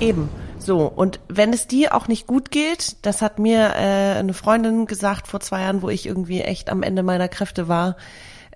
Eben. 0.00 0.28
So, 0.58 0.86
und 0.86 1.20
wenn 1.28 1.54
es 1.54 1.66
dir 1.66 1.94
auch 1.94 2.06
nicht 2.06 2.26
gut 2.26 2.50
geht, 2.50 2.96
das 3.02 3.22
hat 3.22 3.38
mir 3.38 3.72
äh, 3.76 4.18
eine 4.18 4.34
Freundin 4.34 4.84
gesagt 4.84 5.26
vor 5.26 5.40
zwei 5.40 5.62
Jahren, 5.62 5.80
wo 5.80 5.88
ich 5.88 6.06
irgendwie 6.06 6.42
echt 6.42 6.68
am 6.68 6.82
Ende 6.82 7.02
meiner 7.02 7.28
Kräfte 7.28 7.66
war, 7.66 7.96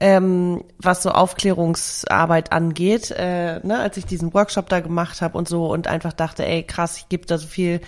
ähm, 0.01 0.65
was 0.79 1.03
so 1.03 1.11
Aufklärungsarbeit 1.11 2.53
angeht, 2.53 3.11
äh, 3.11 3.61
ne, 3.65 3.79
als 3.79 3.97
ich 3.97 4.07
diesen 4.07 4.35
Workshop 4.35 4.69
da 4.69 4.81
gemacht 4.81 5.23
habe 5.23 5.39
und 5.39 5.49
so 5.49 5.71
und 5.73 5.87
einfach 5.87 6.13
dachte, 6.13 6.45
ey 6.47 6.63
krass, 6.63 6.97
ich 6.99 7.09
gebe 7.09 7.27
da 7.27 7.39
so 7.39 7.47
viel, 7.47 7.81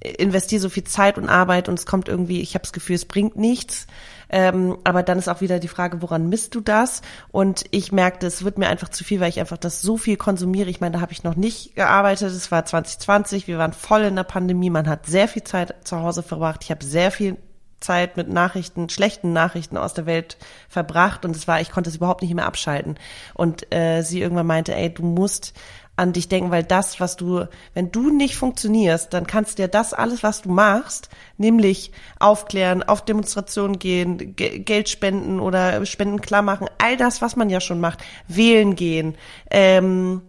investiere 0.00 0.60
so 0.60 0.68
viel 0.68 0.84
Zeit 0.84 1.16
und 1.16 1.28
Arbeit 1.28 1.68
und 1.68 1.78
es 1.78 1.86
kommt 1.86 2.08
irgendwie, 2.08 2.42
ich 2.42 2.54
habe 2.54 2.62
das 2.62 2.72
Gefühl, 2.72 2.96
es 2.96 3.06
bringt 3.06 3.36
nichts. 3.36 3.86
Ähm, 4.28 4.78
aber 4.84 5.02
dann 5.02 5.18
ist 5.18 5.28
auch 5.28 5.40
wieder 5.40 5.58
die 5.58 5.68
Frage, 5.68 6.02
woran 6.02 6.28
misst 6.28 6.54
du 6.54 6.60
das? 6.60 7.02
Und 7.30 7.64
ich 7.70 7.92
merkte, 7.92 8.26
es 8.26 8.42
wird 8.44 8.58
mir 8.58 8.68
einfach 8.68 8.88
zu 8.88 9.04
viel, 9.04 9.20
weil 9.20 9.28
ich 9.28 9.38
einfach 9.38 9.58
das 9.58 9.80
so 9.80 9.96
viel 9.96 10.16
konsumiere. 10.16 10.70
Ich 10.70 10.80
meine, 10.80 10.94
da 10.94 11.00
habe 11.00 11.12
ich 11.12 11.24
noch 11.24 11.36
nicht 11.36 11.76
gearbeitet. 11.76 12.32
Es 12.32 12.50
war 12.50 12.64
2020, 12.64 13.46
wir 13.46 13.58
waren 13.58 13.72
voll 13.72 14.02
in 14.02 14.16
der 14.16 14.24
Pandemie. 14.24 14.70
Man 14.70 14.88
hat 14.88 15.06
sehr 15.06 15.28
viel 15.28 15.44
Zeit 15.44 15.74
zu 15.84 16.00
Hause 16.00 16.22
verbracht. 16.22 16.64
Ich 16.64 16.70
habe 16.70 16.84
sehr 16.84 17.10
viel 17.10 17.36
Zeit 17.80 18.16
mit 18.16 18.28
Nachrichten, 18.28 18.88
schlechten 18.88 19.32
Nachrichten 19.32 19.76
aus 19.76 19.94
der 19.94 20.06
Welt 20.06 20.36
verbracht 20.68 21.24
und 21.24 21.36
es 21.36 21.46
war, 21.46 21.60
ich 21.60 21.70
konnte 21.70 21.90
es 21.90 21.96
überhaupt 21.96 22.22
nicht 22.22 22.34
mehr 22.34 22.46
abschalten. 22.46 22.96
Und 23.34 23.72
äh, 23.74 24.02
sie 24.02 24.20
irgendwann 24.20 24.46
meinte, 24.46 24.74
ey, 24.74 24.92
du 24.92 25.02
musst 25.02 25.54
an 25.96 26.12
dich 26.12 26.28
denken, 26.28 26.50
weil 26.50 26.64
das, 26.64 26.98
was 26.98 27.16
du, 27.16 27.46
wenn 27.72 27.92
du 27.92 28.10
nicht 28.10 28.36
funktionierst, 28.36 29.12
dann 29.12 29.26
kannst 29.26 29.58
dir 29.58 29.68
das 29.68 29.94
alles, 29.94 30.22
was 30.22 30.42
du 30.42 30.50
machst, 30.50 31.08
nämlich 31.36 31.92
aufklären, 32.18 32.82
auf 32.82 33.04
Demonstrationen 33.04 33.78
gehen, 33.78 34.34
G 34.34 34.58
Geld 34.58 34.88
spenden 34.88 35.38
oder 35.38 35.86
Spenden 35.86 36.20
klar 36.20 36.42
machen, 36.42 36.68
all 36.78 36.96
das, 36.96 37.22
was 37.22 37.36
man 37.36 37.48
ja 37.48 37.60
schon 37.60 37.80
macht, 37.80 38.02
wählen 38.26 38.74
gehen, 38.74 39.14
ähm, 39.50 40.22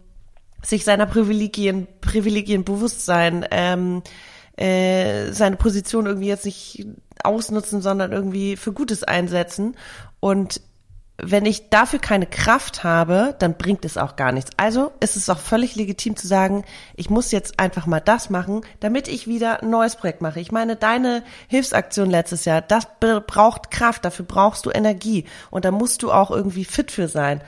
sich 0.62 0.84
seiner 0.84 1.08
Privilegien, 1.08 1.88
Privilegien 2.00 2.64
bewusst 2.64 3.06
sein, 3.06 3.46
ähm, 3.50 4.04
äh, 4.58 5.32
seine 5.32 5.56
Position 5.56 6.06
irgendwie 6.06 6.28
jetzt 6.28 6.46
nicht 6.46 6.86
ausnutzen, 7.24 7.82
sondern 7.82 8.12
irgendwie 8.12 8.56
für 8.56 8.74
Gutes 8.74 9.04
einsetzen. 9.04 9.76
Und 10.20 10.62
wenn 11.18 11.46
ich 11.46 11.70
dafür 11.70 12.00
keine 12.00 12.26
Kraft 12.26 12.84
habe, 12.84 13.36
dann 13.40 13.56
bringt 13.58 13.86
es 13.86 13.98
auch 13.98 14.18
gar 14.18 14.34
nichts. 14.34 14.52
Also 14.58 14.92
ist 15.00 15.16
es 15.16 15.30
auch 15.30 15.40
völlig 15.40 15.76
legitim 15.76 16.18
zu 16.18 16.28
sagen, 16.28 16.66
ich 16.96 17.10
muss 17.10 17.32
jetzt 17.32 17.60
einfach 17.60 17.86
mal 17.86 18.02
das 18.02 18.30
machen, 18.30 18.62
damit 18.82 19.08
ich 19.08 19.26
wieder 19.26 19.64
ein 19.64 19.70
neues 19.70 19.96
Projekt 19.96 20.22
mache. 20.22 20.42
Ich 20.42 20.52
meine, 20.52 20.76
deine 20.76 21.24
Hilfsaktion 21.48 22.10
letztes 22.10 22.44
Jahr, 22.44 22.62
das 22.62 22.88
braucht 23.00 23.72
Kraft, 23.72 24.04
dafür 24.04 24.26
brauchst 24.26 24.66
du 24.66 24.72
Energie 24.72 25.26
und 25.52 25.64
da 25.64 25.72
musst 25.72 26.04
du 26.04 26.12
auch 26.12 26.32
irgendwie 26.32 26.66
fit 26.66 26.92
für 26.92 27.08
sein. 27.08 27.42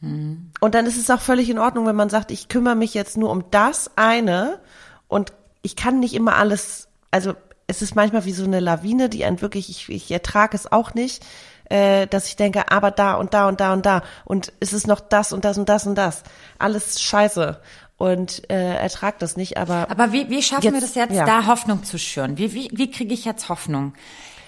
Mhm. 0.00 0.50
Und 0.60 0.74
dann 0.74 0.86
ist 0.86 0.98
es 0.98 1.08
auch 1.08 1.20
völlig 1.20 1.48
in 1.48 1.60
Ordnung, 1.60 1.86
wenn 1.86 1.96
man 1.96 2.10
sagt, 2.10 2.32
ich 2.32 2.48
kümmere 2.48 2.74
mich 2.74 2.92
jetzt 2.92 3.16
nur 3.16 3.30
um 3.30 3.44
das 3.52 3.92
eine 3.96 4.58
und 5.06 5.32
ich 5.66 5.74
kann 5.74 5.98
nicht 5.98 6.14
immer 6.14 6.36
alles, 6.36 6.88
also 7.10 7.34
es 7.66 7.82
ist 7.82 7.96
manchmal 7.96 8.24
wie 8.24 8.32
so 8.32 8.44
eine 8.44 8.60
Lawine, 8.60 9.08
die 9.08 9.24
einen 9.24 9.42
wirklich, 9.42 9.68
ich, 9.68 9.88
ich 9.88 10.10
ertrage 10.12 10.56
es 10.56 10.70
auch 10.70 10.94
nicht, 10.94 11.26
äh, 11.68 12.06
dass 12.06 12.28
ich 12.28 12.36
denke, 12.36 12.70
aber 12.70 12.92
da 12.92 13.14
und 13.14 13.34
da 13.34 13.48
und 13.48 13.60
da 13.60 13.72
und 13.72 13.84
da 13.84 14.02
und 14.24 14.52
es 14.60 14.72
ist 14.72 14.86
noch 14.86 15.00
das 15.00 15.32
und 15.32 15.44
das 15.44 15.58
und 15.58 15.68
das 15.68 15.84
und 15.86 15.96
das. 15.96 16.22
Alles 16.60 17.02
scheiße 17.02 17.60
und 17.96 18.48
äh, 18.48 18.76
ertrag 18.76 19.18
das 19.18 19.36
nicht, 19.36 19.56
aber. 19.56 19.90
Aber 19.90 20.12
wie, 20.12 20.30
wie 20.30 20.40
schaffen 20.40 20.62
jetzt, 20.62 20.74
wir 20.74 20.80
das 20.80 20.94
jetzt, 20.94 21.14
ja. 21.14 21.26
da 21.26 21.46
Hoffnung 21.46 21.82
zu 21.82 21.98
schüren? 21.98 22.38
Wie, 22.38 22.54
wie, 22.54 22.70
wie 22.72 22.90
kriege 22.90 23.12
ich 23.12 23.24
jetzt 23.24 23.48
Hoffnung? 23.48 23.94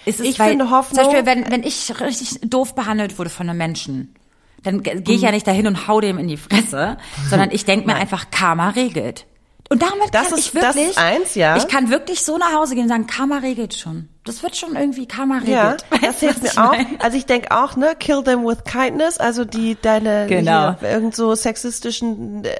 Ist 0.04 0.20
es, 0.20 0.26
ich 0.26 0.38
weil, 0.38 0.50
finde 0.50 0.70
Hoffnung. 0.70 1.02
Zum 1.02 1.12
Beispiel, 1.12 1.26
wenn, 1.26 1.50
wenn 1.50 1.64
ich 1.64 2.00
richtig 2.00 2.48
doof 2.48 2.76
behandelt 2.76 3.18
wurde 3.18 3.31
von 3.31 3.48
einem 3.48 3.59
Menschen, 3.59 4.14
dann 4.62 4.85
gehe 4.85 5.02
ich 5.07 5.22
ja 5.22 5.31
mhm. 5.31 5.35
nicht 5.35 5.46
dahin 5.48 5.66
und 5.66 5.88
hau 5.88 6.00
dem 6.00 6.18
in 6.18 6.28
die 6.28 6.37
Fresse, 6.37 6.98
sondern 7.28 7.50
ich 7.50 7.64
denke 7.64 7.87
mir 7.87 7.96
einfach, 7.96 8.31
Karma 8.31 8.70
regelt. 8.70 9.26
Und 9.70 9.83
damit 9.83 10.14
das 10.14 10.31
kann 10.31 10.38
ist, 10.38 10.46
ich 10.46 10.54
wirklich, 10.54 10.74
das 10.74 10.90
ist 10.90 10.98
eins, 10.98 11.35
ja. 11.35 11.57
ich 11.57 11.68
kann 11.68 11.90
wirklich 11.90 12.24
so 12.24 12.38
nach 12.38 12.54
Hause 12.54 12.74
gehen 12.74 12.85
und 12.85 12.88
sagen, 12.88 13.07
Karma 13.07 13.38
regelt 13.38 13.74
schon. 13.74 14.09
Das 14.24 14.42
wird 14.42 14.57
schon 14.57 14.76
irgendwie 14.76 15.07
Karma 15.07 15.38
regelt. 15.38 15.50
Ja, 15.50 15.76
das 16.00 16.20
hilft 16.20 16.42
mir 16.42 16.50
auch. 16.57 16.74
Also 17.00 17.18
ich 17.18 17.26
denke 17.26 17.50
auch, 17.50 17.76
ne, 17.76 17.94
kill 17.98 18.22
them 18.22 18.44
with 18.44 18.64
kindness, 18.64 19.18
also 19.18 19.44
die 19.44 19.76
deine 19.81 20.26
genau. 20.26 20.76
hier, 20.81 20.90
irgend 20.90 21.14
so 21.14 21.35
sexistischen 21.35 22.44
äh, 22.44 22.57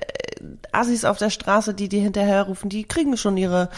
Assis 0.73 1.05
auf 1.05 1.17
der 1.17 1.31
Straße, 1.31 1.73
die 1.73 1.89
die 1.89 1.99
hinterherrufen, 1.99 2.69
die 2.69 2.85
kriegen 2.85 3.17
schon 3.17 3.39
ihre 3.39 3.71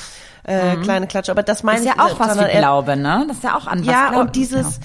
äh, 0.44 0.76
mhm. 0.76 0.82
kleine 0.82 1.06
Klatsche. 1.06 1.30
Aber 1.30 1.44
das 1.44 1.62
meine 1.62 1.80
ist 1.80 1.86
ja 1.86 2.04
auch 2.04 2.18
was 2.18 2.36
wie 2.36 2.58
Glaube, 2.58 2.96
ne? 2.96 3.26
Das 3.28 3.38
ist 3.38 3.44
ja 3.44 3.56
auch 3.56 3.66
an 3.68 3.80
was 3.80 3.86
Ja, 3.86 4.08
Glauben. 4.10 4.26
und 4.26 4.36
dieses, 4.36 4.80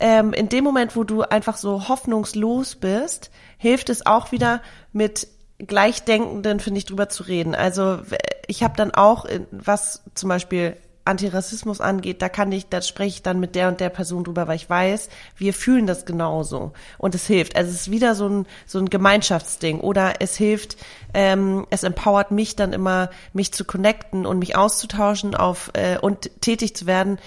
ähm, 0.00 0.32
in 0.32 0.48
dem 0.48 0.64
Moment, 0.64 0.96
wo 0.96 1.04
du 1.04 1.22
einfach 1.22 1.56
so 1.56 1.88
hoffnungslos 1.88 2.74
bist, 2.74 3.30
hilft 3.56 3.88
es 3.88 4.04
auch 4.04 4.32
wieder 4.32 4.62
mit 4.92 5.28
Gleichdenkenden, 5.58 6.60
finde 6.60 6.78
ich, 6.78 6.86
drüber 6.86 7.08
zu 7.08 7.24
reden. 7.24 7.54
Also 7.54 7.98
ich 8.46 8.62
habe 8.62 8.74
dann 8.76 8.92
auch, 8.92 9.26
was 9.50 10.02
zum 10.14 10.28
Beispiel 10.28 10.76
Antirassismus 11.08 11.80
angeht, 11.80 12.20
da 12.20 12.28
kann 12.28 12.52
ich, 12.52 12.68
da 12.68 12.82
spreche 12.82 13.16
ich 13.16 13.22
dann 13.22 13.40
mit 13.40 13.54
der 13.54 13.68
und 13.68 13.80
der 13.80 13.88
Person 13.88 14.24
drüber, 14.24 14.46
weil 14.46 14.56
ich 14.56 14.68
weiß, 14.68 15.08
wir 15.36 15.54
fühlen 15.54 15.86
das 15.86 16.04
genauso 16.04 16.72
und 16.98 17.14
es 17.14 17.26
hilft. 17.26 17.56
Also 17.56 17.70
es 17.70 17.82
ist 17.82 17.90
wieder 17.90 18.14
so 18.14 18.28
ein 18.28 18.46
so 18.66 18.78
ein 18.78 18.90
Gemeinschaftsding 18.90 19.80
oder 19.80 20.20
es 20.20 20.36
hilft, 20.36 20.76
ähm, 21.14 21.66
es 21.70 21.82
empowert 21.82 22.30
mich 22.30 22.56
dann 22.56 22.74
immer, 22.74 23.08
mich 23.32 23.52
zu 23.52 23.64
connecten 23.64 24.26
und 24.26 24.38
mich 24.38 24.54
auszutauschen 24.54 25.34
auf 25.34 25.70
äh, 25.72 25.98
und 25.98 26.30
tätig 26.42 26.76
zu 26.76 26.86
werden 26.86 27.18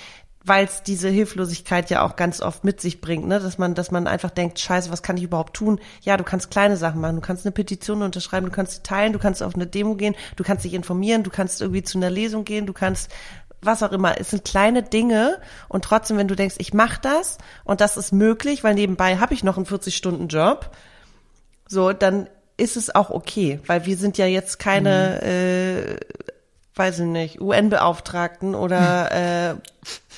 weil 0.43 0.65
es 0.65 0.81
diese 0.81 1.09
Hilflosigkeit 1.09 1.89
ja 1.89 2.03
auch 2.03 2.15
ganz 2.15 2.41
oft 2.41 2.63
mit 2.63 2.81
sich 2.81 2.99
bringt, 2.99 3.27
ne? 3.27 3.39
dass 3.39 3.57
man, 3.57 3.75
dass 3.75 3.91
man 3.91 4.07
einfach 4.07 4.31
denkt, 4.31 4.59
scheiße, 4.59 4.91
was 4.91 5.03
kann 5.03 5.17
ich 5.17 5.23
überhaupt 5.23 5.55
tun? 5.55 5.79
Ja, 6.01 6.17
du 6.17 6.23
kannst 6.23 6.49
kleine 6.49 6.77
Sachen 6.77 6.99
machen, 6.99 7.17
du 7.17 7.21
kannst 7.21 7.45
eine 7.45 7.51
Petition 7.51 8.01
unterschreiben, 8.01 8.47
du 8.47 8.51
kannst 8.51 8.73
sie 8.73 8.83
teilen, 8.83 9.13
du 9.13 9.19
kannst 9.19 9.43
auf 9.43 9.53
eine 9.53 9.67
Demo 9.67 9.95
gehen, 9.95 10.15
du 10.35 10.43
kannst 10.43 10.65
dich 10.65 10.73
informieren, 10.73 11.23
du 11.23 11.29
kannst 11.29 11.61
irgendwie 11.61 11.83
zu 11.83 11.97
einer 11.97 12.09
Lesung 12.09 12.43
gehen, 12.43 12.65
du 12.65 12.73
kannst 12.73 13.11
was 13.61 13.83
auch 13.83 13.91
immer. 13.91 14.19
Es 14.19 14.31
sind 14.31 14.43
kleine 14.43 14.81
Dinge 14.81 15.37
und 15.69 15.83
trotzdem, 15.83 16.17
wenn 16.17 16.27
du 16.27 16.35
denkst, 16.35 16.55
ich 16.57 16.73
mach 16.73 16.97
das 16.97 17.37
und 17.63 17.79
das 17.79 17.95
ist 17.95 18.11
möglich, 18.11 18.63
weil 18.63 18.73
nebenbei 18.73 19.17
habe 19.17 19.35
ich 19.35 19.43
noch 19.43 19.57
einen 19.57 19.67
40-Stunden-Job, 19.67 20.71
so, 21.67 21.93
dann 21.93 22.27
ist 22.57 22.77
es 22.77 22.93
auch 22.93 23.11
okay, 23.11 23.59
weil 23.67 23.85
wir 23.85 23.95
sind 23.95 24.17
ja 24.17 24.25
jetzt 24.25 24.59
keine, 24.59 25.19
mhm. 25.21 25.27
äh, 25.29 25.95
weiß 26.75 26.99
ich 26.99 27.05
nicht, 27.05 27.41
UN-Beauftragten 27.41 28.55
oder 28.55 29.11
äh, 29.51 29.55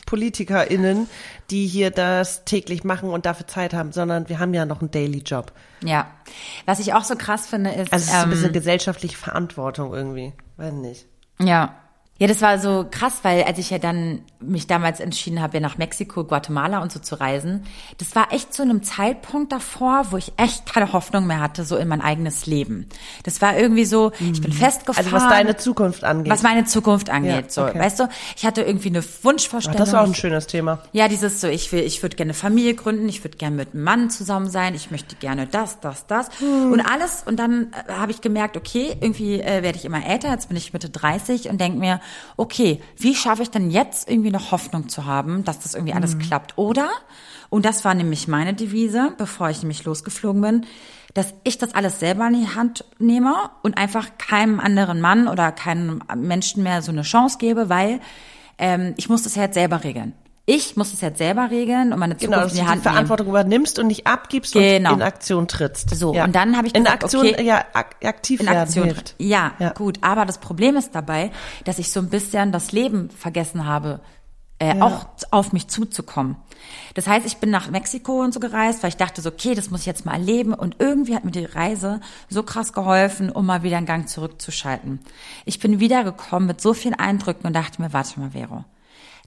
PolitikerInnen, 0.05 1.07
die 1.49 1.67
hier 1.67 1.91
das 1.91 2.45
täglich 2.45 2.83
machen 2.83 3.09
und 3.09 3.25
dafür 3.25 3.47
Zeit 3.47 3.73
haben, 3.73 3.91
sondern 3.91 4.29
wir 4.29 4.39
haben 4.39 4.53
ja 4.53 4.65
noch 4.65 4.81
einen 4.81 4.91
Daily-Job. 4.91 5.51
Ja. 5.83 6.07
Was 6.65 6.79
ich 6.79 6.93
auch 6.93 7.03
so 7.03 7.15
krass 7.15 7.47
finde, 7.47 7.71
ist. 7.71 7.91
Also 7.91 8.05
es 8.05 8.09
ist 8.09 8.13
ähm, 8.13 8.23
ein 8.23 8.29
bisschen 8.29 8.53
gesellschaftliche 8.53 9.17
Verantwortung 9.17 9.93
irgendwie. 9.93 10.33
Weiß 10.57 10.73
nicht. 10.73 11.07
Ja. 11.39 11.75
Ja, 12.23 12.29
das 12.29 12.41
war 12.41 12.57
so 12.57 12.85
krass, 12.89 13.15
weil 13.23 13.43
als 13.43 13.59
ich 13.59 13.69
ja 13.69 13.79
dann 13.79 14.21
mich 14.39 14.65
damals 14.65 15.01
entschieden 15.01 15.41
habe, 15.41 15.55
ja 15.55 15.59
nach 15.59 15.77
Mexiko, 15.77 16.23
Guatemala 16.23 16.81
und 16.81 16.89
so 16.89 17.01
zu 17.01 17.19
reisen, 17.19 17.65
das 17.97 18.15
war 18.15 18.31
echt 18.31 18.53
zu 18.53 18.61
einem 18.61 18.81
Zeitpunkt 18.81 19.51
davor, 19.51 20.05
wo 20.11 20.15
ich 20.15 20.31
echt 20.37 20.65
keine 20.65 20.93
Hoffnung 20.93 21.27
mehr 21.27 21.41
hatte, 21.41 21.65
so 21.65 21.75
in 21.75 21.89
mein 21.89 21.99
eigenes 21.99 22.45
Leben. 22.45 22.87
Das 23.23 23.41
war 23.41 23.57
irgendwie 23.57 23.83
so, 23.83 24.13
ich 24.21 24.39
bin 24.39 24.51
mhm. 24.51 24.55
festgefahren. 24.55 25.13
Also 25.13 25.17
was 25.17 25.27
deine 25.27 25.57
Zukunft 25.57 26.05
angeht. 26.05 26.31
Was 26.31 26.43
meine 26.43 26.63
Zukunft 26.63 27.09
angeht, 27.09 27.43
ja, 27.43 27.49
so. 27.49 27.65
Okay. 27.65 27.77
Weißt 27.77 27.99
du, 27.99 28.07
ich 28.37 28.45
hatte 28.45 28.61
irgendwie 28.61 28.87
eine 28.87 29.03
Wunschvorstellung. 29.23 29.75
Ach, 29.75 29.79
das 29.79 29.89
ist 29.89 29.95
auch 29.95 30.07
ein 30.07 30.15
schönes 30.15 30.47
Thema. 30.47 30.79
Ja, 30.93 31.09
dieses 31.09 31.41
so, 31.41 31.49
ich 31.49 31.73
will, 31.73 31.81
ich 31.81 32.01
würde 32.03 32.15
gerne 32.15 32.33
Familie 32.33 32.73
gründen, 32.73 33.09
ich 33.09 33.21
würde 33.25 33.35
gerne 33.35 33.57
mit 33.57 33.73
einem 33.73 33.83
Mann 33.83 34.09
zusammen 34.09 34.49
sein, 34.49 34.75
ich 34.75 34.91
möchte 34.91 35.17
gerne 35.17 35.45
das, 35.45 35.81
das, 35.81 36.07
das. 36.07 36.29
Hm. 36.39 36.71
Und 36.71 36.79
alles, 36.79 37.23
und 37.25 37.35
dann 37.35 37.73
äh, 37.89 37.91
habe 37.91 38.13
ich 38.13 38.21
gemerkt, 38.21 38.55
okay, 38.55 38.95
irgendwie 39.01 39.41
äh, 39.41 39.61
werde 39.61 39.77
ich 39.77 39.83
immer 39.83 40.05
älter, 40.05 40.29
jetzt 40.29 40.47
bin 40.47 40.55
ich 40.55 40.71
Mitte 40.71 40.89
30 40.89 41.49
und 41.49 41.59
denke 41.59 41.77
mir, 41.77 41.99
okay, 42.37 42.81
wie 42.97 43.15
schaffe 43.15 43.43
ich 43.43 43.49
denn 43.49 43.71
jetzt 43.71 44.09
irgendwie 44.09 44.31
noch 44.31 44.51
Hoffnung 44.51 44.89
zu 44.89 45.05
haben, 45.05 45.43
dass 45.43 45.59
das 45.59 45.73
irgendwie 45.73 45.93
alles 45.93 46.15
mhm. 46.15 46.19
klappt? 46.19 46.57
Oder, 46.57 46.89
und 47.49 47.65
das 47.65 47.85
war 47.85 47.93
nämlich 47.93 48.27
meine 48.27 48.53
Devise, 48.53 49.13
bevor 49.17 49.49
ich 49.49 49.61
nämlich 49.61 49.83
losgeflogen 49.83 50.41
bin, 50.41 50.65
dass 51.13 51.33
ich 51.43 51.57
das 51.57 51.75
alles 51.75 51.99
selber 51.99 52.27
in 52.27 52.41
die 52.41 52.55
Hand 52.55 52.85
nehme 52.97 53.33
und 53.61 53.77
einfach 53.77 54.17
keinem 54.17 54.59
anderen 54.59 54.99
Mann 55.01 55.27
oder 55.27 55.51
keinem 55.51 56.01
Menschen 56.15 56.63
mehr 56.63 56.81
so 56.81 56.91
eine 56.91 57.03
Chance 57.03 57.37
gebe, 57.37 57.69
weil 57.69 57.99
ähm, 58.57 58.93
ich 58.97 59.09
muss 59.09 59.23
das 59.23 59.35
ja 59.35 59.43
jetzt 59.43 59.53
selber 59.53 59.83
regeln 59.83 60.13
ich 60.45 60.75
muss 60.75 60.91
es 60.91 60.99
jetzt 60.99 61.19
selber 61.19 61.51
regeln 61.51 61.93
und 61.93 61.99
meine 61.99 62.15
genau, 62.15 62.33
Zukunft 62.33 62.55
genau, 62.55 62.61
in 62.61 62.65
die 62.65 62.71
Hand 62.71 62.85
die 62.85 62.89
Verantwortung 62.89 63.27
nehmen. 63.27 63.37
übernimmst 63.37 63.79
und 63.79 63.87
nicht 63.87 64.07
abgibst 64.07 64.53
genau. 64.53 64.91
und 64.91 64.97
in 64.97 65.01
Aktion 65.01 65.47
trittst. 65.47 65.95
So, 65.95 66.13
ja. 66.13 66.25
und 66.25 66.35
dann 66.35 66.57
habe 66.57 66.67
ich 66.67 66.73
gesagt, 66.73 66.87
in 66.87 66.93
Aktion, 66.93 67.27
okay, 67.27 67.45
ja, 67.45 67.63
aktiv 67.73 68.41
in 68.41 68.47
werden 68.47 68.59
Aktion, 68.59 68.85
hilft. 68.85 69.15
Ja, 69.19 69.53
ja, 69.59 69.69
gut, 69.69 69.99
aber 70.01 70.25
das 70.25 70.39
Problem 70.39 70.75
ist 70.75 70.93
dabei, 70.95 71.31
dass 71.63 71.79
ich 71.79 71.91
so 71.91 72.01
ein 72.01 72.09
bisschen 72.09 72.51
das 72.51 72.73
Leben 72.73 73.09
vergessen 73.09 73.65
habe, 73.65 74.01
äh, 74.59 74.77
ja. 74.77 74.85
auch 74.85 75.07
auf 75.31 75.53
mich 75.53 75.69
zuzukommen. 75.69 76.35
Das 76.93 77.07
heißt, 77.07 77.25
ich 77.25 77.37
bin 77.37 77.49
nach 77.49 77.69
Mexiko 77.69 78.21
und 78.21 78.33
so 78.33 78.39
gereist, 78.41 78.83
weil 78.83 78.89
ich 78.89 78.97
dachte 78.97 79.21
so, 79.21 79.29
okay, 79.29 79.55
das 79.55 79.71
muss 79.71 79.81
ich 79.81 79.85
jetzt 79.85 80.05
mal 80.05 80.13
erleben 80.13 80.53
und 80.53 80.75
irgendwie 80.79 81.15
hat 81.15 81.23
mir 81.23 81.31
die 81.31 81.45
Reise 81.45 82.01
so 82.29 82.43
krass 82.43 82.73
geholfen, 82.73 83.29
um 83.29 83.45
mal 83.45 83.63
wieder 83.63 83.77
einen 83.77 83.85
Gang 83.85 84.09
zurückzuschalten. 84.09 84.99
Ich 85.45 85.59
bin 85.59 85.79
wiedergekommen 85.79 86.47
mit 86.47 86.59
so 86.59 86.73
vielen 86.73 86.95
Eindrücken 86.95 87.47
und 87.47 87.53
dachte 87.53 87.81
mir, 87.81 87.93
warte 87.93 88.19
mal, 88.19 88.31
Vero, 88.31 88.65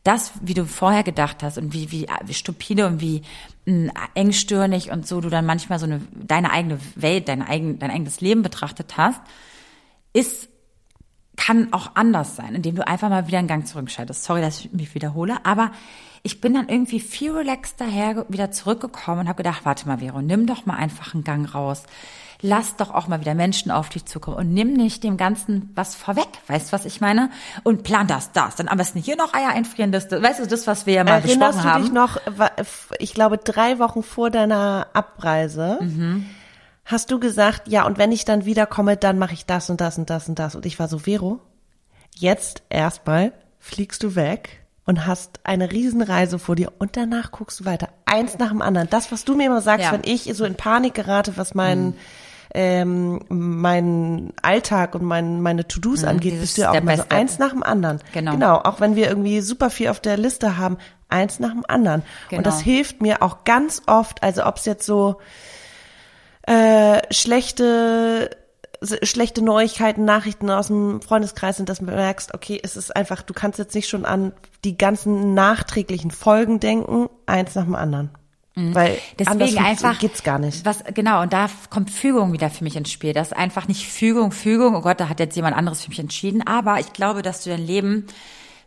das, 0.07 0.33
wie 0.41 0.55
du 0.55 0.65
vorher 0.65 1.03
gedacht 1.03 1.43
hast 1.43 1.59
und 1.59 1.73
wie, 1.73 1.91
wie, 1.91 2.07
wie 2.25 2.35
stupide 2.35 2.87
und 2.87 3.01
wie 3.01 3.23
mh, 3.65 3.73
hm, 3.73 3.93
engstirnig 4.15 4.91
und 4.91 5.07
so 5.07 5.21
du 5.21 5.29
dann 5.29 5.47
manchmal 5.47 5.79
so 5.79 5.87
eine, 5.87 6.01
deine 6.15 6.51
eigene 6.51 6.79
Welt, 6.95 7.29
dein, 7.29 7.43
eigen, 7.43 7.79
dein 7.79 7.91
eigenes 7.91 8.21
Leben 8.21 8.43
betrachtet 8.43 8.97
hast, 8.97 9.21
ist, 10.13 10.49
kann 11.37 11.73
auch 11.73 11.91
anders 11.95 12.37
sein, 12.37 12.55
indem 12.55 12.77
du 12.77 12.87
einfach 12.87 13.11
mal 13.11 13.27
wieder 13.27 13.39
einen 13.39 13.49
Gang 13.49 13.67
zurückschaltest. 13.67 14.25
Sorry, 14.25 14.41
dass 14.41 14.61
ich 14.61 14.73
mich 14.73 14.95
wiederhole, 14.95 15.45
aber 15.45 15.73
ich 16.23 16.41
bin 16.41 16.55
dann 16.55 16.69
irgendwie 16.69 17.01
viel 17.01 17.33
relaxter 17.33 17.87
her 17.87 18.27
wieder 18.29 18.51
zurückgekommen 18.51 19.21
und 19.21 19.29
habe 19.29 19.43
gedacht, 19.43 19.65
warte 19.65 19.87
mal, 19.87 19.99
Vero, 19.99 20.23
nimm 20.23 20.47
doch 20.47 20.67
mal 20.67 20.77
einfach 20.77 21.15
einen 21.15 21.25
Gang 21.25 21.55
raus 21.55 21.85
lass 22.43 22.77
doch 22.77 22.93
auch 22.93 23.09
mal 23.09 23.21
wieder 23.21 23.35
Menschen 23.35 23.71
auf 23.71 23.89
dich 23.89 24.05
zukommen 24.05 24.37
und 24.37 24.53
nimm 24.53 24.73
nicht 24.73 25.03
dem 25.05 25.17
Ganzen 25.17 25.71
was 25.75 25.95
vorweg. 25.95 26.29
Weißt 26.47 26.69
du, 26.69 26.73
was 26.73 26.85
ich 26.85 27.01
meine? 27.01 27.31
Und 27.63 27.83
plan 27.83 28.07
das, 28.07 28.33
das. 28.33 28.57
Dann 28.57 28.69
am 28.69 28.79
besten 28.79 28.99
hier 28.99 29.17
noch 29.17 29.35
Eier 29.35 29.51
einfrieren. 29.51 29.93
Das, 29.93 30.11
weißt 30.11 30.41
du, 30.41 30.47
das, 30.47 30.67
was 30.67 30.87
wir 30.87 30.95
ja 30.95 31.05
mal 31.05 31.23
Erinnerst 31.23 31.59
besprochen 31.59 31.73
haben. 31.73 31.83
Erinnerst 31.83 32.21
du 32.27 32.31
dich 32.31 32.57
noch, 32.57 32.99
ich 32.99 33.15
glaube, 33.15 33.39
drei 33.39 33.79
Wochen 33.79 34.03
vor 34.03 34.31
deiner 34.31 34.89
Abreise, 34.93 35.79
mhm. 35.81 36.27
hast 36.85 37.11
du 37.11 37.19
gesagt, 37.19 37.69
ja, 37.69 37.87
und 37.87 37.99
wenn 37.99 38.13
ich 38.13 38.25
dann 38.25 38.45
wiederkomme, 38.45 38.97
dann 38.97 39.19
mache 39.19 39.35
ich 39.35 39.47
das 39.47 39.71
und 39.71 39.81
das 39.81 39.99
und 39.99 40.11
das 40.11 40.29
und 40.29 40.39
das. 40.39 40.55
Und 40.55 40.67
ich 40.67 40.79
war 40.79 40.89
so, 40.89 40.99
Vero, 40.99 41.41
jetzt 42.15 42.63
erstmal 42.69 43.33
fliegst 43.59 44.03
du 44.03 44.15
weg 44.15 44.63
und 44.85 45.07
hast 45.07 45.41
eine 45.43 45.73
Riesenreise 45.73 46.39
vor 46.39 46.55
dir 46.55 46.73
und 46.79 46.97
danach 46.97 47.33
guckst 47.33 47.61
du 47.61 47.65
weiter. 47.65 47.89
Eins 48.05 48.39
nach 48.39 48.51
dem 48.51 48.63
anderen. 48.63 48.89
Das, 48.89 49.11
was 49.11 49.25
du 49.25 49.35
mir 49.35 49.47
immer 49.47 49.61
sagst, 49.61 49.87
ja. 49.87 49.93
wenn 49.93 50.03
ich 50.05 50.33
so 50.35 50.45
in 50.45 50.55
Panik 50.55 50.95
gerate, 50.95 51.37
was 51.37 51.55
mein, 51.55 51.87
mhm 51.87 51.95
ähm, 52.57 53.21
mein 53.29 54.33
Alltag 54.41 54.95
und 54.95 55.05
mein, 55.05 55.43
meine 55.43 55.69
To-Dos 55.69 56.03
mhm, 56.03 56.09
angeht, 56.09 56.41
bist 56.41 56.57
du 56.57 56.63
ja 56.63 56.71
auch 56.71 56.75
immer 56.75 56.97
so 56.97 57.05
eins 57.11 57.39
nach 57.39 57.51
dem 57.51 57.63
anderen. 57.63 58.01
Genau. 58.15 58.33
Genau, 58.33 58.57
auch 58.57 58.81
wenn 58.81 58.97
wir 58.97 59.09
irgendwie 59.09 59.43
super 59.43 59.69
viel 59.69 59.89
auf 59.89 60.01
der 60.01 60.17
Liste 60.17 60.57
haben, 60.57 60.79
eins 61.11 61.39
nach 61.39 61.51
dem 61.51 61.65
anderen. 61.69 62.03
Genau. 62.31 62.39
Und 62.39 62.47
das 62.47 62.63
genau. 62.63 62.77
hilft 62.77 63.03
mir 63.03 63.23
auch 63.23 63.45
ganz 63.45 63.83
oft, 63.87 64.23
also 64.23 64.47
ob 64.47 64.57
es 64.57 64.65
jetzt 64.65 64.87
so 64.87 65.21
äh, 66.43 67.03
schlechte 67.11 68.31
schlechte 69.03 69.43
Neuigkeiten, 69.43 70.05
Nachrichten 70.05 70.51
aus 70.51 70.67
dem 70.67 71.01
Freundeskreis 71.01 71.57
sind, 71.57 71.69
dass 71.71 71.79
du 71.79 71.87
merkst, 71.87 72.35
okay, 72.35 72.61
es 72.63 72.77
ist 72.77 72.95
einfach, 72.95 73.23
du 73.23 73.33
kannst 73.33 73.59
jetzt 73.59 73.75
nicht 73.75 73.89
schon 73.89 74.05
an 74.05 74.33
die 74.65 74.77
ganzen 74.77 75.33
nachträglichen 75.33 76.11
Folgen 76.11 76.61
denken, 76.61 77.09
eins 77.25 77.55
nach 77.55 77.65
dem 77.65 77.75
anderen. 77.75 78.11
Mhm. 78.57 78.75
Weil 78.75 78.99
deswegen 79.19 79.59
einfach 79.59 79.99
geht's 79.99 80.23
gar 80.23 80.39
nicht. 80.39 80.65
Was 80.65 80.83
genau 80.95 81.23
und 81.23 81.33
da 81.33 81.49
kommt 81.69 81.91
Fügung 81.91 82.33
wieder 82.33 82.49
für 82.51 82.65
mich 82.65 82.75
ins 82.75 82.91
Spiel. 82.91 83.13
Das 83.13 83.29
ist 83.29 83.37
einfach 83.37 83.69
nicht 83.69 83.87
Fügung, 83.87 84.33
Fügung. 84.33 84.75
Oh 84.75 84.81
Gott, 84.81 84.99
da 84.99 85.09
hat 85.09 85.21
jetzt 85.21 85.37
jemand 85.37 85.57
anderes 85.57 85.83
für 85.83 85.91
mich 85.91 85.99
entschieden. 85.99 86.45
Aber 86.47 86.81
ich 86.81 86.93
glaube, 86.95 87.21
dass 87.21 87.45
du 87.45 87.51
dein 87.51 87.65
Leben 87.65 88.07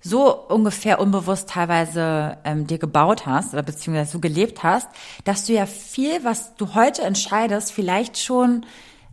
so 0.02 0.34
ungefähr 0.48 1.00
unbewusst 1.00 1.50
teilweise 1.50 2.38
ähm, 2.46 2.68
dir 2.68 2.78
gebaut 2.78 3.26
hast 3.26 3.54
oder 3.54 3.64
beziehungsweise 3.64 4.12
so 4.12 4.20
gelebt 4.20 4.64
hast, 4.64 4.88
dass 5.26 5.46
du 5.46 5.54
ja 5.54 5.66
viel, 5.66 6.24
was 6.24 6.56
du 6.56 6.74
heute 6.76 7.02
entscheidest, 7.02 7.74
vielleicht 7.74 8.18
schon 8.18 8.66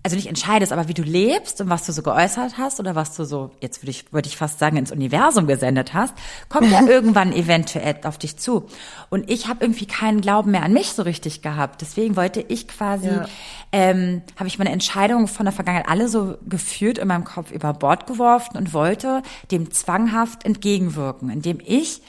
also 0.06 0.14
nicht 0.14 0.28
entscheidest, 0.28 0.72
aber 0.72 0.86
wie 0.86 0.94
du 0.94 1.02
lebst 1.02 1.60
und 1.60 1.68
was 1.68 1.84
du 1.84 1.90
so 1.90 2.00
geäußert 2.00 2.58
hast 2.58 2.78
oder 2.78 2.94
was 2.94 3.16
du 3.16 3.24
so, 3.24 3.50
jetzt 3.60 3.82
würde 3.82 3.90
ich, 3.90 4.12
würde 4.12 4.28
ich 4.28 4.36
fast 4.36 4.60
sagen, 4.60 4.76
ins 4.76 4.92
Universum 4.92 5.48
gesendet 5.48 5.94
hast, 5.94 6.14
kommt 6.48 6.70
ja 6.70 6.80
irgendwann 6.86 7.32
eventuell 7.32 7.96
auf 8.04 8.16
dich 8.16 8.36
zu. 8.36 8.68
Und 9.10 9.28
ich 9.28 9.48
habe 9.48 9.64
irgendwie 9.64 9.86
keinen 9.86 10.20
Glauben 10.20 10.52
mehr 10.52 10.62
an 10.62 10.72
mich 10.72 10.92
so 10.92 11.02
richtig 11.02 11.42
gehabt. 11.42 11.80
Deswegen 11.80 12.14
wollte 12.14 12.40
ich 12.40 12.68
quasi, 12.68 13.08
ja. 13.08 13.26
ähm, 13.72 14.22
habe 14.36 14.46
ich 14.46 14.60
meine 14.60 14.70
Entscheidungen 14.70 15.26
von 15.26 15.44
der 15.44 15.52
Vergangenheit 15.52 15.88
alle 15.88 16.08
so 16.08 16.38
geführt 16.46 16.98
in 16.98 17.08
meinem 17.08 17.24
Kopf 17.24 17.50
über 17.50 17.72
Bord 17.72 18.06
geworfen 18.06 18.56
und 18.56 18.72
wollte 18.72 19.24
dem 19.50 19.72
zwanghaft 19.72 20.44
entgegenwirken, 20.44 21.30
indem 21.30 21.58
ich 21.64 22.00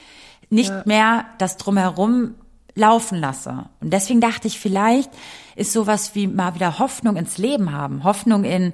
nicht 0.52 0.70
ja. 0.70 0.84
mehr 0.86 1.26
das 1.40 1.58
drumherum 1.58 2.36
laufen 2.76 3.18
lasse. 3.18 3.66
Und 3.82 3.92
deswegen 3.92 4.22
dachte 4.22 4.48
ich, 4.48 4.60
vielleicht 4.60 5.10
ist 5.58 5.74
sowas 5.74 6.15
wie 6.15 6.28
mal 6.28 6.56
wieder 6.56 6.80
Hoffnung 6.80 7.15
ins 7.15 7.38
Leben 7.38 7.72
haben, 7.72 8.04
Hoffnung 8.04 8.43
in 8.43 8.74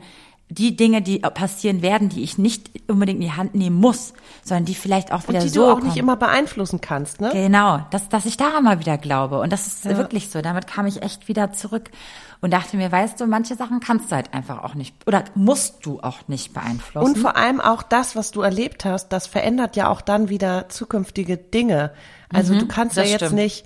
die 0.50 0.76
Dinge, 0.76 1.02
die 1.02 1.20
passieren 1.20 1.82
werden, 1.82 2.10
die 2.10 2.22
ich 2.22 2.38
nicht 2.38 2.70
unbedingt 2.88 3.22
in 3.22 3.28
die 3.28 3.32
Hand 3.32 3.56
nehmen 3.56 3.78
muss, 3.78 4.14
sondern 4.44 4.66
die 4.66 4.76
vielleicht 4.76 5.12
auch 5.12 5.28
wieder 5.28 5.40
und 5.40 5.46
die 5.46 5.50
so 5.50 5.62
du 5.62 5.68
auch 5.68 5.76
kommen. 5.76 5.88
nicht 5.88 5.98
immer 5.98 6.16
beeinflussen 6.16 6.80
kannst, 6.82 7.22
ne? 7.22 7.30
Genau, 7.32 7.80
dass, 7.90 8.10
dass 8.10 8.26
ich 8.26 8.38
daran 8.38 8.64
mal 8.64 8.80
wieder 8.80 8.98
glaube. 8.98 9.40
Und 9.40 9.52
das 9.52 9.66
ist 9.66 9.86
ja. 9.86 9.98
wirklich 9.98 10.30
so. 10.30 10.42
Damit 10.42 10.68
kam 10.68 10.86
ich 10.86 11.02
echt 11.02 11.28
wieder 11.28 11.54
zurück 11.54 11.90
und 12.42 12.52
dachte 12.52 12.78
mir, 12.78 12.92
weißt 12.92 13.20
du, 13.20 13.26
manche 13.26 13.56
Sachen 13.56 13.80
kannst 13.80 14.12
du 14.12 14.16
halt 14.16 14.34
einfach 14.34 14.64
auch 14.64 14.76
nicht 14.76 14.96
oder 15.08 15.24
musst 15.34 15.86
du 15.86 16.02
auch 16.02 16.28
nicht 16.28 16.54
beeinflussen. 16.54 17.08
Und 17.08 17.18
vor 17.18 17.36
allem 17.36 17.60
auch 17.60 17.82
das, 17.82 18.16
was 18.16 18.32
du 18.32 18.42
erlebt 18.42 18.86
hast, 18.86 19.10
das 19.10 19.26
verändert 19.26 19.76
ja 19.76 19.88
auch 19.88 20.02
dann 20.02 20.30
wieder 20.30 20.70
zukünftige 20.70 21.38
Dinge. 21.38 21.94
Also 22.32 22.54
mhm, 22.54 22.60
du 22.60 22.68
kannst 22.68 22.98
ja 22.98 23.04
jetzt 23.04 23.26
stimmt. 23.26 23.36
nicht 23.36 23.66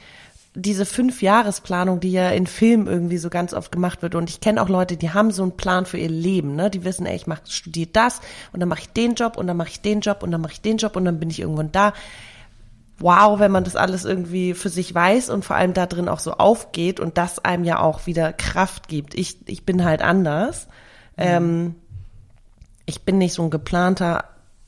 diese 0.60 0.86
Fünf-Jahresplanung, 0.86 2.00
die 2.00 2.12
ja 2.12 2.30
in 2.30 2.48
Filmen 2.48 2.88
irgendwie 2.88 3.20
so 3.20 3.30
ganz 3.30 3.54
oft 3.54 3.72
gemacht 3.72 4.02
wird. 4.02 4.16
Und 4.16 4.30
ich 4.30 4.42
kenne 4.42 4.62
auch 4.62 4.70
Leute, 4.70 4.98
die 4.98 5.12
haben 5.12 5.30
so 5.32 5.44
einen 5.44 5.56
Plan 5.56 5.86
für 5.86 6.00
ihr 6.00 6.10
Leben. 6.10 6.56
Ne? 6.56 6.72
Die 6.72 6.84
wissen, 6.84 7.06
ey, 7.06 7.16
ich 7.16 7.28
mach, 7.28 7.40
studiere 7.48 7.90
das 7.94 8.22
und 8.54 8.60
dann 8.60 8.68
mache 8.68 8.82
ich 8.82 8.90
den 8.90 9.14
Job 9.14 9.38
und 9.38 9.46
dann 9.46 9.56
mache 9.56 9.70
ich 9.70 9.82
den 9.82 10.02
Job 10.02 10.24
und 10.24 10.32
dann 10.32 10.42
mache 10.42 10.54
ich 10.54 10.62
den 10.62 10.78
Job 10.78 10.96
und 10.96 11.06
dann 11.06 11.20
bin 11.20 11.30
ich 11.30 11.40
irgendwann 11.40 11.72
da. 11.72 11.94
Wow, 13.00 13.40
wenn 13.40 13.52
man 13.52 13.64
das 13.64 13.76
alles 13.76 14.06
irgendwie 14.06 14.56
für 14.56 14.70
sich 14.70 14.94
weiß 14.94 15.30
und 15.30 15.46
vor 15.46 15.56
allem 15.56 15.76
da 15.76 15.86
drin 15.86 16.10
auch 16.10 16.18
so 16.18 16.34
aufgeht 16.34 17.00
und 17.00 17.20
das 17.20 17.38
einem 17.38 17.64
ja 17.64 17.80
auch 17.80 18.08
wieder 18.08 18.34
Kraft 18.34 18.88
gibt. 18.88 19.14
Ich, 19.14 19.38
ich 19.46 19.64
bin 19.64 19.86
halt 19.86 20.02
anders. 20.02 20.66
Mhm. 21.18 21.24
Ähm, 21.24 21.76
ich 22.88 23.04
bin 23.04 23.20
nicht 23.20 23.34
so 23.34 23.44
ein 23.44 23.52
geplanter 23.52 24.24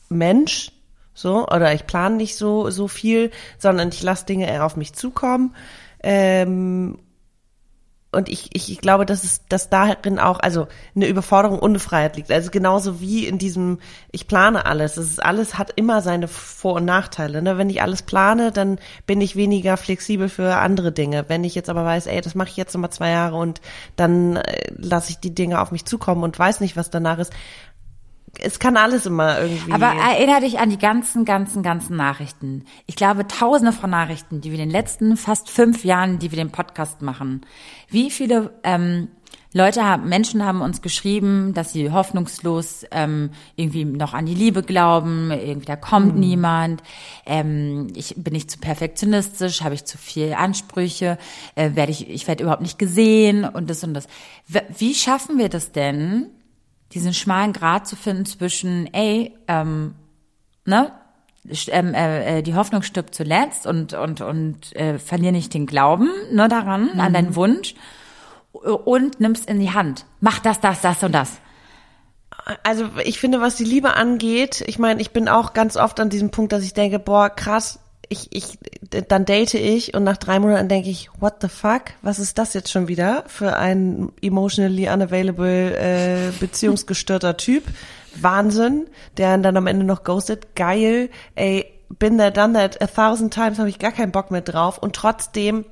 Mensch, 0.10 0.72
so, 1.20 1.48
oder 1.48 1.74
ich 1.74 1.86
plane 1.86 2.16
nicht 2.16 2.36
so, 2.36 2.70
so 2.70 2.88
viel, 2.88 3.32
sondern 3.58 3.90
ich 3.90 4.02
lasse 4.04 4.26
Dinge 4.26 4.50
eher 4.50 4.66
auf 4.66 4.78
mich 4.78 4.94
zukommen. 4.94 5.56
Ähm, 6.02 6.98
und 8.12 8.28
ich, 8.28 8.50
ich, 8.54 8.72
ich 8.72 8.82
glaube, 8.82 9.06
dass 9.06 9.24
es, 9.24 9.46
dass 9.50 9.70
darin 9.70 10.18
auch, 10.18 10.40
also 10.40 10.68
eine 10.96 11.08
Überforderung 11.08 11.60
und 11.60 11.72
eine 11.72 11.80
Freiheit 11.80 12.16
liegt. 12.16 12.32
Also 12.32 12.50
genauso 12.50 13.00
wie 13.00 13.28
in 13.28 13.38
diesem, 13.38 13.78
ich 14.12 14.28
plane 14.28 14.66
alles. 14.66 14.96
Das 14.96 15.06
ist 15.06 15.24
alles 15.24 15.60
hat 15.60 15.74
immer 15.76 16.02
seine 16.02 16.28
Vor- 16.28 16.76
und 16.76 16.86
Nachteile. 16.86 17.44
Ne? 17.44 17.60
Wenn 17.60 17.70
ich 17.70 17.84
alles 17.84 18.02
plane, 18.02 18.52
dann 18.52 18.80
bin 19.06 19.22
ich 19.22 19.36
weniger 19.36 19.78
flexibel 19.78 20.28
für 20.28 20.56
andere 20.56 20.92
Dinge. 20.92 21.26
Wenn 21.28 21.44
ich 21.44 21.54
jetzt 21.54 21.70
aber 21.70 21.86
weiß, 21.86 22.08
ey, 22.08 22.22
das 22.22 22.34
mache 22.34 22.50
ich 22.50 22.58
jetzt 22.58 22.74
nochmal 22.74 22.90
zwei 22.92 23.12
Jahre 23.12 23.36
und 23.36 23.62
dann 23.96 24.38
äh, 24.38 24.72
lasse 24.76 25.12
ich 25.12 25.20
die 25.20 25.36
Dinge 25.36 25.62
auf 25.62 25.72
mich 25.72 25.86
zukommen 25.86 26.24
und 26.24 26.40
weiß 26.40 26.62
nicht, 26.62 26.76
was 26.76 26.90
danach 26.90 27.20
ist, 27.20 27.32
es 28.38 28.60
kann 28.60 28.78
alles 28.78 29.06
immer 29.06 29.42
irgendwie. 29.42 29.72
Aber 29.72 29.88
erinnere 29.88 30.42
dich 30.42 30.60
an 30.60 30.70
die 30.70 30.78
ganzen, 30.78 31.26
ganzen, 31.26 31.64
ganzen 31.64 31.96
Nachrichten. 31.96 32.66
Ich 32.86 32.96
glaube, 32.96 33.28
tausende 33.28 33.74
von 33.74 33.90
Nachrichten, 33.90 34.42
die 34.42 34.52
wir 34.52 34.60
in 34.60 34.66
den 34.66 34.72
letzten 34.72 35.18
fast 35.18 35.50
fünf 35.50 35.84
Jahren, 35.84 36.20
die 36.20 36.32
wir 36.32 36.38
den 36.38 36.52
Podcast 36.52 37.02
machen. 37.02 37.42
Wie 37.90 38.12
viele 38.12 38.54
ähm, 38.64 39.10
Leute 39.52 39.84
haben, 39.84 40.08
Menschen 40.08 40.46
haben 40.46 40.62
uns 40.62 40.84
geschrieben, 40.84 41.56
dass 41.56 41.74
sie 41.74 41.92
hoffnungslos 41.92 42.86
ähm, 42.92 43.32
irgendwie 43.56 43.84
noch 43.84 44.14
an 44.14 44.28
die 44.28 44.36
Liebe 44.36 44.62
glauben, 44.62 45.32
irgendwie 45.32 45.66
da 45.66 45.76
kommt 45.76 46.14
mhm. 46.14 46.20
niemand, 46.20 46.84
ähm, 47.26 47.88
ich 47.96 48.14
bin 48.16 48.34
nicht 48.34 48.52
zu 48.52 48.60
perfektionistisch, 48.60 49.64
habe 49.64 49.74
ich 49.74 49.86
zu 49.86 49.98
viel 49.98 50.34
Ansprüche, 50.34 51.18
äh, 51.56 51.72
werde 51.74 51.92
ich, 51.92 52.08
ich 52.10 52.28
werde 52.28 52.44
überhaupt 52.44 52.62
nicht 52.62 52.78
gesehen 52.78 53.44
und 53.44 53.72
das 53.72 53.84
und 53.84 53.96
das. 53.96 54.08
Wie 54.78 54.94
schaffen 54.94 55.40
wir 55.40 55.50
das 55.50 55.72
denn? 55.72 56.28
Diesen 56.94 57.14
schmalen 57.14 57.54
Grad 57.54 57.88
zu 57.88 57.96
finden 57.96 58.26
zwischen, 58.26 58.92
ey, 58.94 59.36
ähm, 59.48 59.96
ne, 60.66 60.92
ähm, 61.68 61.94
äh, 61.94 62.40
äh, 62.40 62.42
die 62.42 62.56
Hoffnung 62.56 62.82
stirbt 62.82 63.16
zuletzt 63.16 63.66
und 63.66 63.94
und 63.94 64.22
und 64.22 64.76
äh, 64.76 65.00
verlier 65.00 65.32
nicht 65.32 65.54
den 65.54 65.66
Glauben 65.66 66.10
ne 66.32 66.48
daran 66.48 66.94
mhm. 66.94 67.00
an 67.00 67.14
deinen 67.14 67.36
Wunsch 67.36 67.76
und 68.52 69.20
nimmst 69.20 69.50
in 69.50 69.60
die 69.60 69.72
Hand 69.72 70.06
mach 70.20 70.40
das 70.40 70.60
das 70.60 70.82
das 70.82 71.02
und 71.02 71.14
das 71.14 71.40
also 72.64 72.90
ich 73.04 73.20
finde 73.20 73.42
was 73.42 73.56
die 73.56 73.64
Liebe 73.64 73.94
angeht 73.94 74.64
ich 74.68 74.80
meine 74.80 75.02
ich 75.02 75.12
bin 75.12 75.30
auch 75.30 75.54
ganz 75.54 75.78
oft 75.78 76.00
an 76.00 76.10
diesem 76.10 76.30
Punkt 76.30 76.52
dass 76.52 76.64
ich 76.64 76.74
denke 76.74 77.00
boah 77.00 77.30
krass 77.30 77.80
ich, 78.10 78.28
ich, 78.32 78.58
dann 78.90 79.26
date 79.26 79.54
ich 79.54 79.94
und 79.94 80.04
nach 80.04 80.18
drei 80.18 80.40
Monaten 80.40 80.68
denke 80.68 80.90
ich, 80.90 81.10
what 81.20 81.36
the 81.42 81.48
fuck? 81.48 81.84
Was 82.02 82.18
ist 82.18 82.40
das 82.40 82.56
jetzt 82.56 82.72
schon 82.72 82.88
wieder 82.88 83.24
für 83.28 83.56
ein 83.56 84.12
emotionally 84.22 84.90
unavailable, 84.90 85.78
äh, 85.78 86.32
beziehungsgestörter 86.40 87.38
Typ? 87.38 87.64
Wahnsinn, 88.16 88.88
der 89.18 89.38
dann 89.38 89.56
am 89.56 89.68
Ende 89.68 89.86
noch 89.86 90.04
ghostet. 90.04 90.56
Geil, 90.56 91.10
ey, 91.36 91.66
bin 92.00 92.18
there, 92.18 92.32
done 92.32 92.54
that 92.54 92.82
a 92.82 92.88
thousand 92.88 93.32
times, 93.32 93.60
habe 93.60 93.70
ich 93.70 93.78
gar 93.78 93.92
keinen 93.92 94.12
Bock 94.12 94.32
mehr 94.32 94.42
drauf. 94.42 94.80
Und 94.80 94.96
trotzdem 94.96 95.66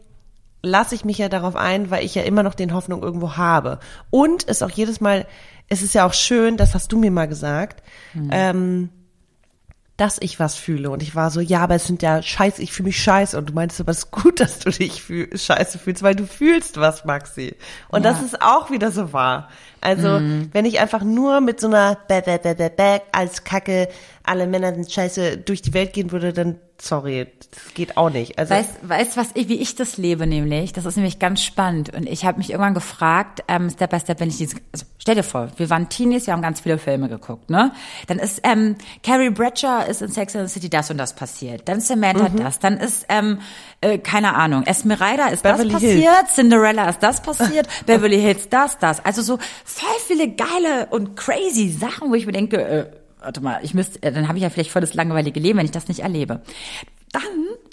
lasse 0.61 0.93
ich 0.93 1.05
mich 1.05 1.17
ja 1.17 1.29
darauf 1.29 1.55
ein, 1.55 1.89
weil 1.89 2.05
ich 2.05 2.13
ja 2.13 2.21
immer 2.21 2.43
noch 2.43 2.53
den 2.53 2.73
Hoffnung 2.73 3.01
irgendwo 3.01 3.35
habe. 3.35 3.79
Und 4.11 4.43
ist 4.43 4.63
auch 4.63 4.69
jedes 4.69 5.01
Mal, 5.01 5.25
es 5.69 5.81
ist 5.81 5.95
ja 5.95 6.05
auch 6.05 6.13
schön, 6.13 6.55
das 6.55 6.75
hast 6.75 6.91
du 6.91 6.97
mir 6.97 7.11
mal 7.11 7.27
gesagt, 7.27 7.83
mhm. 8.13 8.29
ähm, 8.31 8.89
dass 9.97 10.17
ich 10.21 10.39
was 10.39 10.55
fühle. 10.55 10.91
Und 10.91 11.01
ich 11.01 11.15
war 11.15 11.31
so, 11.31 11.41
ja, 11.41 11.61
aber 11.61 11.75
es 11.75 11.87
sind 11.87 12.03
ja 12.03 12.21
scheiße, 12.21 12.61
ich 12.61 12.71
fühle 12.71 12.87
mich 12.87 13.01
scheiße. 13.01 13.37
Und 13.37 13.49
du 13.49 13.53
meinst, 13.53 13.79
aber 13.81 13.91
es 13.91 13.99
ist 13.99 14.11
gut, 14.11 14.39
dass 14.39 14.59
du 14.59 14.69
dich 14.69 15.01
fühl 15.01 15.35
scheiße 15.35 15.79
fühlst, 15.79 16.03
weil 16.03 16.15
du 16.15 16.25
fühlst 16.25 16.77
was, 16.77 17.03
Maxi. 17.03 17.55
Und 17.89 18.05
ja. 18.05 18.11
das 18.11 18.21
ist 18.21 18.41
auch 18.41 18.69
wieder 18.71 18.91
so 18.91 19.11
wahr. 19.11 19.49
Also, 19.87 20.19
mhm. 20.19 20.49
wenn 20.51 20.65
ich 20.65 20.81
einfach 20.81 21.01
nur 21.01 21.39
mit 21.39 21.61
so 21.61 21.67
einer 21.67 21.95
Bä, 21.95 22.19
Bä, 22.19 22.39
Bä, 22.39 22.55
Bä, 22.55 22.69
Bä 22.69 23.01
als 23.13 23.45
Kacke, 23.45 23.87
alle 24.21 24.45
Männer 24.45 24.75
sind 24.75 24.91
scheiße 24.91 25.37
durch 25.37 25.61
die 25.61 25.73
Welt 25.73 25.93
gehen 25.93 26.11
würde, 26.11 26.33
dann 26.33 26.57
sorry, 26.79 27.27
das 27.39 27.73
geht 27.73 27.97
auch 27.97 28.09
nicht. 28.09 28.37
Also 28.37 28.53
weißt, 28.53 28.69
weißt 28.83 29.17
was 29.17 29.29
ich, 29.33 29.47
wie 29.47 29.55
ich 29.55 29.75
das 29.75 29.97
lebe 29.97 30.27
nämlich? 30.27 30.73
Das 30.73 30.85
ist 30.85 30.95
nämlich 30.95 31.19
ganz 31.19 31.41
spannend. 31.41 31.93
Und 31.93 32.07
ich 32.07 32.25
habe 32.25 32.37
mich 32.37 32.51
irgendwann 32.51 32.73
gefragt, 32.73 33.43
ähm, 33.47 33.69
Step 33.69 33.89
by 33.89 33.99
Step, 33.99 34.19
wenn 34.19 34.29
ich 34.29 34.37
dieses, 34.37 34.59
also 34.71 34.85
stell 34.99 35.15
dir 35.15 35.23
vor, 35.23 35.49
wir 35.57 35.69
waren 35.69 35.89
Teenies, 35.89 36.27
wir 36.27 36.33
haben 36.33 36.41
ganz 36.41 36.59
viele 36.59 36.77
Filme 36.77 37.09
geguckt, 37.09 37.49
ne? 37.49 37.71
Dann 38.07 38.19
ist 38.19 38.41
ähm, 38.43 38.75
Carrie 39.03 39.29
Bradshaw 39.29 39.89
ist 39.89 40.01
in 40.01 40.09
Sex 40.09 40.35
and 40.35 40.47
the 40.47 40.53
City 40.53 40.69
das 40.69 40.91
und 40.91 40.97
das 40.97 41.15
passiert. 41.15 41.67
Dann 41.67 41.79
Samantha 41.79 42.29
mhm. 42.29 42.37
das. 42.37 42.59
Dann 42.59 42.77
ist 42.77 43.05
ähm, 43.09 43.39
äh, 43.81 43.97
keine 43.97 44.35
Ahnung, 44.35 44.63
Esmeralda 44.63 45.27
ist 45.27 45.43
Beverly 45.43 45.69
das 45.69 45.81
passiert, 45.81 46.17
Hills. 46.17 46.35
Cinderella 46.35 46.89
ist 46.89 47.01
das 47.01 47.21
passiert, 47.21 47.67
Beverly 47.85 48.19
Hills 48.19 48.49
das, 48.49 48.77
das. 48.77 49.03
Also 49.03 49.21
so 49.21 49.39
voll 49.77 49.99
viele 50.07 50.29
geile 50.29 50.87
und 50.89 51.15
crazy 51.15 51.69
Sachen, 51.69 52.09
wo 52.09 52.15
ich 52.15 52.25
mir 52.25 52.31
denke, 52.31 52.61
äh, 52.61 52.85
warte 53.21 53.41
mal, 53.41 53.59
ich 53.61 53.73
müsste, 53.73 54.01
äh, 54.03 54.11
dann 54.11 54.27
habe 54.27 54.37
ich 54.37 54.43
ja 54.43 54.49
vielleicht 54.49 54.71
voll 54.71 54.81
das 54.81 54.93
langweilige 54.93 55.39
Leben, 55.39 55.59
wenn 55.59 55.65
ich 55.65 55.71
das 55.71 55.87
nicht 55.87 55.99
erlebe. 55.99 56.41
Dann 57.11 57.21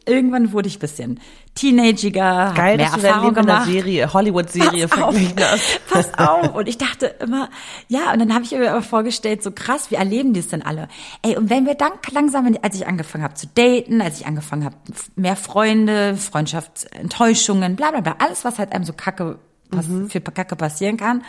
irgendwann 0.07 0.53
wurde 0.53 0.69
ich 0.69 0.79
bisschen 0.79 1.19
teenagiger, 1.55 2.53
Geil, 2.55 2.77
mehr 2.77 2.87
dass 2.87 3.01
du 3.01 3.07
Erfahrung 3.07 3.35
dein 3.35 3.45
Leben 3.45 3.47
gemacht. 3.47 3.67
in 3.67 3.73
einer 3.73 3.81
Serie, 3.81 4.13
Hollywood-Serie 4.13 4.89
verglichen 4.89 5.37
hast. 5.41 5.81
Pass 5.91 6.15
auf. 6.19 6.55
Und 6.55 6.69
ich 6.69 6.79
dachte 6.79 7.07
immer, 7.07 7.49
ja, 7.89 8.13
und 8.13 8.19
dann 8.19 8.35
habe 8.35 8.45
ich 8.45 8.53
mir 8.53 8.69
immer 8.69 8.83
vorgestellt, 8.83 9.43
so 9.43 9.51
krass, 9.51 9.91
wie 9.91 9.95
erleben 9.95 10.35
die 10.35 10.41
es 10.41 10.49
denn 10.49 10.63
alle? 10.63 10.89
Ey, 11.23 11.37
und 11.37 11.51
wenn 11.51 11.67
wir 11.67 11.75
dann 11.75 11.93
langsam, 12.13 12.55
als 12.63 12.77
ich 12.77 12.87
angefangen 12.87 13.25
habe 13.25 13.35
zu 13.35 13.47
daten, 13.55 14.01
als 14.01 14.21
ich 14.21 14.27
angefangen 14.27 14.65
habe, 14.65 14.77
mehr 15.17 15.37
Freunde, 15.37 16.17
Freundschaftsenttäuschungen, 16.17 17.77
bla 17.77 17.91
bla 17.91 18.01
bla, 18.01 18.17
alles, 18.19 18.45
was 18.45 18.59
halt 18.59 18.73
einem 18.73 18.85
so 18.85 18.93
kacke, 18.93 19.39
mhm. 19.71 20.11
für 20.11 20.21
Kacke 20.21 20.57
passieren 20.57 20.97
kann, 20.97 21.23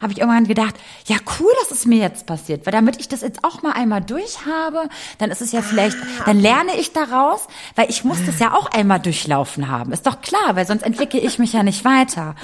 habe 0.00 0.12
ich 0.12 0.18
irgendwann 0.18 0.46
gedacht, 0.46 0.74
ja 1.06 1.16
cool, 1.38 1.52
dass 1.60 1.70
es 1.76 1.86
mir 1.86 1.98
jetzt 1.98 2.26
passiert, 2.26 2.66
weil 2.66 2.72
damit 2.72 2.98
ich 2.98 3.08
das 3.08 3.20
jetzt 3.20 3.44
auch 3.44 3.62
mal 3.62 3.72
einmal 3.72 4.00
durch 4.00 4.46
habe, 4.46 4.88
dann 5.18 5.30
ist 5.30 5.42
es 5.42 5.52
ja 5.52 5.62
vielleicht, 5.62 5.96
ah, 5.96 6.24
dann 6.26 6.40
lerne 6.40 6.76
ich 6.78 6.92
daraus, 6.92 7.46
weil 7.76 7.90
ich 7.90 8.04
muss 8.04 8.18
das 8.24 8.38
ja 8.38 8.54
auch 8.54 8.70
einmal 8.70 9.00
durchlaufen 9.00 9.68
haben. 9.68 9.92
Ist 9.92 10.06
doch 10.06 10.20
klar, 10.20 10.56
weil 10.56 10.66
sonst 10.66 10.82
entwickle 10.82 11.20
ich 11.20 11.38
mich 11.38 11.52
ja 11.52 11.62
nicht 11.62 11.84
weiter. 11.84 12.34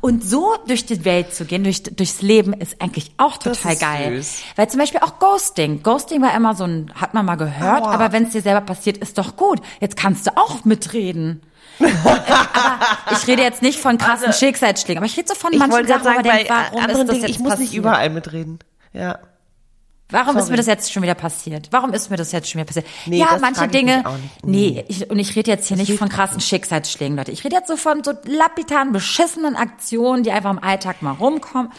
Und 0.00 0.24
so 0.24 0.54
durch 0.66 0.86
die 0.86 1.04
Welt 1.04 1.34
zu 1.34 1.44
gehen, 1.44 1.64
durch, 1.64 1.82
durchs 1.82 2.22
Leben, 2.22 2.54
ist 2.54 2.80
eigentlich 2.80 3.12
auch 3.16 3.36
total 3.36 3.76
geil. 3.76 4.16
Süß. 4.22 4.42
Weil 4.56 4.70
zum 4.70 4.80
Beispiel 4.80 5.00
auch 5.00 5.18
Ghosting. 5.18 5.82
Ghosting 5.82 6.22
war 6.22 6.34
immer 6.34 6.54
so 6.54 6.64
ein, 6.64 6.92
hat 6.94 7.12
man 7.12 7.26
mal 7.26 7.36
gehört, 7.36 7.82
Aua. 7.82 7.92
aber 7.92 8.12
wenn 8.12 8.24
es 8.24 8.30
dir 8.30 8.40
selber 8.40 8.62
passiert, 8.62 8.98
ist 8.98 9.18
doch 9.18 9.36
gut. 9.36 9.60
Jetzt 9.80 9.96
kannst 9.96 10.26
du 10.26 10.36
auch 10.36 10.64
mitreden 10.64 11.42
aber 11.80 13.12
ich 13.12 13.26
rede 13.26 13.42
jetzt 13.42 13.62
nicht 13.62 13.80
von 13.80 13.98
krassen 13.98 14.28
also, 14.28 14.38
Schicksalsschlägen, 14.38 14.98
aber 14.98 15.06
ich 15.06 15.16
rede 15.16 15.28
so 15.28 15.34
von 15.34 15.56
manchen 15.56 15.86
Sachen, 15.86 16.04
sagen, 16.04 16.04
wo 16.04 16.10
man 16.10 16.22
denkt, 16.22 16.50
warum 16.50 16.84
ist 16.84 16.98
das 16.98 17.06
Dingen, 17.06 17.20
jetzt 17.22 17.30
Ich 17.30 17.38
muss 17.38 17.50
passiert? 17.50 17.68
nicht 17.70 17.76
überall 17.76 18.10
mitreden. 18.10 18.58
Ja. 18.92 19.18
Warum 20.12 20.32
Sorry. 20.32 20.40
ist 20.40 20.50
mir 20.50 20.56
das 20.56 20.66
jetzt 20.66 20.92
schon 20.92 21.02
wieder 21.02 21.14
passiert? 21.14 21.68
Warum 21.70 21.92
ist 21.92 22.10
mir 22.10 22.16
das 22.16 22.32
jetzt 22.32 22.50
schon 22.50 22.58
wieder 22.58 22.66
passiert? 22.66 22.86
Nee, 23.06 23.18
ja, 23.18 23.38
manche 23.40 23.68
Dinge. 23.68 24.02
Nee, 24.42 24.84
ich, 24.88 25.08
und 25.08 25.18
ich 25.18 25.36
rede 25.36 25.50
jetzt 25.50 25.68
hier 25.68 25.76
das 25.76 25.88
nicht 25.88 25.98
von 25.98 26.08
krassen 26.08 26.40
Schicksalsschlägen, 26.40 27.16
Leute. 27.16 27.30
Ich 27.30 27.44
rede 27.44 27.56
jetzt 27.56 27.68
so 27.68 27.76
von 27.76 28.02
so 28.02 28.12
lapidaren, 28.24 28.92
beschissenen 28.92 29.56
Aktionen, 29.56 30.24
die 30.24 30.32
einfach 30.32 30.50
im 30.50 30.58
Alltag 30.58 31.02
mal 31.02 31.12
rumkommen, 31.12 31.72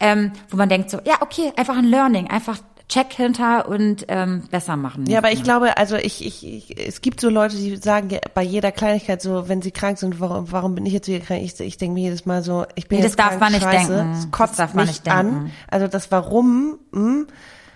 ähm, 0.00 0.32
wo 0.50 0.56
man 0.56 0.68
denkt 0.68 0.90
so, 0.90 0.98
ja, 1.04 1.16
okay, 1.20 1.52
einfach 1.56 1.76
ein 1.76 1.84
Learning, 1.84 2.28
einfach 2.28 2.58
Check 2.88 3.12
hinter 3.12 3.68
und 3.68 4.06
ähm, 4.08 4.44
besser 4.50 4.76
machen. 4.76 5.04
Ja, 5.06 5.18
aber 5.18 5.30
ich 5.30 5.42
glaube, 5.42 5.76
also 5.76 5.96
ich, 5.96 6.24
ich, 6.24 6.46
ich, 6.46 6.86
es 6.88 7.02
gibt 7.02 7.20
so 7.20 7.28
Leute, 7.28 7.56
die 7.56 7.76
sagen 7.76 8.08
ja, 8.10 8.18
bei 8.32 8.42
jeder 8.42 8.72
Kleinigkeit 8.72 9.20
so, 9.20 9.48
wenn 9.48 9.60
sie 9.60 9.72
krank 9.72 9.98
sind, 9.98 10.20
warum, 10.20 10.50
warum 10.50 10.74
bin 10.74 10.86
ich 10.86 10.94
jetzt 10.94 11.06
wieder 11.06 11.20
krank? 11.20 11.42
Ich, 11.42 11.60
ich 11.60 11.76
denke 11.76 11.94
mir 11.94 12.04
jedes 12.04 12.24
Mal 12.24 12.42
so, 12.42 12.64
ich 12.76 12.88
bin 12.88 12.98
nee, 12.98 13.04
jetzt 13.04 13.18
das 13.18 13.26
darf 13.26 13.38
krank, 13.38 13.40
man 13.40 13.52
nicht 13.52 13.62
scheiße, 13.62 13.94
denken. 13.94 14.12
Es 14.12 14.30
kotzt 14.30 14.52
das 14.52 14.56
darf 14.56 14.74
man 14.74 14.86
nicht 14.86 15.06
denken. 15.06 15.18
an. 15.18 15.52
Also 15.70 15.86
das 15.86 16.10
Warum, 16.10 16.78
hm, 16.94 17.26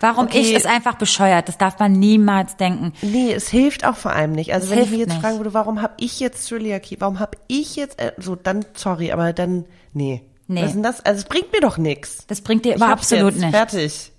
Warum 0.03 0.27
okay. 0.27 0.41
ich 0.41 0.53
ist 0.53 0.67
einfach 0.67 0.97
bescheuert. 0.97 1.47
Das 1.47 1.59
darf 1.59 1.79
man 1.79 1.93
niemals 1.93 2.57
denken. 2.57 2.93
Nee, 3.03 3.33
es 3.33 3.49
hilft 3.49 3.85
auch 3.85 3.95
vor 3.95 4.13
allem 4.13 4.33
nicht. 4.33 4.53
Also 4.53 4.67
es 4.67 4.71
wenn 4.73 4.83
ich 4.83 4.91
mich 4.91 4.99
jetzt 4.99 5.11
nicht. 5.11 5.21
fragen 5.21 5.37
würde, 5.37 5.55
warum 5.55 5.81
habe 5.81 5.95
ich 6.01 6.19
jetzt 6.19 6.45
Zöliakie? 6.45 6.97
Warum 6.99 7.21
habe 7.21 7.39
ich 7.47 7.77
jetzt 7.77 8.01
äh, 8.01 8.13
so 8.19 8.35
dann 8.35 8.65
sorry, 8.75 9.13
aber 9.13 9.33
dann 9.33 9.67
nee. 9.93 10.23
Nee. 10.49 10.63
Was 10.63 10.69
ist 10.69 10.75
denn 10.75 10.83
das? 10.83 11.01
Also 11.05 11.19
es 11.21 11.25
bringt 11.27 11.53
mir 11.53 11.61
doch 11.61 11.79
nichts. 11.79 12.27
Das 12.27 12.41
bringt 12.41 12.65
dir 12.65 12.75
aber 12.75 12.89
absolut 12.89 13.37
nichts. 13.37 13.51
Fertig. 13.51 14.12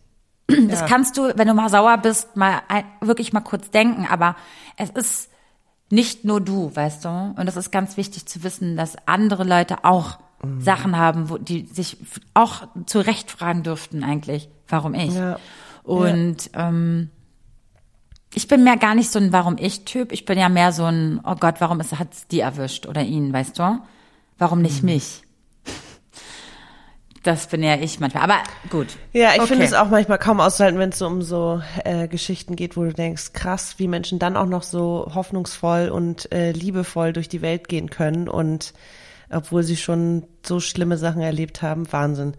Das 0.69 0.81
ja. 0.81 0.85
kannst 0.87 1.17
du, 1.17 1.31
wenn 1.35 1.47
du 1.47 1.53
mal 1.53 1.69
sauer 1.69 1.97
bist, 1.97 2.35
mal 2.35 2.61
wirklich 3.01 3.33
mal 3.33 3.41
kurz 3.41 3.71
denken, 3.71 4.05
aber 4.09 4.35
es 4.77 4.89
ist 4.89 5.29
nicht 5.89 6.25
nur 6.25 6.41
du, 6.41 6.75
weißt 6.75 7.05
du? 7.05 7.09
Und 7.37 7.47
es 7.47 7.55
ist 7.55 7.71
ganz 7.71 7.97
wichtig 7.97 8.25
zu 8.25 8.43
wissen, 8.43 8.75
dass 8.75 8.95
andere 9.05 9.43
Leute 9.43 9.85
auch 9.85 10.17
mhm. 10.43 10.61
Sachen 10.61 10.97
haben, 10.97 11.29
wo 11.29 11.37
die 11.37 11.65
sich 11.65 11.97
auch 12.33 12.67
zu 12.85 12.99
Recht 12.99 13.31
fragen 13.31 13.63
dürften 13.63 14.03
eigentlich, 14.03 14.49
warum 14.67 14.93
ich. 14.95 15.13
Ja. 15.13 15.37
Und 15.83 16.51
ja. 16.53 16.69
ähm, 16.69 17.09
ich 18.33 18.47
bin 18.47 18.63
mehr 18.63 18.77
gar 18.77 18.95
nicht 18.95 19.11
so 19.11 19.19
ein 19.19 19.31
Warum 19.31 19.57
ich 19.59 19.85
Typ. 19.85 20.11
Ich 20.11 20.25
bin 20.25 20.39
ja 20.39 20.49
mehr 20.49 20.71
so 20.71 20.85
ein 20.85 21.21
Oh 21.23 21.35
Gott, 21.35 21.55
warum 21.59 21.79
ist 21.79 21.97
hat's 21.99 22.27
die 22.27 22.39
erwischt 22.39 22.87
oder 22.87 23.03
ihn, 23.03 23.31
weißt 23.31 23.59
du? 23.59 23.79
Warum 24.37 24.61
nicht 24.61 24.81
mhm. 24.81 24.89
mich? 24.89 25.23
Das 27.23 27.47
bin 27.47 27.63
ja 27.63 27.75
ich 27.75 28.01
manchmal. 28.01 28.23
Aber 28.23 28.43
gut. 28.69 28.87
Ja, 29.13 29.31
ich 29.33 29.39
okay. 29.39 29.47
finde 29.47 29.65
es 29.65 29.73
auch 29.73 29.89
manchmal 29.89 30.19
kaum 30.19 30.41
auszuhalten, 30.41 30.77
wenn 30.77 30.89
es 30.89 30.99
so 30.99 31.07
um 31.07 31.21
so 31.21 31.61
äh, 31.85 32.09
Geschichten 32.09 32.57
geht, 32.57 32.75
wo 32.75 32.83
du 32.83 32.93
denkst, 32.93 33.31
krass, 33.31 33.75
wie 33.77 33.87
Menschen 33.87 34.19
dann 34.19 34.35
auch 34.35 34.45
noch 34.45 34.63
so 34.63 35.09
hoffnungsvoll 35.15 35.89
und 35.89 36.31
äh, 36.33 36.51
liebevoll 36.51 37.13
durch 37.13 37.29
die 37.29 37.41
Welt 37.41 37.69
gehen 37.69 37.89
können 37.89 38.27
und 38.27 38.73
obwohl 39.29 39.63
sie 39.63 39.77
schon 39.77 40.27
so 40.45 40.59
schlimme 40.59 40.97
Sachen 40.97 41.21
erlebt 41.21 41.61
haben, 41.61 41.91
Wahnsinn. 41.91 42.35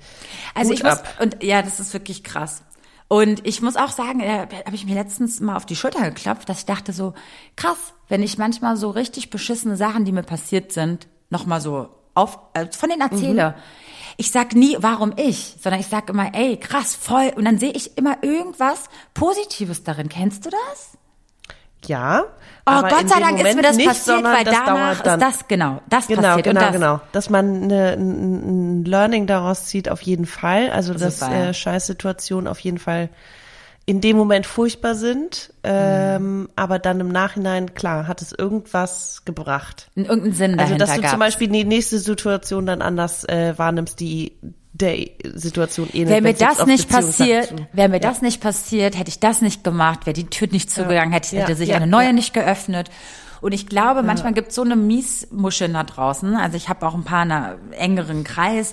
Also 0.55 0.70
Gut 0.70 0.78
ich 0.78 0.85
muss, 0.85 0.93
ab. 0.93 1.18
und 1.20 1.43
ja, 1.43 1.62
das 1.62 1.80
ist 1.80 1.93
wirklich 1.95 2.22
krass. 2.22 2.62
Und 3.09 3.47
ich 3.47 3.62
muss 3.62 3.76
auch 3.76 3.91
sagen, 3.91 4.20
äh, 4.20 4.47
habe 4.66 4.74
ich 4.74 4.87
mir 4.87 4.95
letztens 4.95 5.41
mal 5.41 5.57
auf 5.57 5.66
die 5.66 5.76
Schulter 5.76 6.11
geklopft, 6.11 6.49
dass 6.49 6.61
ich 6.61 6.66
dachte 6.66 6.93
so, 6.93 7.14
krass, 7.57 7.95
wenn 8.09 8.22
ich 8.22 8.39
manchmal 8.39 8.76
so 8.76 8.91
richtig 8.91 9.30
beschissene 9.30 9.76
Sachen, 9.76 10.05
die 10.05 10.12
mir 10.12 10.22
passiert 10.22 10.72
sind, 10.72 11.07
nochmal 11.30 11.61
so 11.61 11.89
auf, 12.14 12.39
äh, 12.55 12.66
von 12.70 12.89
denen 12.89 13.03
erzähle. 13.03 13.51
Mhm. 13.51 13.62
Ich 14.16 14.30
sag 14.30 14.54
nie, 14.54 14.76
warum 14.80 15.12
ich, 15.16 15.56
sondern 15.62 15.80
ich 15.80 15.88
sag 15.88 16.08
immer, 16.08 16.34
ey, 16.34 16.56
krass, 16.56 16.94
voll. 16.94 17.32
Und 17.36 17.44
dann 17.44 17.58
sehe 17.58 17.72
ich 17.72 17.96
immer 17.98 18.22
irgendwas 18.22 18.84
Positives 19.12 19.82
darin. 19.82 20.08
Kennst 20.08 20.46
du 20.46 20.50
das? 20.50 20.98
Ja. 21.88 22.24
Oh, 22.66 22.80
Gott 22.80 23.08
sei 23.08 23.20
Dank 23.20 23.38
ist 23.38 23.56
mir 23.56 23.62
das 23.62 23.76
nicht, 23.76 23.88
passiert, 23.88 24.24
weil 24.24 24.44
das 24.44 24.56
danach 24.64 24.92
ist 24.92 25.04
das, 25.04 25.48
genau, 25.48 25.82
das 25.90 26.06
genau, 26.06 26.22
passiert. 26.22 26.46
Genau, 26.46 26.60
das, 26.60 26.72
genau. 26.72 27.00
Dass 27.12 27.28
man 27.28 27.64
eine, 27.64 27.92
ein 27.92 28.84
Learning 28.86 29.26
daraus 29.26 29.66
zieht, 29.66 29.90
auf 29.90 30.00
jeden 30.00 30.24
Fall. 30.24 30.70
Also, 30.70 30.94
dass 30.94 31.20
äh, 31.20 31.52
Scheißsituationen 31.52 32.48
auf 32.48 32.58
jeden 32.60 32.78
Fall 32.78 33.10
in 33.87 34.01
dem 34.01 34.16
Moment 34.16 34.47
furchtbar 34.47 34.95
sind, 34.95 35.53
ähm, 35.62 36.41
mhm. 36.41 36.49
aber 36.57 36.78
dann 36.78 37.01
im 37.01 37.09
Nachhinein, 37.09 37.74
klar, 37.74 38.07
hat 38.07 38.22
es 38.22 38.32
irgendwas 38.32 39.22
gebracht. 39.24 39.91
In 39.95 40.07
irgendeinen 40.07 40.32
Sinn 40.32 40.59
Also, 40.59 40.76
dass 40.76 40.95
du 40.95 41.01
gab's. 41.01 41.11
zum 41.11 41.20
Beispiel 41.20 41.49
die 41.49 41.64
nächste 41.64 41.99
Situation 41.99 42.64
dann 42.64 42.80
anders 42.80 43.24
äh, 43.28 43.53
wahrnimmst, 43.57 44.01
die 44.01 44.32
der 44.72 45.07
Situation 45.35 45.89
ähnelt. 45.93 46.11
Wäre 46.11 46.22
mir 46.22 46.35
das 46.35 46.66
nicht 46.66 46.89
passiert, 46.89 47.55
wäre 47.72 47.89
mir 47.89 48.01
ja. 48.01 48.09
das 48.09 48.22
nicht 48.22 48.41
passiert, 48.41 48.99
hätte 48.99 49.09
ich 49.09 49.20
das 49.20 49.41
nicht 49.41 49.62
gemacht, 49.62 50.05
wäre 50.07 50.14
die 50.14 50.26
Tür 50.26 50.49
nicht 50.51 50.70
zugegangen, 50.70 51.12
hätte, 51.12 51.37
hätte 51.37 51.55
sich 51.55 51.74
eine 51.74 51.87
neue 51.87 52.12
nicht 52.12 52.35
geöffnet. 52.35 52.91
Und 53.41 53.53
ich 53.53 53.66
glaube, 53.66 54.03
manchmal 54.03 54.32
gibt 54.32 54.49
es 54.49 54.55
so 54.55 54.62
eine 54.62 54.74
Miesmuscheln 54.74 55.74
da 55.74 55.85
draußen. 55.85 56.35
Also 56.35 56.57
ich 56.57 56.70
habe 56.70 56.87
auch 56.87 56.95
ein 56.95 57.05
paar 57.05 57.24
in 57.24 57.30
einem 57.30 57.72
engeren 57.72 58.24
Kreis, 58.24 58.72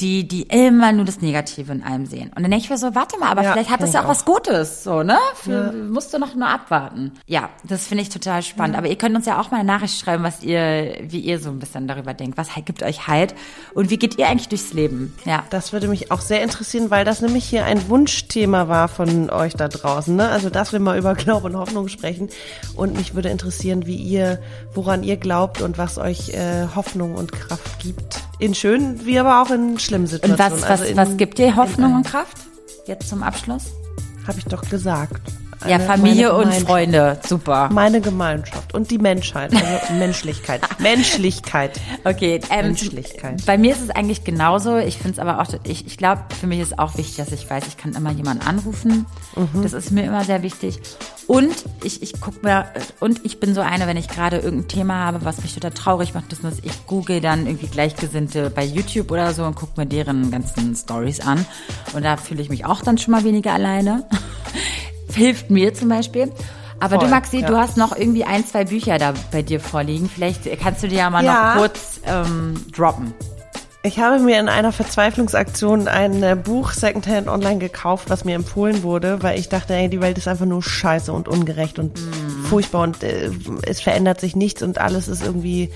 die, 0.00 0.28
die 0.28 0.42
immer 0.42 0.92
nur 0.92 1.06
das 1.06 1.22
Negative 1.22 1.72
in 1.72 1.82
allem 1.82 2.04
sehen. 2.04 2.30
Und 2.34 2.42
dann 2.42 2.50
denke 2.50 2.64
ich 2.64 2.70
mir 2.70 2.76
so, 2.76 2.94
warte 2.94 3.18
mal, 3.18 3.30
aber 3.30 3.42
ja, 3.42 3.52
vielleicht 3.52 3.70
hat 3.70 3.80
das 3.80 3.94
ja 3.94 4.00
auch, 4.00 4.04
auch, 4.04 4.10
was 4.10 4.26
Gutes, 4.26 4.84
so, 4.84 5.02
ne? 5.02 5.16
Für, 5.34 5.72
ja. 5.72 5.72
Musst 5.72 6.12
du 6.12 6.18
noch 6.18 6.34
nur 6.34 6.48
abwarten. 6.48 7.12
Ja, 7.26 7.48
das 7.64 7.86
finde 7.86 8.02
ich 8.02 8.10
total 8.10 8.42
spannend. 8.42 8.74
Ja. 8.74 8.78
Aber 8.78 8.88
ihr 8.88 8.96
könnt 8.96 9.16
uns 9.16 9.24
ja 9.24 9.40
auch 9.40 9.50
mal 9.50 9.58
eine 9.58 9.66
Nachricht 9.66 9.98
schreiben, 9.98 10.22
was 10.22 10.42
ihr, 10.42 10.98
wie 11.02 11.20
ihr 11.20 11.40
so 11.40 11.48
ein 11.48 11.58
bisschen 11.58 11.88
darüber 11.88 12.12
denkt. 12.12 12.36
Was 12.36 12.48
gibt 12.64 12.82
euch 12.82 13.06
Halt? 13.06 13.34
Und 13.72 13.88
wie 13.88 13.96
geht 13.96 14.18
ihr 14.18 14.28
eigentlich 14.28 14.48
durchs 14.48 14.74
Leben? 14.74 15.14
Ja. 15.24 15.44
Das 15.48 15.72
würde 15.72 15.88
mich 15.88 16.10
auch 16.10 16.20
sehr 16.20 16.42
interessieren, 16.42 16.90
weil 16.90 17.04
das 17.06 17.22
nämlich 17.22 17.44
hier 17.44 17.64
ein 17.64 17.88
Wunschthema 17.88 18.68
war 18.68 18.88
von 18.88 19.30
euch 19.30 19.54
da 19.54 19.68
draußen, 19.68 20.14
ne? 20.14 20.28
Also, 20.28 20.50
dass 20.50 20.72
wir 20.72 20.80
mal 20.80 20.98
über 20.98 21.14
Glaube 21.14 21.46
und 21.46 21.56
Hoffnung 21.56 21.88
sprechen. 21.88 22.28
Und 22.74 22.96
mich 22.96 23.14
würde 23.14 23.30
interessieren, 23.30 23.86
wie 23.86 23.96
ihr, 23.96 24.40
woran 24.74 25.02
ihr 25.02 25.16
glaubt 25.16 25.62
und 25.62 25.78
was 25.78 25.96
euch 25.96 26.30
äh, 26.30 26.66
Hoffnung 26.74 27.14
und 27.14 27.32
Kraft 27.32 27.78
gibt. 27.78 28.25
In 28.38 28.54
schönen, 28.54 29.06
wie 29.06 29.18
aber 29.18 29.42
auch 29.42 29.50
in 29.50 29.78
schlimmen 29.78 30.06
Situationen. 30.06 30.52
Und 30.52 30.52
was, 30.52 30.62
was, 30.62 30.70
also 30.70 30.84
in, 30.84 30.96
was 30.96 31.16
gibt 31.16 31.38
dir 31.38 31.56
Hoffnung 31.56 31.94
und 31.94 32.06
Kraft? 32.06 32.36
Jetzt 32.86 33.08
zum 33.08 33.22
Abschluss? 33.22 33.72
Habe 34.26 34.38
ich 34.38 34.44
doch 34.44 34.68
gesagt. 34.68 35.22
Ja, 35.68 35.78
Familie 35.78 36.34
und 36.34 36.52
Freunde, 36.54 37.18
super. 37.26 37.68
Meine 37.72 38.00
Gemeinschaft 38.00 38.74
und 38.74 38.90
die 38.90 38.98
Menschheit, 38.98 39.52
also 39.52 39.94
Menschlichkeit. 39.94 40.60
Menschlichkeit. 40.78 41.80
Okay, 42.04 42.40
ähm, 42.50 42.66
Menschlichkeit. 42.66 43.44
Bei 43.46 43.58
mir 43.58 43.72
ist 43.72 43.82
es 43.82 43.90
eigentlich 43.90 44.24
genauso. 44.24 44.76
Ich 44.78 44.96
finde 44.96 45.12
es 45.12 45.18
aber 45.18 45.40
auch, 45.40 45.48
ich, 45.64 45.86
ich 45.86 45.96
glaube, 45.96 46.22
für 46.38 46.46
mich 46.46 46.60
ist 46.60 46.78
auch 46.78 46.96
wichtig, 46.96 47.16
dass 47.16 47.32
ich 47.32 47.48
weiß, 47.48 47.66
ich 47.66 47.76
kann 47.76 47.94
immer 47.94 48.12
jemanden 48.12 48.46
anrufen. 48.46 49.06
Mhm. 49.34 49.62
Das 49.62 49.72
ist 49.72 49.90
mir 49.90 50.04
immer 50.04 50.24
sehr 50.24 50.42
wichtig. 50.42 50.80
Und 51.26 51.54
ich, 51.82 52.02
ich 52.02 52.20
guck 52.20 52.44
mir, 52.44 52.66
und 53.00 53.24
ich 53.24 53.40
bin 53.40 53.52
so 53.52 53.60
eine, 53.60 53.88
wenn 53.88 53.96
ich 53.96 54.08
gerade 54.08 54.36
irgendein 54.36 54.68
Thema 54.68 55.06
habe, 55.06 55.24
was 55.24 55.42
mich 55.42 55.54
total 55.54 55.72
traurig 55.72 56.14
macht, 56.14 56.30
dass 56.30 56.38
ich 56.62 56.86
google 56.86 57.20
dann 57.20 57.46
irgendwie 57.46 57.66
Gleichgesinnte 57.66 58.50
bei 58.50 58.64
YouTube 58.64 59.10
oder 59.10 59.34
so 59.34 59.44
und 59.44 59.56
gucke 59.56 59.72
mir 59.76 59.86
deren 59.86 60.30
ganzen 60.30 60.76
Stories 60.76 61.20
an. 61.20 61.44
Und 61.94 62.04
da 62.04 62.16
fühle 62.16 62.42
ich 62.42 62.48
mich 62.48 62.64
auch 62.64 62.82
dann 62.82 62.96
schon 62.96 63.12
mal 63.12 63.24
weniger 63.24 63.52
alleine. 63.52 64.04
Hilft 65.12 65.50
mir 65.50 65.74
zum 65.74 65.88
Beispiel. 65.88 66.32
Aber 66.78 66.96
Voll, 66.96 67.06
du, 67.06 67.10
Maxi, 67.10 67.40
ja. 67.40 67.46
du 67.46 67.56
hast 67.56 67.76
noch 67.76 67.96
irgendwie 67.96 68.24
ein, 68.24 68.44
zwei 68.46 68.64
Bücher 68.64 68.98
da 68.98 69.14
bei 69.32 69.42
dir 69.42 69.60
vorliegen. 69.60 70.10
Vielleicht 70.12 70.42
kannst 70.60 70.82
du 70.82 70.88
dir 70.88 70.98
ja 70.98 71.10
mal 71.10 71.24
ja. 71.24 71.54
noch 71.54 71.60
kurz 71.60 72.00
ähm, 72.04 72.54
droppen. 72.74 73.14
Ich 73.82 74.00
habe 74.00 74.18
mir 74.18 74.40
in 74.40 74.48
einer 74.48 74.72
Verzweiflungsaktion 74.72 75.86
ein 75.86 76.20
äh, 76.22 76.34
Buch 76.34 76.72
Secondhand 76.72 77.28
online 77.28 77.58
gekauft, 77.58 78.10
was 78.10 78.24
mir 78.24 78.34
empfohlen 78.34 78.82
wurde, 78.82 79.22
weil 79.22 79.38
ich 79.38 79.48
dachte, 79.48 79.74
ey, 79.74 79.88
die 79.88 80.00
Welt 80.00 80.18
ist 80.18 80.26
einfach 80.26 80.44
nur 80.44 80.60
scheiße 80.60 81.12
und 81.12 81.28
ungerecht 81.28 81.78
und 81.78 81.94
mm. 81.94 82.46
furchtbar 82.46 82.82
und 82.82 83.04
äh, 83.04 83.30
es 83.62 83.80
verändert 83.80 84.20
sich 84.20 84.34
nichts 84.34 84.60
und 84.62 84.78
alles 84.78 85.06
ist 85.06 85.22
irgendwie 85.22 85.70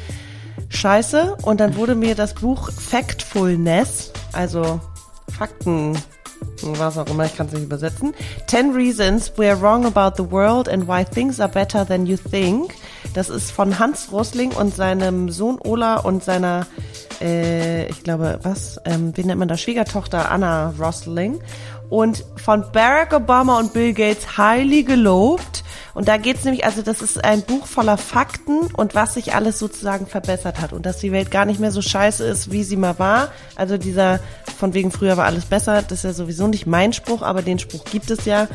scheiße. 0.70 1.37
Und 1.43 1.61
dann 1.61 1.76
wurde 1.76 1.95
mir 1.95 2.16
das 2.16 2.35
Buch 2.35 2.72
Factfulness, 2.72 4.12
also 4.33 4.81
Fakten, 5.31 5.97
was 6.62 6.99
auch 6.99 7.07
immer, 7.07 7.24
ich 7.24 7.36
kann 7.36 7.47
es 7.47 7.53
nicht 7.53 7.64
übersetzen. 7.64 8.14
Ten 8.47 8.72
Reasons 8.72 9.32
We're 9.36 9.61
Wrong 9.61 9.86
About 9.86 10.22
the 10.22 10.30
World 10.30 10.68
and 10.68 10.86
Why 10.86 11.05
Things 11.05 11.41
Are 11.41 11.49
Better 11.49 11.86
Than 11.86 12.07
You 12.07 12.16
Think. 12.16 12.74
Das 13.14 13.28
ist 13.28 13.51
von 13.51 13.78
Hans 13.78 14.09
Rosling 14.12 14.53
und 14.53 14.74
seinem 14.74 15.30
Sohn 15.30 15.59
Ola 15.64 15.97
und 15.97 16.22
seiner 16.22 16.66
äh, 17.20 17.86
ich 17.86 18.03
glaube, 18.03 18.38
was, 18.43 18.80
ähm, 18.84 19.12
wie 19.16 19.24
nennt 19.24 19.38
man 19.38 19.49
das, 19.49 19.61
Schwiegertochter 19.61 20.30
Anna 20.30 20.72
Rosling 20.78 21.41
und 21.91 22.24
von 22.36 22.64
Barack 22.72 23.12
Obama 23.12 23.59
und 23.59 23.72
Bill 23.72 23.93
Gates 23.93 24.38
highly 24.38 24.82
gelobt. 24.84 25.59
Und 25.95 26.09
da 26.09 26.16
geht's 26.16 26.45
nämlich, 26.45 26.64
also 26.64 26.82
das 26.82 27.03
ist 27.03 27.24
ein 27.24 27.43
Buch 27.43 27.66
voller 27.66 27.99
Fakten 27.99 28.61
und 28.72 28.95
was 28.95 29.14
sich 29.14 29.34
alles 29.34 29.59
sozusagen 29.59 30.07
verbessert 30.07 30.61
hat 30.61 30.72
und 30.72 30.86
dass 30.86 30.99
die 30.99 31.12
Welt 31.12 31.30
gar 31.30 31.45
nicht 31.45 31.61
mehr 31.61 31.72
so 31.72 31.82
scheiße 31.82 32.24
ist, 32.24 32.51
wie 32.53 32.64
sie 32.64 32.76
mal 32.76 32.99
war. 32.99 33.32
Also 33.57 33.76
dieser 33.76 34.20
von 34.59 34.74
wegen 34.74 34.91
früher 34.91 35.16
war 35.16 35.26
alles 35.26 35.47
besser, 35.47 35.82
das 35.82 35.99
ist 36.01 36.05
ja 36.05 36.12
sowieso 36.12 36.47
nicht 36.47 36.66
mein 36.66 36.93
Spruch, 36.93 37.22
aber 37.22 37.43
den 37.43 37.59
Spruch 37.59 37.84
gibt 37.84 38.11
es 38.11 38.24
ja. 38.24 38.49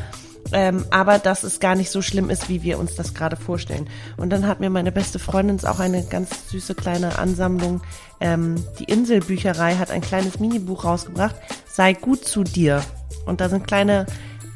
Ähm, 0.52 0.84
aber 0.90 1.18
dass 1.18 1.42
es 1.42 1.60
gar 1.60 1.74
nicht 1.74 1.90
so 1.90 2.02
schlimm 2.02 2.30
ist, 2.30 2.48
wie 2.48 2.62
wir 2.62 2.78
uns 2.78 2.94
das 2.94 3.14
gerade 3.14 3.36
vorstellen. 3.36 3.88
Und 4.16 4.30
dann 4.30 4.46
hat 4.46 4.60
mir 4.60 4.70
meine 4.70 4.92
beste 4.92 5.18
Freundin 5.18 5.58
auch 5.66 5.80
eine 5.80 6.04
ganz 6.04 6.50
süße 6.50 6.74
kleine 6.74 7.18
Ansammlung. 7.18 7.80
Ähm, 8.20 8.54
die 8.78 8.84
Inselbücherei 8.84 9.74
hat 9.74 9.90
ein 9.90 10.02
kleines 10.02 10.38
Minibuch 10.38 10.84
rausgebracht. 10.84 11.34
Sei 11.66 11.94
gut 11.94 12.24
zu 12.24 12.44
dir. 12.44 12.82
Und 13.24 13.40
da 13.40 13.48
sind 13.48 13.66
kleine 13.66 14.06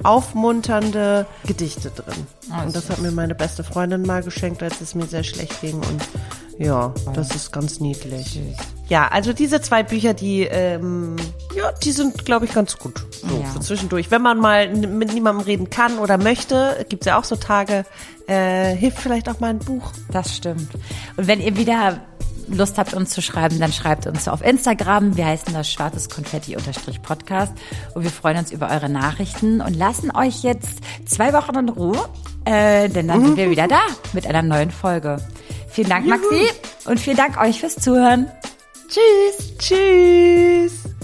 aufmunternde 0.03 1.26
Gedichte 1.46 1.90
drin. 1.90 2.26
Oh, 2.51 2.64
und 2.64 2.74
das 2.74 2.90
hat 2.90 2.98
mir 2.98 3.11
meine 3.11 3.34
beste 3.34 3.64
Freundin 3.64 4.03
mal 4.03 4.22
geschenkt, 4.22 4.62
als 4.62 4.80
es 4.80 4.94
mir 4.94 5.07
sehr 5.07 5.24
schlecht 5.24 5.61
ging. 5.61 5.76
Und 5.76 6.03
ja, 6.59 6.92
das 7.14 7.34
ist 7.34 7.53
ganz 7.53 7.80
niedlich. 7.80 8.38
Ja, 8.88 9.09
also 9.09 9.32
diese 9.32 9.61
zwei 9.61 9.82
Bücher, 9.82 10.14
die, 10.14 10.42
ähm, 10.42 11.16
ja, 11.57 11.72
die 11.72 11.92
sind, 11.92 12.24
glaube 12.24 12.44
ich, 12.44 12.53
ganz 12.53 12.76
gut. 12.76 13.07
So 13.12 13.40
ja. 13.40 13.46
für 13.46 13.61
zwischendurch. 13.61 14.11
Wenn 14.11 14.20
man 14.20 14.38
mal 14.38 14.68
mit 14.68 15.14
niemandem 15.14 15.46
reden 15.46 15.70
kann 15.70 15.98
oder 15.98 16.18
möchte, 16.18 16.84
gibt's 16.88 17.07
ja 17.07 17.18
auch 17.18 17.24
so 17.24 17.36
Tage, 17.36 17.84
äh, 18.26 18.74
hilft 18.74 18.98
vielleicht 18.98 19.28
auch 19.28 19.40
mal 19.40 19.51
ein 19.51 19.59
Buch. 19.59 19.92
Das 20.11 20.36
stimmt. 20.36 20.74
Und 21.16 21.26
wenn 21.26 21.40
ihr 21.40 21.57
wieder 21.57 22.01
Lust 22.55 22.78
habt, 22.78 22.94
uns 22.94 23.11
zu 23.11 23.22
schreiben, 23.22 23.59
dann 23.61 23.72
schreibt 23.72 24.07
uns 24.07 24.28
auf 24.28 24.44
Instagram. 24.44 25.16
Wir 25.16 25.26
heißen 25.26 25.53
das 25.55 25.70
schwarzes 25.70 26.09
Konfetti-Podcast. 26.09 27.53
Und 27.94 28.03
wir 28.03 28.11
freuen 28.11 28.38
uns 28.38 28.53
über 28.53 28.70
eure 28.70 28.88
Nachrichten 28.88 29.61
und 29.61 29.74
lassen 29.74 30.11
euch 30.11 30.42
jetzt 30.42 30.80
zwei 31.07 31.32
Wochen 31.32 31.57
in 31.57 31.68
Ruhe, 31.68 32.09
äh, 32.44 32.88
denn 32.88 33.09
dann 33.09 33.24
sind 33.24 33.36
wir 33.36 33.51
wieder 33.51 33.68
da 33.68 33.80
mit 34.12 34.26
einer 34.26 34.42
neuen 34.42 34.70
Folge. 34.70 35.18
Vielen 35.68 35.88
Dank, 35.88 36.07
Maxi. 36.07 36.48
Und 36.86 36.98
vielen 36.98 37.16
Dank 37.16 37.40
euch 37.40 37.61
fürs 37.61 37.76
Zuhören. 37.76 38.26
Tschüss. 38.88 39.57
Tschüss. 39.59 40.99